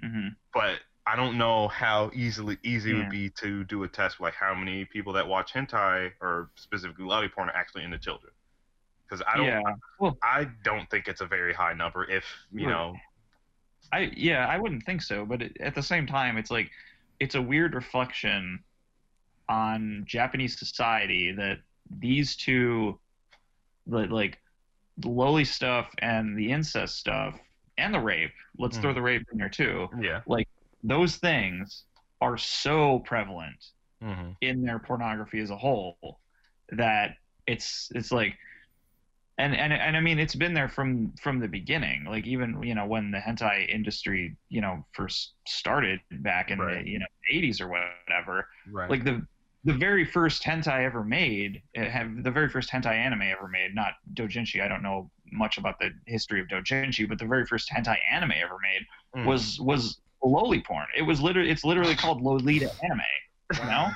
[0.02, 4.20] hmm but I don't know how easily easy it would be to do a test
[4.20, 8.32] like how many people that watch hentai or specifically loli porn are actually into children.
[9.06, 9.60] Because I don't Yeah.
[10.00, 12.72] well, I don't think it's a very high number if you Right.
[12.72, 12.96] know
[13.92, 16.70] I yeah, I wouldn't think so, but it, at the same time, it's like
[17.20, 18.64] it's a weird reflection
[19.48, 21.58] on Japanese society that
[21.98, 22.98] these two,
[23.86, 24.38] the, like
[24.96, 27.38] the loli stuff and the incest stuff
[27.76, 28.32] and the rape.
[28.58, 28.94] Let's throw Mhm.
[28.94, 29.88] the rape in there too.
[30.00, 30.22] yeah.
[30.84, 31.84] Those things
[32.22, 33.64] are so prevalent
[34.00, 36.20] hmm in their pornography as a whole
[36.70, 37.16] that
[37.46, 38.34] it's it's like
[39.38, 42.74] and and and I mean it's been there from from the beginning like even you
[42.74, 46.66] know when the hentai industry you know first started back in Right.
[46.66, 48.88] the you know 80s or whatever Right.
[48.88, 49.26] like the
[49.64, 53.74] the very first hentai ever made uh, have the very first hentai anime ever made
[53.74, 57.68] not dojinshi I don't know much about the history of dojinshi but the very first
[57.70, 58.82] hentai anime ever made
[59.14, 59.24] Mm.
[59.26, 60.86] was was loli porn.
[60.96, 63.00] It was literally it's literally called lolita anime
[63.60, 63.88] you know?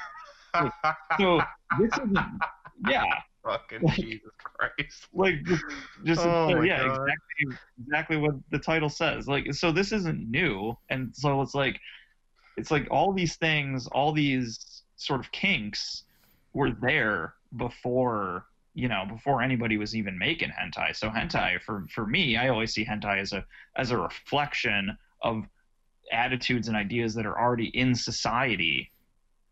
[1.18, 1.40] So
[1.78, 2.18] this isn't
[2.88, 3.04] yeah.
[3.44, 5.06] Fucking Like- Jesus Christ.
[5.12, 5.64] like just,
[6.04, 6.92] just Oh yeah God.
[7.08, 9.26] exactly exactly what the title says.
[9.28, 11.80] Like so this isn't new and so it's like
[12.56, 16.04] it's like all these things all these sort of kinks
[16.54, 20.94] were there before you know before anybody was even making hentai.
[20.96, 23.44] So hentai for for me i always see hentai as a
[23.76, 25.44] as a reflection of
[26.12, 28.90] attitudes and ideas that are already in society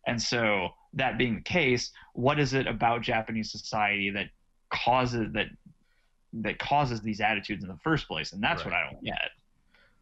[0.07, 4.27] and so that being the case what is it about japanese society that
[4.73, 5.47] causes that
[6.33, 9.31] that causes these attitudes in the first place and that's what i don't get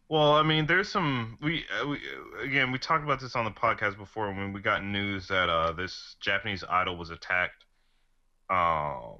[0.07, 1.99] Well, I mean, there's some we, uh, we
[2.43, 5.71] again we talked about this on the podcast before when we got news that uh
[5.73, 7.63] this Japanese idol was attacked.
[8.51, 9.17] Um,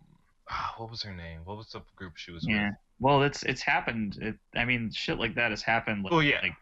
[0.48, 1.40] ah, what was her name?
[1.44, 2.76] What was the group she was yeah with?
[2.99, 6.40] well it's it's happened it, i mean shit like that has happened like, Oh, yeah.
[6.44, 6.53] like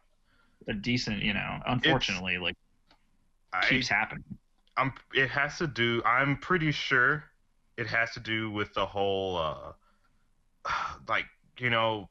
[0.68, 2.56] a decent you know unfortunately like
[3.54, 4.24] I, keeps happening
[4.76, 4.92] I'm.
[5.14, 6.02] It has to do.
[6.04, 7.24] I'm pretty sure
[7.78, 9.74] it has to do with the whole, uh,
[11.08, 11.26] like
[11.60, 12.10] you know,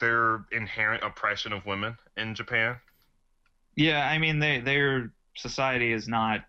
[0.00, 2.76] their inherent oppression of women in Japan.
[3.76, 6.40] yeah i mean they their society is not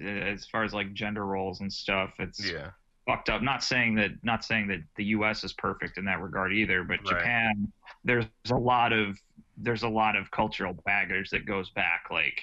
[0.00, 2.70] uh, as far as like gender roles and stuff it's Yeah.
[3.06, 3.40] fucked up.
[3.42, 5.42] Not saying that not saying that the U.S.
[5.44, 7.06] is perfect in that regard either, but Right.
[7.20, 7.72] Japan,
[8.04, 9.16] there's a lot of
[9.60, 12.42] there's a lot of cultural baggage that goes back like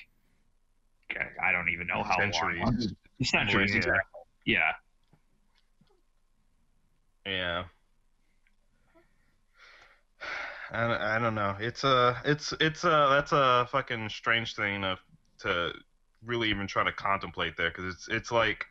[1.42, 2.62] I don't even know how Centuries.
[2.64, 2.80] long.
[3.24, 3.78] Centuries, Yeah.
[3.78, 4.02] exactly.
[4.46, 4.72] Yeah.
[7.26, 7.64] Yeah.
[10.72, 11.56] I, don't- I don't know.
[11.60, 14.98] It's a it's it's a that's a fucking strange thing to
[15.42, 15.72] to
[16.26, 18.66] really even try to contemplate there because it's it's like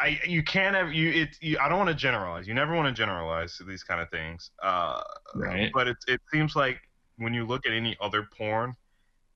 [0.00, 2.46] I you can't have you it you, I don't want to generalize.
[2.48, 4.50] You never want to generalize these kind of things.
[4.62, 5.00] Uh,
[5.34, 5.70] Right.
[5.72, 6.80] But it it seems like
[7.22, 8.74] when you look at any other porn,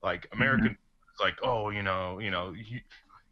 [0.03, 0.77] like American,
[1.11, 2.79] it's like oh you know you know you,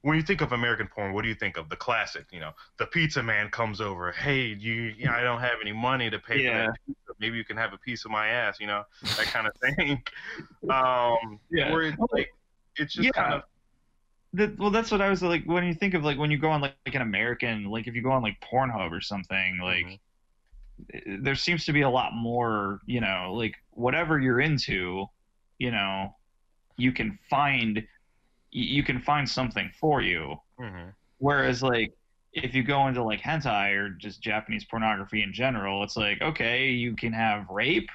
[0.01, 1.67] when you think of American porn, what do you think of?
[1.67, 4.11] The classic, you know, the pizza man comes over.
[4.11, 6.51] Hey, you, you know, I don't have any money to pay Yeah.
[6.51, 7.11] for that pizza.
[7.19, 8.83] Maybe you can have a piece of my ass, you know,
[9.17, 10.03] that kind of thing.
[10.69, 11.71] um, Yeah.
[11.71, 12.29] Where it's like,
[12.75, 13.11] it's just Yeah.
[13.13, 13.41] kind of,
[14.33, 16.51] That, well, that's what I was like when you think of like when you go
[16.51, 19.87] on like, like an American like if you go on like Pornhub or something like
[19.87, 21.23] Mhm.
[21.23, 25.05] there seems to be a lot more you know like whatever you're into
[25.59, 26.13] you know
[26.77, 27.83] you can find
[28.51, 30.93] you can find something for you mhm.
[31.19, 31.91] whereas like
[32.33, 36.69] if you go into like hentai or just Japanese pornography in general it's like okay
[36.69, 37.89] you can have rape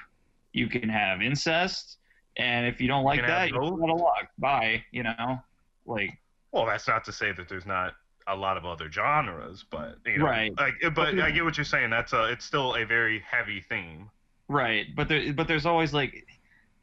[0.53, 1.97] you can have incest
[2.37, 3.81] and if you don't like have that you both.
[3.83, 5.39] out of luck bye you know
[5.85, 6.17] like
[6.51, 7.93] well, that's not to say that there's not
[8.27, 10.53] a lot of other genres, but you know, Right.
[10.57, 11.89] like, but I get what you're saying.
[11.89, 14.09] That's a, it's still a very heavy theme.
[14.51, 16.27] Right, but there, but there's always like,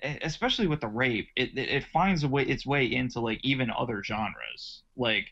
[0.02, 3.70] especially with the rape, it it, it finds a way its way into like even
[3.70, 4.82] other genres.
[4.96, 5.26] Like,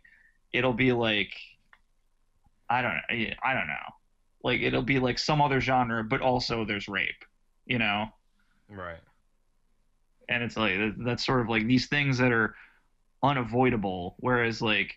[0.52, 1.32] it'll be like,
[2.68, 3.94] I don't know, I don't know,
[4.42, 7.24] like it'll be like some other genre, but also there's rape,
[7.66, 8.08] you know,
[8.68, 9.00] Right.
[10.28, 12.54] and it's like that's sort of like these things that are
[13.22, 14.16] unavoidable.
[14.18, 14.94] Whereas like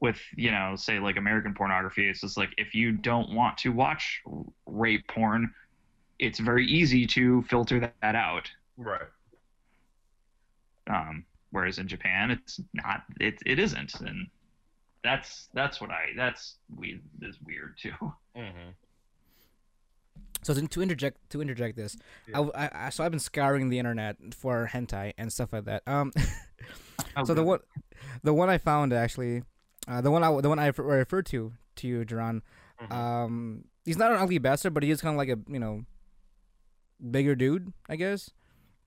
[0.00, 3.70] with you know say like American pornography, it's just like if you don't want to
[3.70, 4.22] watch
[4.66, 5.52] rape porn,
[6.22, 8.48] it's very easy to filter that, that out.
[8.76, 9.00] Right.
[10.88, 13.02] Um, whereas in Japan, it's not.
[13.20, 14.28] It it isn't, and
[15.04, 17.92] that's that's what I that's we is weird too.
[18.36, 18.70] Mm-hmm.
[20.42, 21.96] So to, to interject to interject this,
[22.34, 25.82] I, I, I- so I've been scouring the internet for hentai and stuff like that.
[25.86, 26.12] Um,
[27.16, 27.58] Oh, so the one,
[28.22, 29.42] the one I found actually,
[29.88, 32.42] uh, the one I the one I refer- referred to to you, Duran.
[32.80, 32.92] Mhm.
[32.92, 35.84] Um, he's not an ugly bastard, but he is kind of like a you know,
[37.10, 38.30] bigger dude, I guess.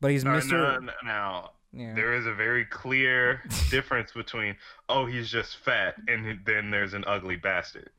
[0.01, 0.57] But he's Uh, Mister.
[0.57, 1.93] no, no, now yeah.
[1.93, 4.55] there is a very clear difference between
[4.89, 7.89] oh he's just fat and then there's an ugly bastard.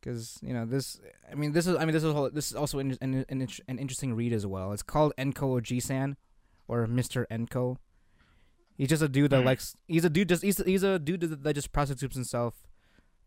[0.00, 1.00] because you know this.
[1.30, 1.76] I mean, this is.
[1.76, 4.72] I mean, this is whole, this is also an an, an, interesting read as well.
[4.72, 6.16] It's called Enko Oji-san,
[6.68, 7.76] or Mister Enko.
[8.76, 9.46] He's just a dude that Hmm.
[9.46, 9.76] likes.
[9.86, 10.28] He's a dude.
[10.30, 12.54] Just he's he's a dude that, that just prostitutes himself,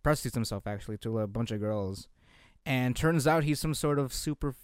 [0.01, 2.07] prostitutes himself actually to a bunch of girls,
[2.65, 4.55] and turns out he's some sort of super,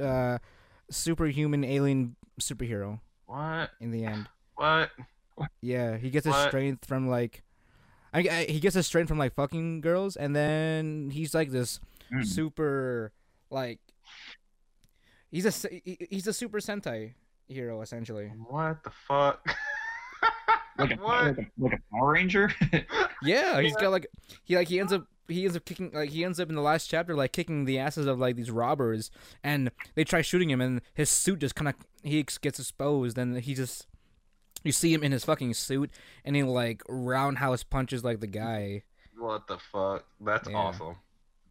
[0.00, 0.38] uh,
[0.90, 3.70] superhuman alien superhero What?
[3.80, 4.28] in the end.
[4.54, 4.90] What?
[5.60, 7.42] Yeah, he gets his strength from like,
[8.14, 11.80] I, I he gets his strength from like fucking girls, and then he's like this
[12.12, 12.22] Hmm.
[12.22, 13.12] super
[13.50, 13.80] like,
[15.30, 17.14] he's a he- he's a super Sentai
[17.48, 18.28] hero essentially.
[18.48, 19.44] What the fuck?
[20.78, 21.24] like a, what?
[21.26, 22.52] like a like a Power Ranger.
[23.22, 24.06] Yeah, he's got like
[24.44, 26.62] he like he ends up he ends up kicking like he ends up in the
[26.62, 29.10] last chapter like kicking the asses of like these robbers,
[29.42, 33.38] and they try shooting him, and his suit just kind of he gets exposed, and
[33.40, 33.86] he just.
[34.64, 35.90] You see him in his fucking suit,
[36.24, 38.82] and he like roundhouse punches like the guy.
[39.16, 40.04] What the fuck?
[40.20, 40.56] That's Yeah.
[40.56, 40.96] awesome.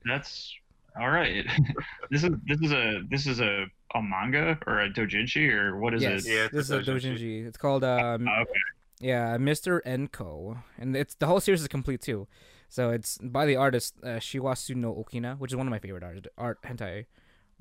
[0.03, 0.53] That's
[0.99, 1.45] all right.
[2.11, 5.93] this is this is a this is a a manga or a dojinshi or what
[5.93, 6.29] is yes, it?
[6.29, 7.17] Yeah, it's this is a a doujinshi.
[7.19, 7.47] doujinshi.
[7.47, 8.51] It's called um, Oh, okay.
[8.99, 9.81] yeah, Mr.
[9.85, 12.27] Enko, and it's the whole series is complete too.
[12.75, 16.03] So it's by the artist uh, Shiwasu no Okina, which is one of my favorite
[16.03, 17.05] art art hentai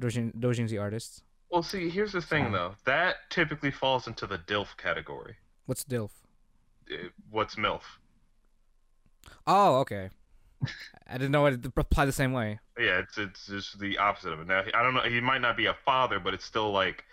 [0.01, 1.23] doujin, doujinshi artists.
[1.51, 2.75] Well, see, here's the thing Um, though.
[2.85, 5.37] That typically falls into the DILF category.
[5.67, 6.11] What's DILF?
[6.93, 7.83] Uh, What's MILF?
[9.47, 10.11] Oh, okay.
[11.09, 12.59] I didn't know it apply the same way.
[12.77, 14.49] Yeah, it's it's just the opposite of it.
[14.49, 15.03] Now, I don't know.
[15.03, 17.05] He might not be a father, but it's still like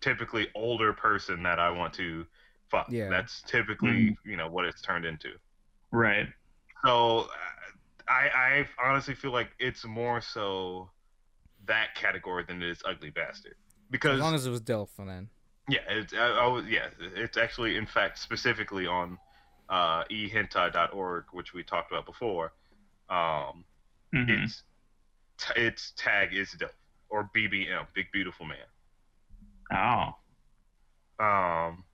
[0.00, 2.26] typically older person that I want to
[2.68, 2.88] fuck.
[2.90, 3.10] Yeah.
[3.10, 5.28] That's typically you know what it's turned into.
[5.92, 6.26] Right.
[6.84, 7.26] So uh,
[8.08, 10.90] I I honestly feel like it's more so
[11.66, 13.54] that category than it is ugly bastard
[13.90, 15.28] because As long as it was DILF, then
[15.68, 19.18] yeah it's I, I was, yeah it's actually in fact specifically on
[19.70, 22.52] uh, ehentai.org which we talked about before.
[23.08, 23.64] Um,
[24.14, 24.44] Mhm.
[24.44, 24.62] its
[25.38, 26.70] t- its tag is DILF
[27.08, 28.58] or BBM, Big Beautiful Man.
[29.72, 31.24] Oh.
[31.24, 31.84] Um,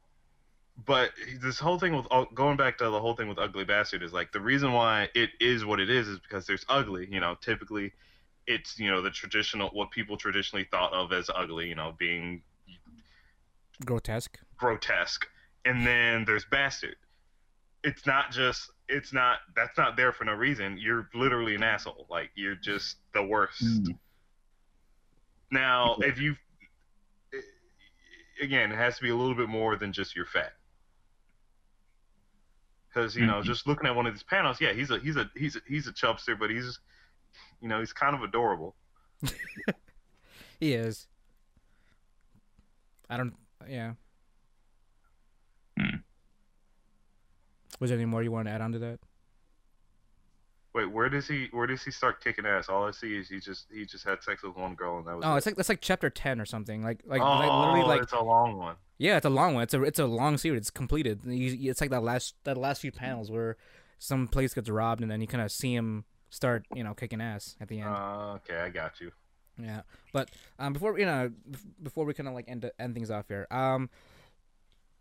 [0.86, 4.12] but this whole thing with going back to the whole thing with Ugly Bastard is
[4.12, 7.08] like the reason why it is what it is is because there's ugly.
[7.10, 7.92] You know, typically
[8.46, 11.68] it's you know the traditional what people traditionally thought of as ugly.
[11.68, 12.42] You know, being
[13.84, 14.38] grotesque.
[14.56, 15.26] grotesque,
[15.64, 16.96] and then there's bastard.
[17.82, 20.78] It's not just it's not that's not there for no reason.
[20.78, 22.06] You're literally an asshole.
[22.08, 23.62] Like you're just the worst.
[23.62, 23.98] Mm.
[25.50, 26.36] Now, if you
[28.40, 30.52] again, it has to be a little bit more than just you're fat.
[32.92, 33.44] Because you know, Mhm.
[33.44, 35.86] just looking at one of these panels, yeah, he's a he's a he's a, he's
[35.86, 36.80] a chubster, but he's
[37.60, 38.74] you know he's kind of adorable.
[40.58, 41.06] He is.
[43.08, 43.34] I don't.
[43.66, 43.94] Yeah.
[45.78, 45.96] Hmm.
[47.80, 49.00] Was there any more you want to add on to that?
[50.72, 52.68] Wait, where does he where does he start kicking ass?
[52.68, 55.16] All I see is he just he just had sex with one girl and that
[55.16, 55.38] was Oh, it.
[55.38, 56.82] it's like that's like chapter ten or something.
[56.82, 58.76] Like like, oh, like literally like it's a long one.
[58.98, 59.64] yeah, it's a long one.
[59.64, 60.58] It's a it's a long series.
[60.60, 61.20] It's completed.
[61.26, 63.56] It's like that last that last few panels where
[63.98, 67.20] some place gets robbed and then you kind of see him start you know kicking
[67.20, 67.88] ass at the end.
[67.92, 69.10] Uh, okay, I got you.
[69.60, 69.82] Yeah,
[70.12, 70.30] but
[70.60, 71.32] um, before you know,
[71.82, 73.90] before we kind of like end end things off here, um,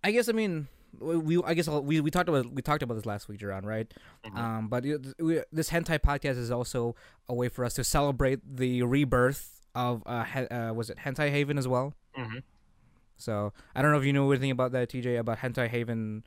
[0.04, 0.68] I guess I mean
[1.00, 3.64] we, I guess I'll- we, we talked about we talked about this last week, Jerron,
[3.66, 3.92] right?
[4.26, 4.36] Mhm.
[4.38, 6.96] Um, but it- we, this hentai podcast is also
[7.28, 11.30] a way for us to celebrate the rebirth of uh, he, uh was it Hentai
[11.30, 11.94] Haven as well?
[12.18, 12.44] Mhm.
[13.18, 16.24] So I don't know if you know anything about that, TJ, about Hentai Haven.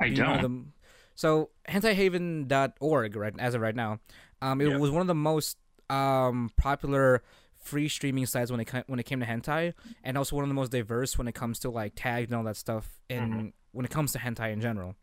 [0.00, 0.64] I being one of don't.
[0.64, 0.70] the-
[1.14, 4.00] so hentaihaven.org right as of right now,
[4.42, 4.76] um, it Yeah.
[4.78, 7.22] was one of the most um popular
[7.58, 9.74] free streaming sites when it when it came to hentai,
[10.04, 12.44] and also one of the most diverse when it comes to like tags and all
[12.44, 13.00] that stuff.
[13.08, 13.52] In Mhm.
[13.76, 14.94] When it comes to hentai in general,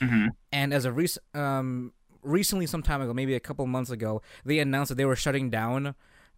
[0.00, 0.28] Mhm.
[0.52, 1.92] and as a recent um
[2.22, 5.50] recently some time ago, maybe a couple months ago, they announced that they were shutting
[5.50, 5.94] down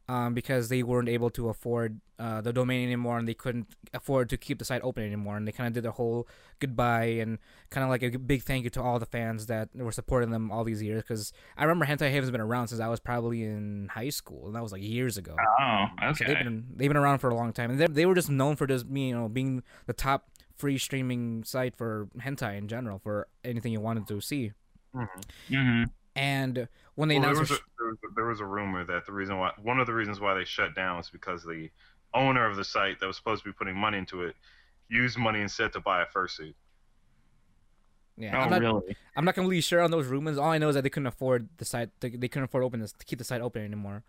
[0.08, 4.28] um, because they weren't able to afford uh, the domain anymore and they couldn't afford
[4.30, 5.36] to keep the site open anymore.
[5.36, 6.28] And they kind of did their whole
[6.58, 7.38] goodbye and
[7.70, 10.50] kind of like a big thank you to all the fans that were supporting them
[10.50, 11.02] all these years.
[11.02, 14.54] Because I remember Hentai Haven's been around since I was probably in high school, and
[14.54, 15.36] that was like years ago.
[15.60, 16.26] Oh, So okay.
[16.26, 18.56] they've been they've been around for a long time, and they they were just known
[18.56, 20.28] for just being you know being the top
[20.64, 24.50] free streaming site for hentai in general for anything you wanted to see.
[24.94, 25.84] hmm
[26.16, 28.82] And when they Well, there, announced, was a, there, was a, there was a rumor
[28.82, 31.68] that the reason why one of the reasons why they shut down was because the
[32.14, 34.36] owner of the site that was supposed to be putting money into it
[34.88, 36.54] used money instead to buy a fursuit.
[38.16, 38.96] yeah, Oh, I'm not really?
[39.18, 40.38] I'm not completely sure on those rumors.
[40.38, 41.90] All I know is that they couldn't afford the site.
[42.00, 44.02] They, they couldn't afford open this, to keep the site open anymore.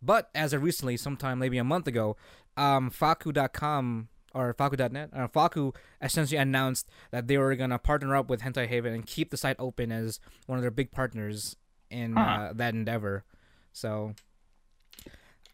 [0.00, 2.16] But as of recently, sometime maybe a month ago,
[2.56, 8.42] um, Fakku.com or Fakku.net, uh, Fakku essentially announced that they were gonna partner up with
[8.42, 11.56] Hentai Haven and keep the site open as one of their big partners
[11.90, 13.24] in uh, that endeavor.
[13.72, 14.14] So,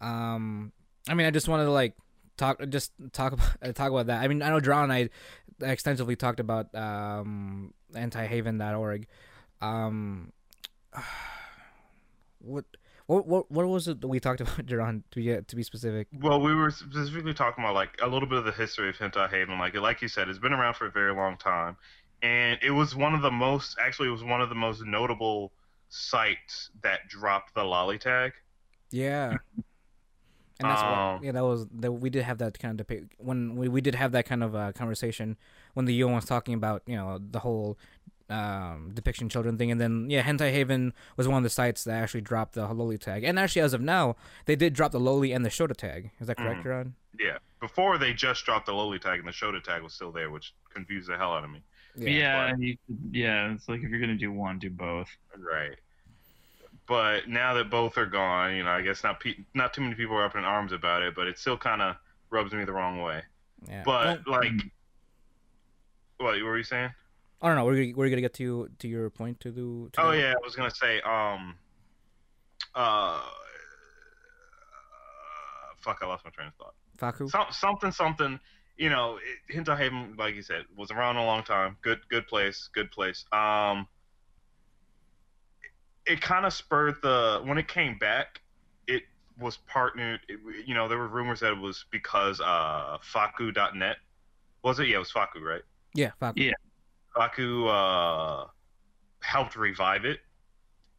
[0.00, 0.72] um,
[1.08, 1.94] I mean, I just wanted to like
[2.36, 4.22] talk, just talk about uh, talk about that.
[4.22, 5.10] I mean, I know John and
[5.62, 9.06] I extensively talked about um, hentaihaven.org.
[9.60, 10.32] Um,
[12.40, 12.64] what
[13.06, 15.04] what what what was it that we talked about, Duran?
[15.12, 16.08] To be to be specific.
[16.12, 19.30] Well, we were specifically talking about like a little bit of the history of Hentai
[19.30, 19.58] Haven.
[19.58, 21.76] Like like you said, it's been around for a very long time,
[22.22, 25.52] and it was one of the most actually it was one of the most notable
[25.88, 28.32] sites that dropped the loli tag.
[28.90, 29.38] Yeah.
[30.58, 33.04] And that's Um, what, yeah, that was that we did have that kind of debate
[33.18, 35.36] when we, we did have that kind of uh, conversation
[35.74, 37.78] when the Yo was talking about you know the whole
[38.28, 42.02] um, depiction children thing, and then yeah, Hentai Haven was one of the sites that
[42.02, 44.16] actually dropped the loli tag, and actually as of now
[44.46, 46.10] they did drop the loli and the shota tag.
[46.20, 46.64] Is that correct.
[46.64, 46.94] Ron?
[47.18, 50.30] Yeah, before they just dropped the loli tag and the Shota tag was still there,
[50.30, 51.62] which confused the hell out of me.
[51.96, 52.76] Yeah, you,
[53.10, 53.52] yeah.
[53.52, 55.08] It's like if you're gonna do one, do both.
[55.38, 55.76] Right.
[56.86, 59.94] But now that both are gone, you know, I guess not pe- not too many
[59.94, 61.96] people are up in arms about it, but it still kind of
[62.30, 63.22] rubs me the wrong way.
[63.68, 63.82] yeah.
[63.84, 64.52] But Well, like,
[66.18, 66.90] what, what were you saying?
[67.42, 67.64] I don't know.
[67.64, 69.90] We're we're gonna get to to your point to do.
[69.92, 71.54] To Oh the- yeah, I was gonna say, um,
[72.74, 73.20] uh,
[75.78, 76.74] fuck, I lost my train of thought.
[76.98, 77.30] Fakku.
[77.30, 78.40] Some, something, something.
[78.78, 81.76] You know, it, Hentai Haven, like you said, was around a long time.
[81.82, 83.24] Good, good place, good place.
[83.32, 83.86] Um,
[86.06, 88.40] it kind of spurred the when it came back.
[88.86, 89.02] It
[89.38, 90.20] was partnered.
[90.28, 93.96] It, you know, there were rumors that it was because uh, Fakku.net
[94.62, 94.88] was it?
[94.88, 95.62] Yeah, it was Fakku, right?
[95.94, 96.32] Yeah, Fakku.
[96.36, 96.52] Yeah.
[97.16, 98.46] Fakku uh,
[99.20, 100.20] helped revive it.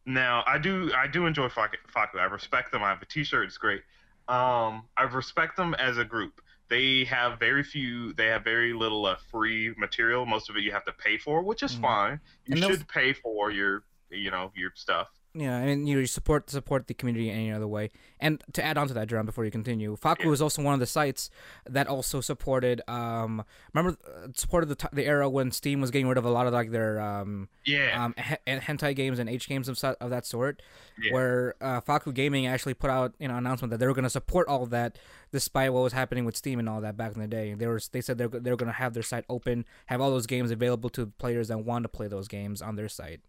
[0.06, 2.18] Now, I do I do enjoy Fakku.
[2.18, 2.82] I respect them.
[2.82, 3.46] I have a T-shirt.
[3.46, 3.82] It's great.
[4.26, 6.40] Um, I respect them as a group.
[6.68, 8.12] They have very few.
[8.14, 10.26] They have very little uh, free material.
[10.26, 11.80] Most of it you have to pay for, which is Mhm.
[11.82, 12.20] fine.
[12.46, 15.08] You And those- should pay for your you know your stuff.
[15.40, 17.90] Yeah, and you know, you support support the community in any other way.
[18.18, 20.32] And to add on to that, Jerome, before you continue, Fakku Yeah.
[20.32, 21.30] is also one of the sites
[21.64, 22.80] that also supported.
[22.88, 26.30] Um, remember, uh, supported the t- the era when Steam was getting rid of a
[26.30, 28.04] lot of like their um, Yeah.
[28.04, 30.60] um he- hentai games and H games of, of that sort.
[31.00, 31.12] Yeah.
[31.14, 34.10] Where uh, Fakku Gaming actually put out you know announcement that they were going to
[34.10, 34.98] support all of that,
[35.30, 37.54] despite what was happening with Steam and all that back in the day.
[37.54, 40.26] They were they said they're they're going to have their site open, have all those
[40.26, 43.20] games available to players that want to play those games on their site.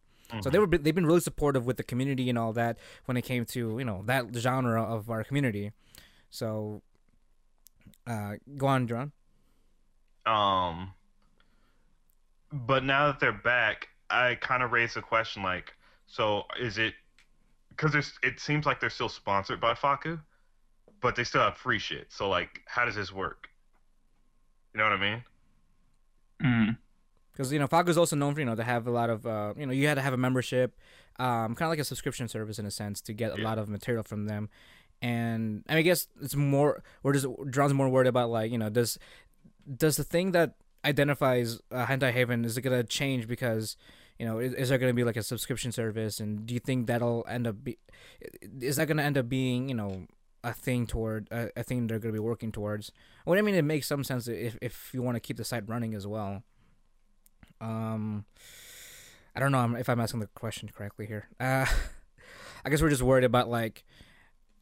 [0.41, 3.23] So they were they've been really supportive with the community and all that when it
[3.23, 5.71] came to you know that genre of our community.
[6.29, 6.83] So,
[8.05, 9.11] uh, go on, John.
[10.25, 10.93] Um,
[12.51, 15.73] but now that they're back, I kind of raise the question like,
[16.05, 16.93] so is it
[17.69, 20.19] because there's it seems like they're still sponsored by Fakku,
[21.01, 22.07] but they still have free shit.
[22.09, 23.49] So like, how does this work?
[24.73, 25.23] You know what I mean?
[26.43, 26.77] Mm.
[27.39, 29.25] Because you know Fakku is also known for you know to have a lot of
[29.25, 30.75] uh, you know you had to have a membership,
[31.19, 33.45] um, kind of like a subscription service in a sense to get a Yeah.
[33.45, 34.49] lot of material from them.
[35.01, 38.57] And I, mean, I guess it's more we're just John's more worried about like you
[38.57, 38.99] know does
[39.73, 43.77] does the thing that identifies uh, hentai haven is it gonna change because
[44.17, 46.87] you know is, is there gonna be like a subscription service and do you think
[46.87, 47.77] that'll end up be
[48.59, 50.07] is that gonna end up being you know
[50.43, 52.91] a thing toward a, a thing they're gonna be working towards
[53.25, 55.67] well i mean it makes some sense if if you want to keep the site
[55.67, 56.43] running as well
[57.61, 58.25] um
[59.35, 61.65] i don't know if i'm asking the question correctly here uh
[62.65, 63.83] i guess we're just worried about like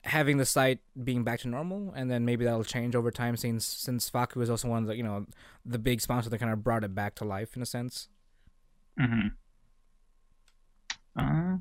[0.03, 3.65] having the site being back to normal and then maybe that'll change over time since
[3.65, 5.25] since fakku is also one of the you know
[5.65, 8.07] the big sponsor that kind of brought it back to life in a sense
[8.97, 9.27] hmm
[11.15, 11.57] Uh,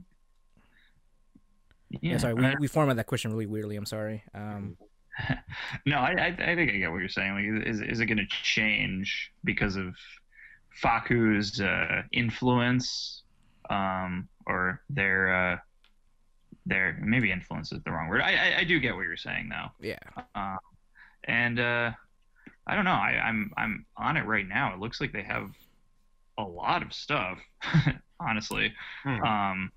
[1.90, 2.16] yeah, yeah.
[2.18, 4.76] sorry we, we formatted that question really weirdly i'm sorry um
[5.86, 7.32] no, I, I I think I get what you're saying.
[7.32, 9.94] Like, is is it going to change because of
[10.82, 13.22] Fakku's uh, influence,
[13.70, 15.56] um, or their uh,
[16.66, 16.98] there.
[17.02, 18.20] Maybe influence is the wrong word.
[18.22, 19.68] I I, I do get what you're saying though.
[19.80, 19.98] Yeah.
[20.34, 20.56] Uh,
[21.24, 21.90] and uh,
[22.66, 22.90] I don't know.
[22.92, 24.74] I, I'm I'm on it right now.
[24.74, 25.50] It looks like they have
[26.38, 27.38] a lot of stuff.
[28.20, 28.72] honestly,
[29.02, 29.22] Hmm.
[29.22, 29.72] um,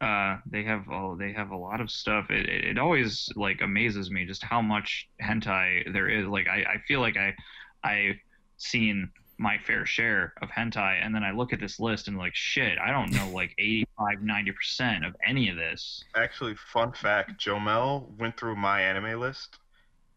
[0.00, 2.30] uh, they have oh, they have a lot of stuff.
[2.30, 6.26] It, it it always like amazes me just how much hentai there is.
[6.26, 7.34] Like I, I feel like I
[7.84, 8.16] I've
[8.56, 12.34] seen my fair share of hentai and then I look at this list and like
[12.34, 16.04] shit, I don't know like 85 90% of any of this.
[16.16, 19.58] Actually, fun fact: Jomel went through my anime list.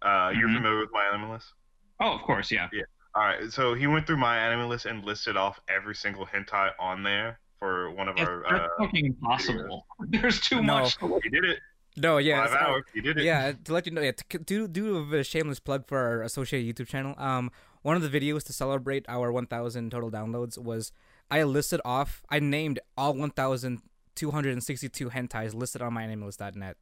[0.02, 0.58] Uh, you're Mhm.
[0.58, 1.54] familiar with my anime list?
[2.00, 2.68] Oh, of course, yeah.
[2.74, 2.84] yeah
[3.16, 6.72] All right, so he went through my anime list and listed off every single hentai
[6.78, 8.44] on there for one of That's, our.
[8.50, 9.88] that's Uh, fucking impossible.
[10.10, 10.82] There's too No.
[10.82, 10.98] much.
[10.98, 11.60] to he did it.
[11.98, 12.46] No, yeah.
[12.46, 12.84] Five hours.
[12.94, 13.24] He did it.
[13.24, 15.98] yeah, to let you know, yeah, to do do a bit of shameless plug for
[15.98, 17.16] our associated YouTube channel.
[17.18, 17.50] Um,
[17.86, 20.92] one of the videos to celebrate our 1,000 total downloads was
[21.30, 26.78] I listed off, I named all 1,262 hentais listed on myanimelist.net.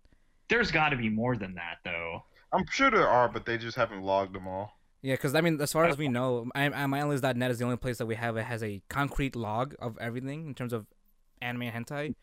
[0.47, 2.23] There's got to be more than that though.
[2.53, 4.79] I'm sure there are, but they just haven't logged them all.
[5.01, 7.65] Yeah, because I mean, as far as we know, I, I, uh, myanimelist.net is the
[7.65, 10.85] only place that we have that has a concrete log of everything in terms of
[11.41, 12.15] anime and hentai.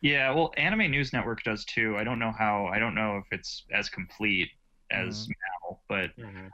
[0.00, 1.96] Yeah, well, Anime News Network does too.
[1.96, 2.66] I don't know how.
[2.66, 4.48] I don't know if it's as complete
[4.90, 5.32] as mm-hmm.
[5.64, 6.10] Mal, but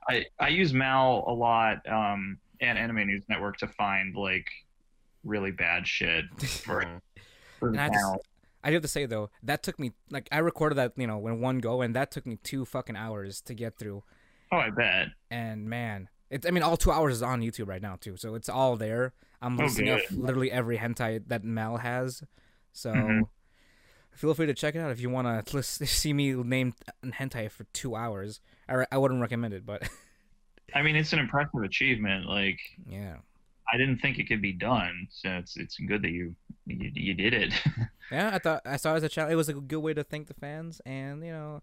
[0.09, 4.47] I I use Mal a lot um, and Anime News Network to find like
[5.25, 6.25] really bad shit
[6.65, 7.01] for, Mhm.
[7.59, 8.27] for I just-
[8.63, 11.27] I do have to say though, that took me like I recorded that you know
[11.29, 14.03] in one go, and that took me two fucking hours to get through.
[14.53, 15.09] Oh, I bet.
[15.31, 18.35] And man, it's I mean all two hours is on YouTube right now too, so
[18.35, 19.15] it's all there.
[19.41, 22.23] I'm Oh, listing off literally every hentai that Mal has,
[22.75, 23.23] so Mhm.
[24.13, 27.51] feel free to check it out if you want to see me name an hentai
[27.51, 28.41] for two hours.
[28.71, 29.83] I, re- I wouldn't recommend it, but
[30.75, 32.27] I mean, it's an impressive achievement.
[32.27, 33.17] Like, yeah,
[33.73, 36.35] I didn't think it could be done, so it's it's good that you
[36.67, 37.53] you, you did it.
[38.13, 38.31] yeah.
[38.33, 39.33] I thought I saw it as a challenge.
[39.33, 41.63] It was a good way to thank the fans, and you know.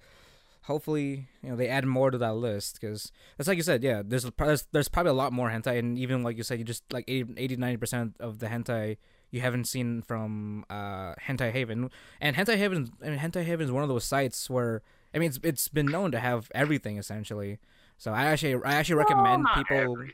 [0.63, 4.01] Hopefully, you know they add more to that list because it's like you said, yeah.
[4.03, 6.83] There's, there's there's probably a lot more hentai, and even like you said, you just
[6.91, 8.97] like 80 90 percent of the hentai
[9.31, 11.89] you haven't seen from uh, Hentai Haven.
[12.21, 14.81] And Hentai Haven, I mean, Hentai Haven is one of those sites where
[15.13, 17.59] I mean, it's it's been known to have everything essentially.
[17.97, 19.77] So I actually I actually recommend Not people.
[19.77, 20.13] everything.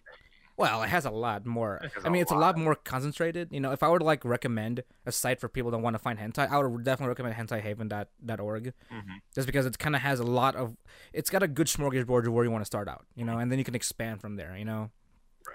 [0.56, 1.82] Well, it has a lot more.
[2.06, 2.56] I mean, a it's a lot.
[2.56, 3.50] lot more concentrated.
[3.52, 6.00] You know, if I were to like recommend a site for people that want to
[6.00, 9.04] find hentai, I would definitely recommend hentaihaven.org Mhm.
[9.34, 10.78] just because it kind of has a lot of.
[11.12, 13.06] It's got a good smorgasbord of where you want to start out.
[13.16, 14.56] You know, and then you can expand from there.
[14.58, 14.92] You know.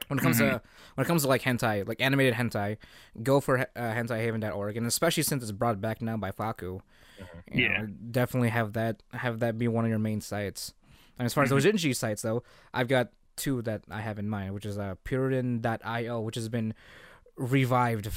[0.08, 0.60] When it comes to
[0.96, 2.76] when it comes to like hentai, like animated hentai,
[3.22, 6.80] go for uh, hentaihaven.org, and especially since it's brought back now by Fakku,
[7.52, 7.82] you Yeah.
[7.82, 10.74] know, definitely have that have that be one of your main sites.
[11.18, 12.42] And as far as those Inji sites, though,
[12.72, 16.74] I've got two that I have in mind, which is uh, Pururin.io, which has been
[17.36, 18.08] revived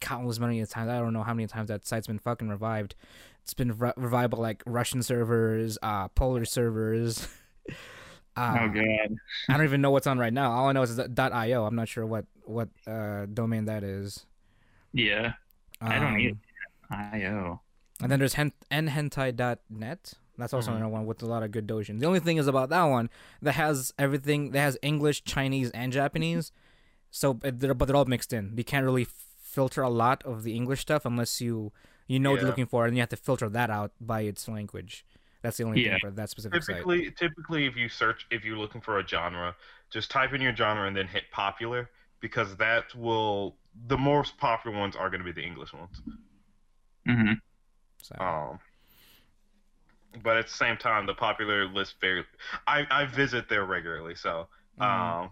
[0.00, 0.88] countless many times.
[0.90, 2.94] I don't know how many times that site's been fucking revived.
[3.42, 7.28] It's been re- revived by like Russian servers, uh, Polish servers.
[8.36, 9.16] uh, oh god.
[9.48, 10.52] I don't even know what's on right now.
[10.52, 11.64] All I know is that .io.
[11.64, 14.26] I'm not sure what what uh, domain that is.
[14.92, 15.34] Yeah.
[15.80, 16.36] I don't Um, either.
[16.90, 17.60] IO.
[18.02, 20.14] And then there's hen- nhentai.net.
[20.38, 20.76] That's also Mhm.
[20.76, 22.00] another one with a lot of good dojins.
[22.00, 23.10] The only thing is about that one
[23.42, 26.52] that has everything that has English, Chinese, and Japanese.
[27.14, 28.54] So, but they're, but they're all mixed in.
[28.56, 31.70] You can't really filter a lot of the English stuff unless you
[32.06, 34.48] you know what you're looking for, and you have to filter that out by its
[34.48, 35.04] language.
[35.42, 35.90] That's the only Yeah.
[35.90, 36.76] thing for that specific site.
[36.76, 39.54] Typically, typically, if you search, if you're looking for a genre,
[39.90, 43.58] just type in your genre and then hit popular because that will
[43.88, 46.00] the most popular ones are going to be the English ones.
[47.06, 47.32] hmm
[48.02, 48.60] So, Um,
[50.22, 52.24] but at the same time, the popular list very.
[52.66, 54.48] I I visit there regularly, so
[54.78, 55.16] mhm.
[55.24, 55.30] um,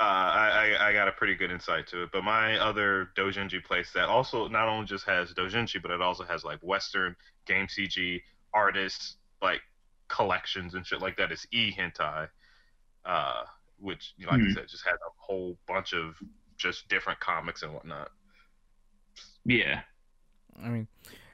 [0.00, 2.10] uh, I, I got a pretty good insight to it.
[2.12, 6.24] But my other doujinshi place that also not only just has doujinshi, but it also
[6.24, 7.16] has like Western
[7.46, 8.22] game CG
[8.52, 9.60] artists like
[10.08, 12.28] collections and shit like that is e hentai,
[13.06, 13.44] uh,
[13.78, 14.44] which like Hmm.
[14.44, 16.16] I said just has a whole bunch of
[16.58, 18.10] just different comics and whatnot.
[19.44, 19.82] Yeah.
[20.62, 20.88] I mean,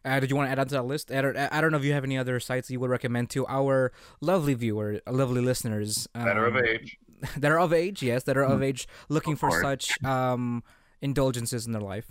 [0.05, 1.11] uh, did you want to add on to that list?
[1.13, 3.47] I don't, I don't know if you have any other sites you would recommend to
[3.47, 6.99] our lovely viewer, lovely listeners That are of um, age.
[7.37, 10.65] that are of age, yes, that are of age, looking Of for such um,
[11.01, 12.11] indulgences in their life.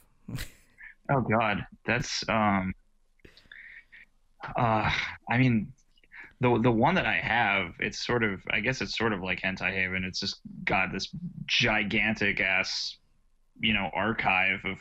[1.09, 2.73] Oh God, that's um.
[4.57, 4.89] Uh,
[5.29, 5.73] I mean,
[6.39, 9.41] the the one that I have, it's sort of, I guess it's sort of like
[9.41, 10.03] Hentai Haven.
[10.03, 11.09] It's just got this
[11.45, 12.97] gigantic ass,
[13.59, 14.77] you know, archive of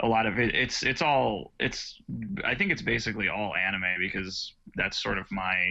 [0.00, 0.54] a lot of it.
[0.54, 2.00] It's it's all it's.
[2.44, 5.70] I think it's basically all anime because that's sort of my.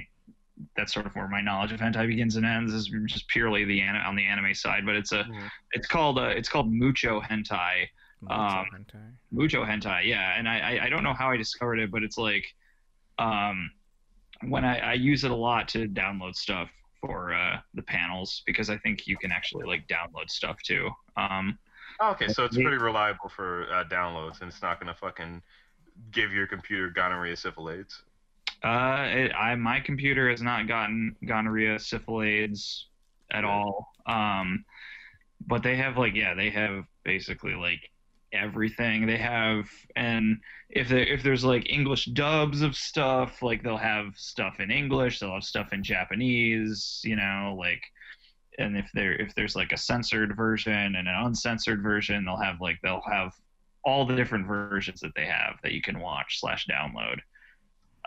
[0.78, 3.82] That's sort of where my knowledge of hentai begins and ends is just purely the
[3.82, 5.50] an- on the anime side, but it's a Mhm.
[5.72, 7.88] it's called uh, it's called Mucho Hentai,
[8.30, 9.12] Um, Hentai.
[9.32, 12.18] Mucho hentai, yeah, and I, I I don't know how I discovered it, but it's
[12.20, 12.46] like
[13.18, 13.72] um,
[14.44, 16.70] when I, I use it a lot to download stuff
[17.02, 20.90] for uh, the panels because I think you can actually like download stuff too.
[21.18, 21.58] Um,
[22.12, 25.42] Okay, so it's pretty reliable for uh, downloads, and it's not gonna fucking
[26.12, 28.04] give your computer gonorrhea syphilis.
[28.64, 32.88] uh, it, I my computer has not gotten gonorrhea, syphilis
[33.32, 33.90] at all.
[34.06, 34.66] Um,
[35.46, 37.90] but they have like yeah, they have basically like
[38.34, 40.38] everything they have and
[40.72, 45.20] if there if there's like english dubs of stuff like they'll have stuff in english
[45.20, 47.84] they'll have stuff in japanese you know like
[48.60, 52.62] and if there if there's like a censored version and an uncensored version they'll have
[52.62, 53.34] like they'll have
[53.84, 57.18] all the different versions that they have that you can watch slash download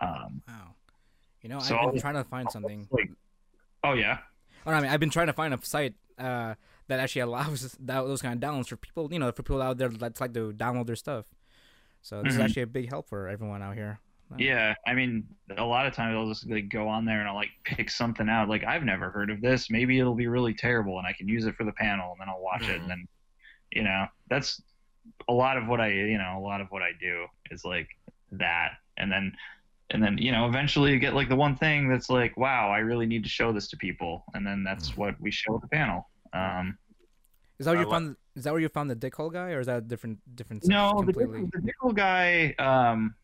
[0.00, 0.74] um Wow.
[1.42, 2.88] You know, So I've been trying to find something.
[2.90, 3.10] like
[3.84, 4.18] oh yeah
[4.64, 6.54] Or, I mean, I've been trying to find a site uh,
[6.88, 9.08] that actually allows that, those kind of downloads for people.
[9.12, 11.26] You know, for people out there that like to download their stuff.
[12.02, 12.44] So this is Mhm.
[12.44, 14.00] actually a big help for everyone out here.
[14.38, 15.24] Yeah, I mean,
[15.56, 18.28] a lot of times I'll just like go on there and I'll like pick something
[18.28, 18.48] out.
[18.48, 19.70] Like I've never heard of this.
[19.70, 22.28] Maybe it'll be really terrible, and I can use it for the panel, and then
[22.28, 22.80] I'll watch it, Mhm.
[22.82, 23.08] and then,
[23.72, 24.60] you know, that's
[25.28, 27.88] a lot of what I, you know, a lot of what I do is like
[28.32, 29.36] that, and then,
[29.90, 32.78] and then you know, eventually you get like the one thing that's like, wow, I
[32.78, 35.68] really need to show this to people, and then that's what we show at the
[35.68, 36.10] panel.
[36.32, 36.76] Um,
[37.60, 38.16] Is that where you li- found?
[38.34, 40.66] Is that where you found the dickhole guy, or is that a different different?
[40.66, 41.40] No, section the completely.
[41.42, 42.54] Dick, the Dickhole guy.
[42.58, 43.14] Um,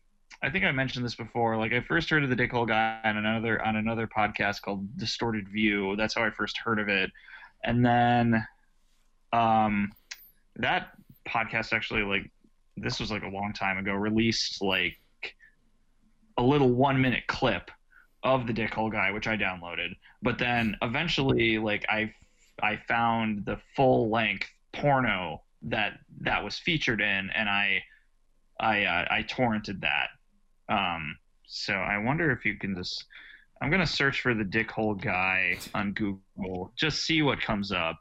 [0.41, 1.57] I think I mentioned this before.
[1.57, 5.47] Like I first heard of the Dickhole guy on another on another podcast called Distorted
[5.49, 5.95] View.
[5.95, 7.11] That's how I first heard of it,
[7.63, 8.45] and then,
[9.31, 9.91] um,
[10.57, 10.89] that
[11.27, 12.29] podcast actually like
[12.75, 14.97] this was like a long time ago released like
[16.37, 17.69] a little one minute clip
[18.23, 19.95] of the Dickhole guy, which I downloaded.
[20.21, 22.13] But then eventually, like I
[22.61, 27.83] I found the full length porno that that was featured in, and I
[28.59, 30.09] I uh, I torrented that.
[30.69, 33.05] Um, so I wonder if you can just.
[33.61, 36.73] I'm gonna search for the dickhole guy on Google.
[36.75, 37.97] Just see what comes up.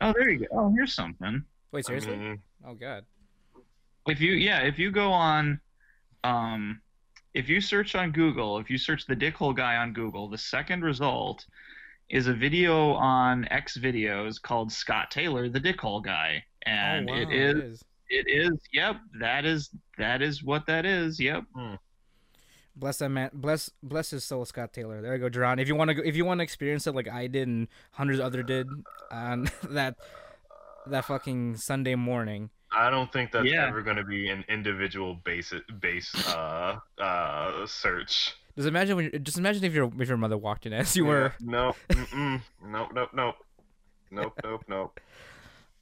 [0.00, 0.46] Oh, there you go.
[0.52, 1.44] Oh, here's something.
[1.72, 2.14] Wait, seriously?
[2.14, 2.38] Mhm.
[2.66, 3.04] Oh god.
[4.06, 5.60] If you yeah, if you go on,
[6.24, 6.80] um,
[7.34, 10.82] if you search on Google, if you search the dickhole guy on Google, the second
[10.82, 11.46] result
[12.08, 17.32] is a video on XVideos called Scott Taylor, the dickhole guy, and oh, wow, it
[17.32, 17.84] is it is
[18.72, 21.44] yep that is that is what that is yep
[22.74, 23.28] Bless that man.
[23.34, 25.02] Bless bless his soul, Scott Taylor.
[25.02, 25.60] There you go, Jerron.
[25.60, 28.18] If you want to, if you want to experience it like I did and hundreds
[28.18, 28.66] other did
[29.10, 29.96] on that
[30.86, 32.48] that fucking Sunday morning.
[32.74, 33.66] I don't think that's Yeah.
[33.68, 35.52] ever gonna be an individual base
[35.82, 38.34] base uh uh search.
[38.56, 41.04] Just imagine when, you- just imagine if your if your mother walked in as you
[41.04, 41.34] were.
[41.40, 43.36] No, mm-mm, nope, nope, nope,
[44.10, 45.00] nope, nope, nope.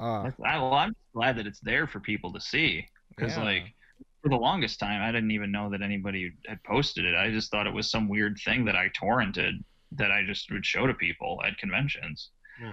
[0.01, 3.44] Uh, I, well i'm glad that it's there for people to see because Yeah.
[3.44, 3.74] like
[4.22, 7.14] for the longest time i didn't even know that anybody had posted it.
[7.14, 9.52] I just thought it was some weird thing that i torrented
[9.93, 12.31] that i just would show to people at conventions.
[12.59, 12.64] Hmm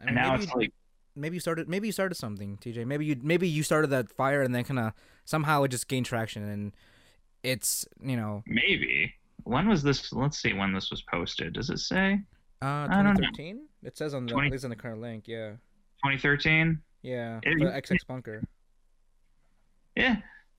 [0.00, 0.72] I mean, and now maybe it's you, like
[1.16, 2.86] maybe you started maybe you started something, TJ.
[2.86, 4.92] Maybe you maybe you started that fire and then kind of
[5.24, 6.72] somehow it just gained traction and
[7.42, 8.44] it's you know.
[8.46, 9.12] Maybe.
[9.42, 11.54] When was this let's see when this was posted.
[11.54, 12.20] Does it say?
[12.62, 13.66] Uh I don't 2013.
[13.82, 15.26] It says on the 20 at least on the current link.
[15.26, 15.52] Yeah,
[16.04, 17.40] 2013 yeah.
[17.42, 18.42] It- For XX Bunker.
[19.96, 20.16] yeah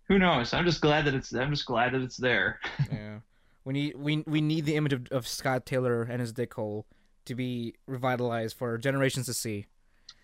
[0.08, 2.60] who knows i'm just glad that it's i'm just glad that it's there
[2.92, 3.20] yeah.
[3.66, 6.88] We need we we need the image of, of Scott Taylor and his dick hole
[7.26, 9.68] to be revitalized for generations to see.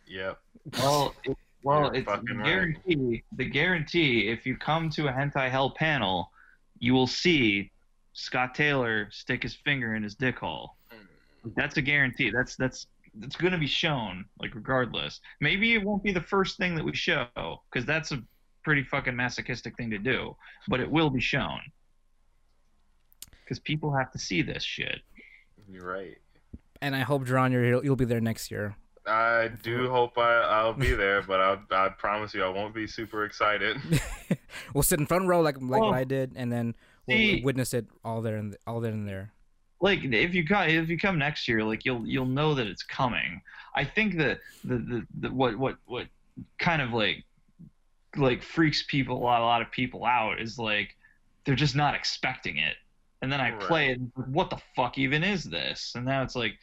[0.07, 0.39] Yep.
[0.79, 2.45] Well, it, well, You're it's the fucking right.
[2.45, 3.23] guarantee.
[3.33, 4.29] The guarantee.
[4.29, 6.31] If you come to a hentai hell panel,
[6.79, 7.71] you will see
[8.13, 10.75] Scott Taylor stick his finger in his dick hole.
[10.91, 11.53] Mm.
[11.55, 12.31] That's a guarantee.
[12.31, 12.87] That's that's
[13.17, 15.19] that's going to be shown, like regardless.
[15.41, 17.27] Maybe it won't be the first thing that we show,
[17.71, 18.21] because that's a
[18.63, 20.35] pretty fucking masochistic thing to do.
[20.67, 21.59] But it will be shown,
[23.43, 25.01] because people have to see this shit.
[25.69, 26.17] You're right.
[26.81, 28.75] And I hope, John, you're you'll be there next year.
[29.07, 32.87] I do hope I, I'll be there, but I, I promise you I won't be
[32.87, 33.77] super excited.
[34.73, 35.87] we'll sit in front row like like Oh.
[35.89, 36.75] what I did, and then
[37.07, 39.31] we'll See- witness it all there and all there and there.
[39.85, 42.83] Like if you come if you come next year like you'll you'll know that it's
[42.83, 43.41] coming
[43.75, 46.07] i think that the the, the what what what
[46.59, 47.23] kind of like
[48.17, 50.89] like freaks people a lot, a lot of people out is like
[51.43, 52.75] they're just not expecting it
[53.21, 53.59] and then i Right.
[53.59, 56.55] play it and it's like, what the fuck even is this and now it's like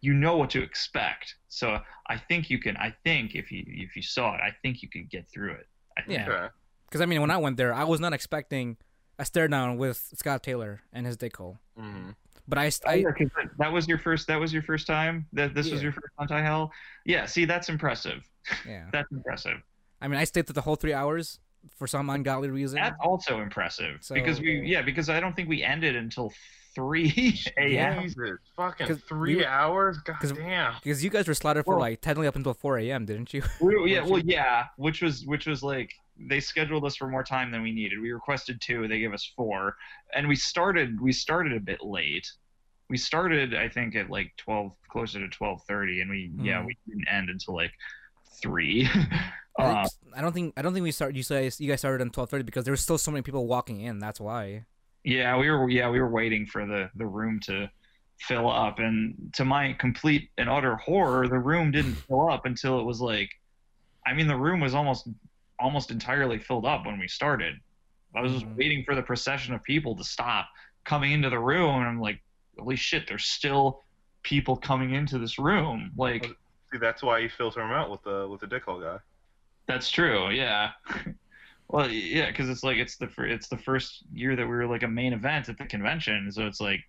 [0.00, 1.78] you know what to expect so
[2.08, 4.88] i think you can i think if you if you saw it i think you
[4.88, 5.66] could get through it
[5.96, 6.18] I think.
[6.18, 6.28] Yeah.
[6.28, 6.46] Okay.
[6.88, 8.76] Because I mean, when I went there, I was not expecting
[9.16, 11.58] a stare down with Scott Taylor and his dick hole.
[11.78, 12.10] hmm
[12.46, 14.26] But I, Oh, I yeah, 'cause that- that was your first.
[14.26, 15.26] That was your first time.
[15.32, 16.72] That this was your first hentai hell.
[17.06, 17.24] Yeah.
[17.26, 18.22] See, that's impressive.
[18.66, 18.86] yeah.
[18.92, 19.62] That's impressive.
[20.02, 21.40] I mean, I stayed through the whole three hours
[21.78, 22.78] for some ungodly reason.
[22.78, 26.30] That's also impressive because we yeah because I don't think we ended until
[26.74, 28.02] three a.m.
[28.02, 28.18] Jesus,
[28.56, 29.96] fucking 'Cause three we- hours.
[30.04, 30.74] God 'cause- damn.
[30.82, 33.42] Because you guys were slaughtered for Well- like technically up until 4 a.m., didn't you?
[33.62, 37.24] We were- yeah, well, yeah, which was which was like they scheduled us for more
[37.24, 38.00] time than we needed.
[38.00, 39.76] We requested two, they gave us four,
[40.14, 42.30] and we started we started a bit late.
[42.90, 46.66] We started, I think, at like twelve, closer to twelve thirty, and we yeah Mhm.
[46.66, 47.72] we didn't end until like
[48.42, 48.88] three.
[49.58, 51.16] I, uh, I don't think I don't think we started.
[51.16, 53.80] You guys you guys started on 12:30 because there were still so many people walking
[53.80, 53.98] in.
[54.00, 54.64] That's why.
[55.04, 57.70] yeah, we were yeah we were waiting for the the room to
[58.18, 62.78] fill up, and to my complete and utter horror, the room didn't fill up until
[62.80, 63.30] it was like,
[64.06, 65.08] I mean, the room was almost
[65.58, 67.54] almost entirely filled up when we started.
[68.14, 68.56] I was just Mhm.
[68.56, 70.48] waiting for the procession of people to stop
[70.84, 72.22] coming into the room, and I'm like,
[72.58, 73.82] holy shit, there's still
[74.22, 75.92] people coming into this room.
[75.96, 76.24] Like,
[76.72, 78.98] See, that's why you filter him out with the with the dickhole guy.
[79.66, 80.72] that's true, yeah.
[81.68, 84.82] well, yeah, because it's like it's the it's the first year that we were like
[84.82, 86.80] a main event at the convention, so it's like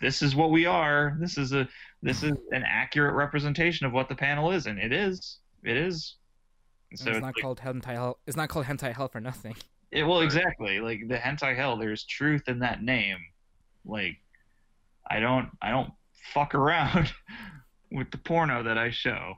[0.00, 1.16] this is what we are.
[1.20, 1.68] This is a
[2.02, 5.38] this is an accurate representation of what the panel is, and it is.
[5.62, 6.16] It is.
[7.00, 8.18] And So it's it's not like- called hentai hell.
[8.26, 9.56] It's not called hentai hell for nothing.
[9.92, 10.80] It, well, exactly.
[10.80, 13.18] Like the hentai hell, there's truth in that name.
[13.84, 14.16] Like,
[15.08, 15.92] I don't, I don't
[16.34, 17.12] fuck around
[17.92, 19.34] with the porno that I show.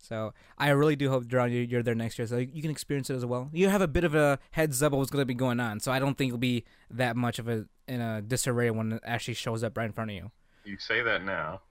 [0.00, 3.10] So I really do hope, John, you- you're there next year, so you can experience
[3.10, 3.50] it as well.
[3.52, 5.80] You have a bit of a heads up of what's going to be going on,
[5.80, 9.02] so I don't think it'll be that much of a in a disarray when it
[9.04, 10.30] actually shows up right in front of you.
[10.64, 11.62] You say that now.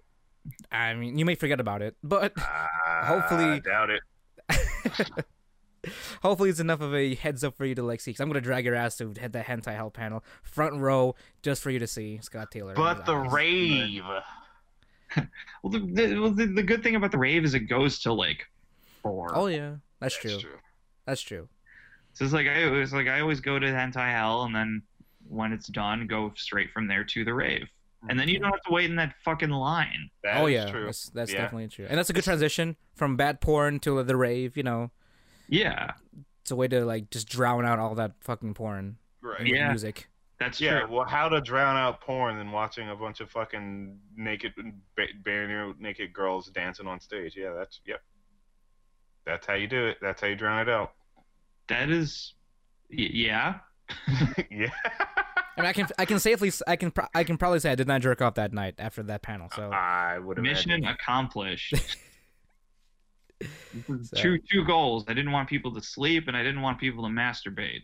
[0.72, 4.02] I mean, you may forget about it, but Ah, Hopefully- I doubt it.
[6.22, 8.12] hopefully it's enough of a heads up for you to like see.
[8.12, 11.16] Because I'm going to drag your ass to head that hentai hell panel front row
[11.42, 12.74] just for you to see Scott Taylor.
[12.74, 13.32] But the eyes.
[13.32, 14.04] rave.
[15.64, 18.46] Well, the, the, the, the good thing about the rave is it goes to like
[19.02, 19.32] four.
[19.34, 20.32] Oh yeah, that's true.
[20.32, 20.60] That's true.
[21.06, 21.50] That's true.
[22.14, 24.84] So it's like I it's like I always go to hentai hell, and then
[25.28, 27.68] when it's done, go straight from there to the rave,
[28.10, 30.10] and then you don't have to wait in that fucking line.
[30.24, 30.86] That oh yeah, true.
[30.86, 31.42] that's, that's Yeah.
[31.44, 34.56] definitely true, and that's a good transition from bad porn to the rave.
[34.58, 34.92] You know,
[35.48, 35.92] Yeah,
[36.42, 39.46] it's a way to like just drown out all that fucking porn Right.
[39.46, 39.70] Yeah.
[39.70, 40.08] music.
[40.40, 40.96] that's Yeah, true.
[40.98, 44.54] well, how to drown out porn than watching a bunch of fucking naked,
[44.96, 47.36] ba- bare naked girls dancing on stage.
[47.36, 48.02] Yeah, that's yep.
[49.26, 49.98] That's how you do it.
[50.02, 50.94] That's how you drown it out.
[51.68, 52.34] That is,
[52.90, 53.56] y- yeah.
[54.52, 54.70] yeah.
[55.58, 57.76] I mean, I can I can safely s- I can I can probably say I
[57.76, 59.50] did not jerk off that night after that panel.
[59.56, 61.74] So I would have Mission accomplished.
[64.04, 65.06] So- two two goals.
[65.08, 67.82] I didn't want people to sleep, and I didn't want people to masturbate.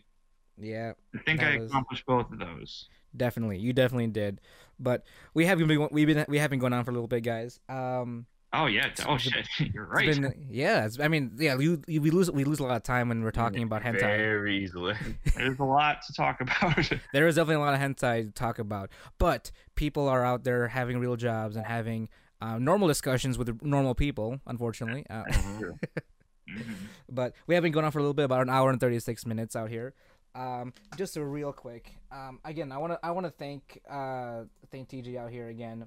[0.58, 2.88] yeah, I think I was- accomplished both of those.
[3.16, 4.40] definitely you definitely did.
[4.80, 7.20] But we have been we've been we have been going on for a little bit,
[7.20, 7.60] guys.
[7.68, 8.26] Um,
[8.56, 8.88] Oh yeah.
[9.08, 9.48] Oh shit.
[9.74, 10.06] You're right.
[10.06, 12.82] been- yeah, it's, I mean, yeah, you, you, we lose we lose a lot of
[12.84, 14.00] time when we're talking about hentai.
[14.00, 14.94] very easily.
[15.36, 16.88] There's a lot to talk about.
[17.12, 20.68] There is definitely a lot of hentai to talk about, but people are out there
[20.68, 22.08] having real jobs and having
[22.40, 24.38] uh, normal discussions with normal people.
[24.46, 26.76] Unfortunately, uh, Mhm.
[27.10, 29.00] but we have been going on for a little bit, about an hour and thirty
[29.00, 29.94] six minutes out here.
[30.34, 31.92] Um, just a real quick.
[32.12, 35.86] Um, again, I want to I want to thank uh thank TJ out here again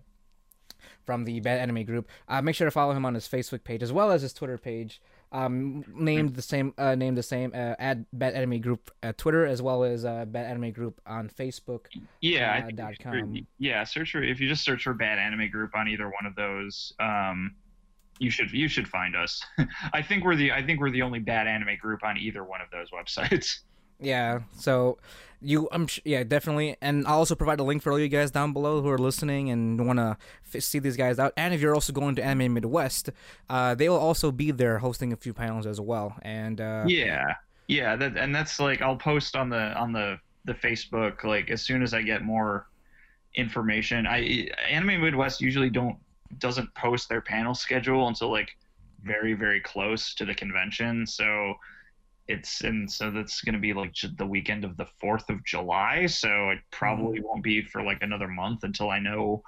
[1.06, 2.10] from the Bad Anime Group.
[2.28, 4.58] Uh, make sure to follow him on his Facebook page as well as his Twitter
[4.58, 5.02] page.
[5.30, 9.46] Um, named the same, uh, named the same, uh, at Bad Anime Group at Twitter
[9.46, 11.88] as well as uh, Bad Anime Group on Facebook.
[12.22, 13.48] Yeah, I Uh, dot should- com.
[13.60, 13.84] yeah.
[13.84, 16.94] Search for if you just search for Bad Anime Group on either one of those,
[17.02, 17.56] um,
[18.20, 19.44] you should you should find us.
[19.94, 22.62] I think we're the I think we're the only Bad Anime Group on either one
[22.62, 23.60] of those websites.
[24.00, 24.98] Yeah, so
[25.42, 28.32] you, I'm sh- yeah, definitely, and I'll also provide a link for all you guys
[28.32, 30.18] down below who are listening and want to
[30.54, 31.34] f- see these guys out.
[31.38, 33.10] And if you're also going to Anime Midwest,
[33.50, 36.16] uh, they will also be there hosting a few panels as well.
[36.22, 37.36] And uh, yeah,
[37.68, 37.96] yeah.
[37.96, 41.84] That and that's like I'll post on the on the the Facebook like as soon
[41.84, 42.68] as I get more
[43.36, 44.08] information.
[44.08, 45.98] I Anime Midwest usually don't
[46.40, 48.58] doesn't post their panel schedule until like
[49.04, 51.06] very very close to the convention.
[51.06, 51.56] So
[52.28, 56.06] it's and so that's going to be like the weekend of the 4th of July.
[56.08, 59.44] So it probably won't be for like another month until I know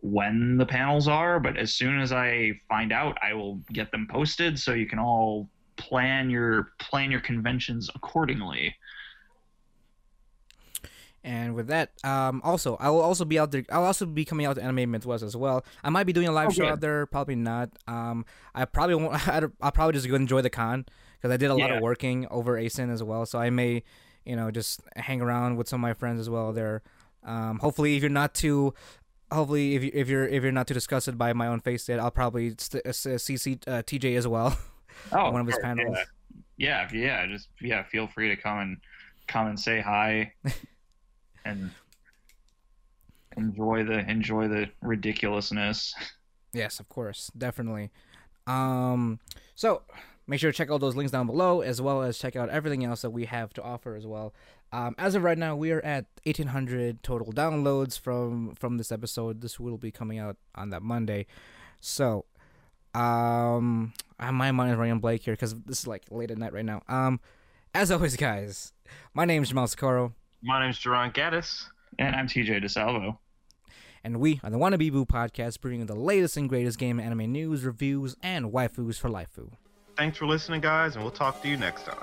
[0.00, 1.40] when the panels are.
[1.40, 4.98] But as soon as I find out, I will get them posted so you can
[4.98, 8.74] all plan your plan your conventions accordingly.
[11.24, 13.64] And with that, um, also I will also be out there.
[13.70, 15.64] I'll also be coming out to Anime Midwest as well.
[15.82, 16.72] I might be doing a live Oh, show good.
[16.72, 17.06] out there.
[17.06, 17.70] Probably not.
[17.86, 18.24] Um,
[18.54, 19.28] I probably won't.
[19.60, 20.86] I'll probably just go enjoy the con
[21.20, 23.26] because I did a lot of working over ACEN as well.
[23.26, 23.82] So I may,
[24.24, 26.82] you know, just hang around with some of my friends as well there.
[27.24, 28.74] Um, hopefully, if you're not too,
[29.32, 31.98] hopefully if you if you're if you're not too disgusted by my own face, yet
[32.00, 34.56] I'll probably st- uh, CC uh, TJ as well.
[35.12, 35.96] Oh, on one of his sure, panels.
[36.56, 36.88] yeah.
[36.90, 38.76] yeah, yeah, just yeah, feel free to come and
[39.28, 40.32] come and say hi
[41.44, 41.70] and
[43.36, 45.94] enjoy the enjoy the ridiculousness.
[46.52, 47.92] Yes, of course, definitely.
[48.48, 49.20] Um,
[49.54, 49.82] so
[50.28, 52.84] make sure to check out those links down below, as well as check out everything
[52.84, 54.32] else that we have to offer as well.
[54.72, 59.40] Um, as of right now, we are at 1,800 total downloads from from this episode.
[59.40, 61.26] This will be coming out on that Monday.
[61.80, 62.26] So,
[62.94, 66.52] um, I- my mind is running blank here because this is like late at night
[66.52, 66.82] right now.
[66.88, 67.20] Um,
[67.74, 68.72] as always, guys,
[69.14, 71.66] my name is Jamal Socorro, My name is Jerron Gaddis.
[71.98, 73.18] And I'm TJ DeSalvo.
[74.04, 77.64] and we are the Wannabeaboo podcast, bringing you the latest and greatest game anime news,
[77.64, 79.38] reviews, and waifus for life.
[79.98, 81.98] Thanks for listening, guys, and we'll talk to you next time.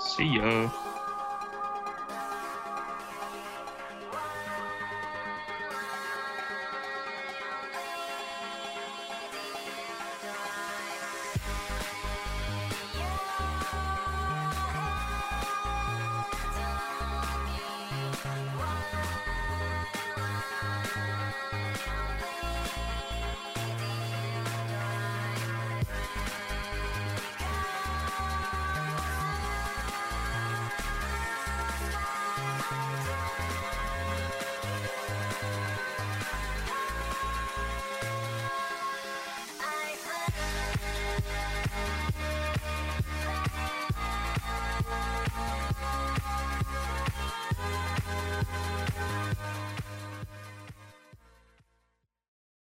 [0.00, 0.68] See ya.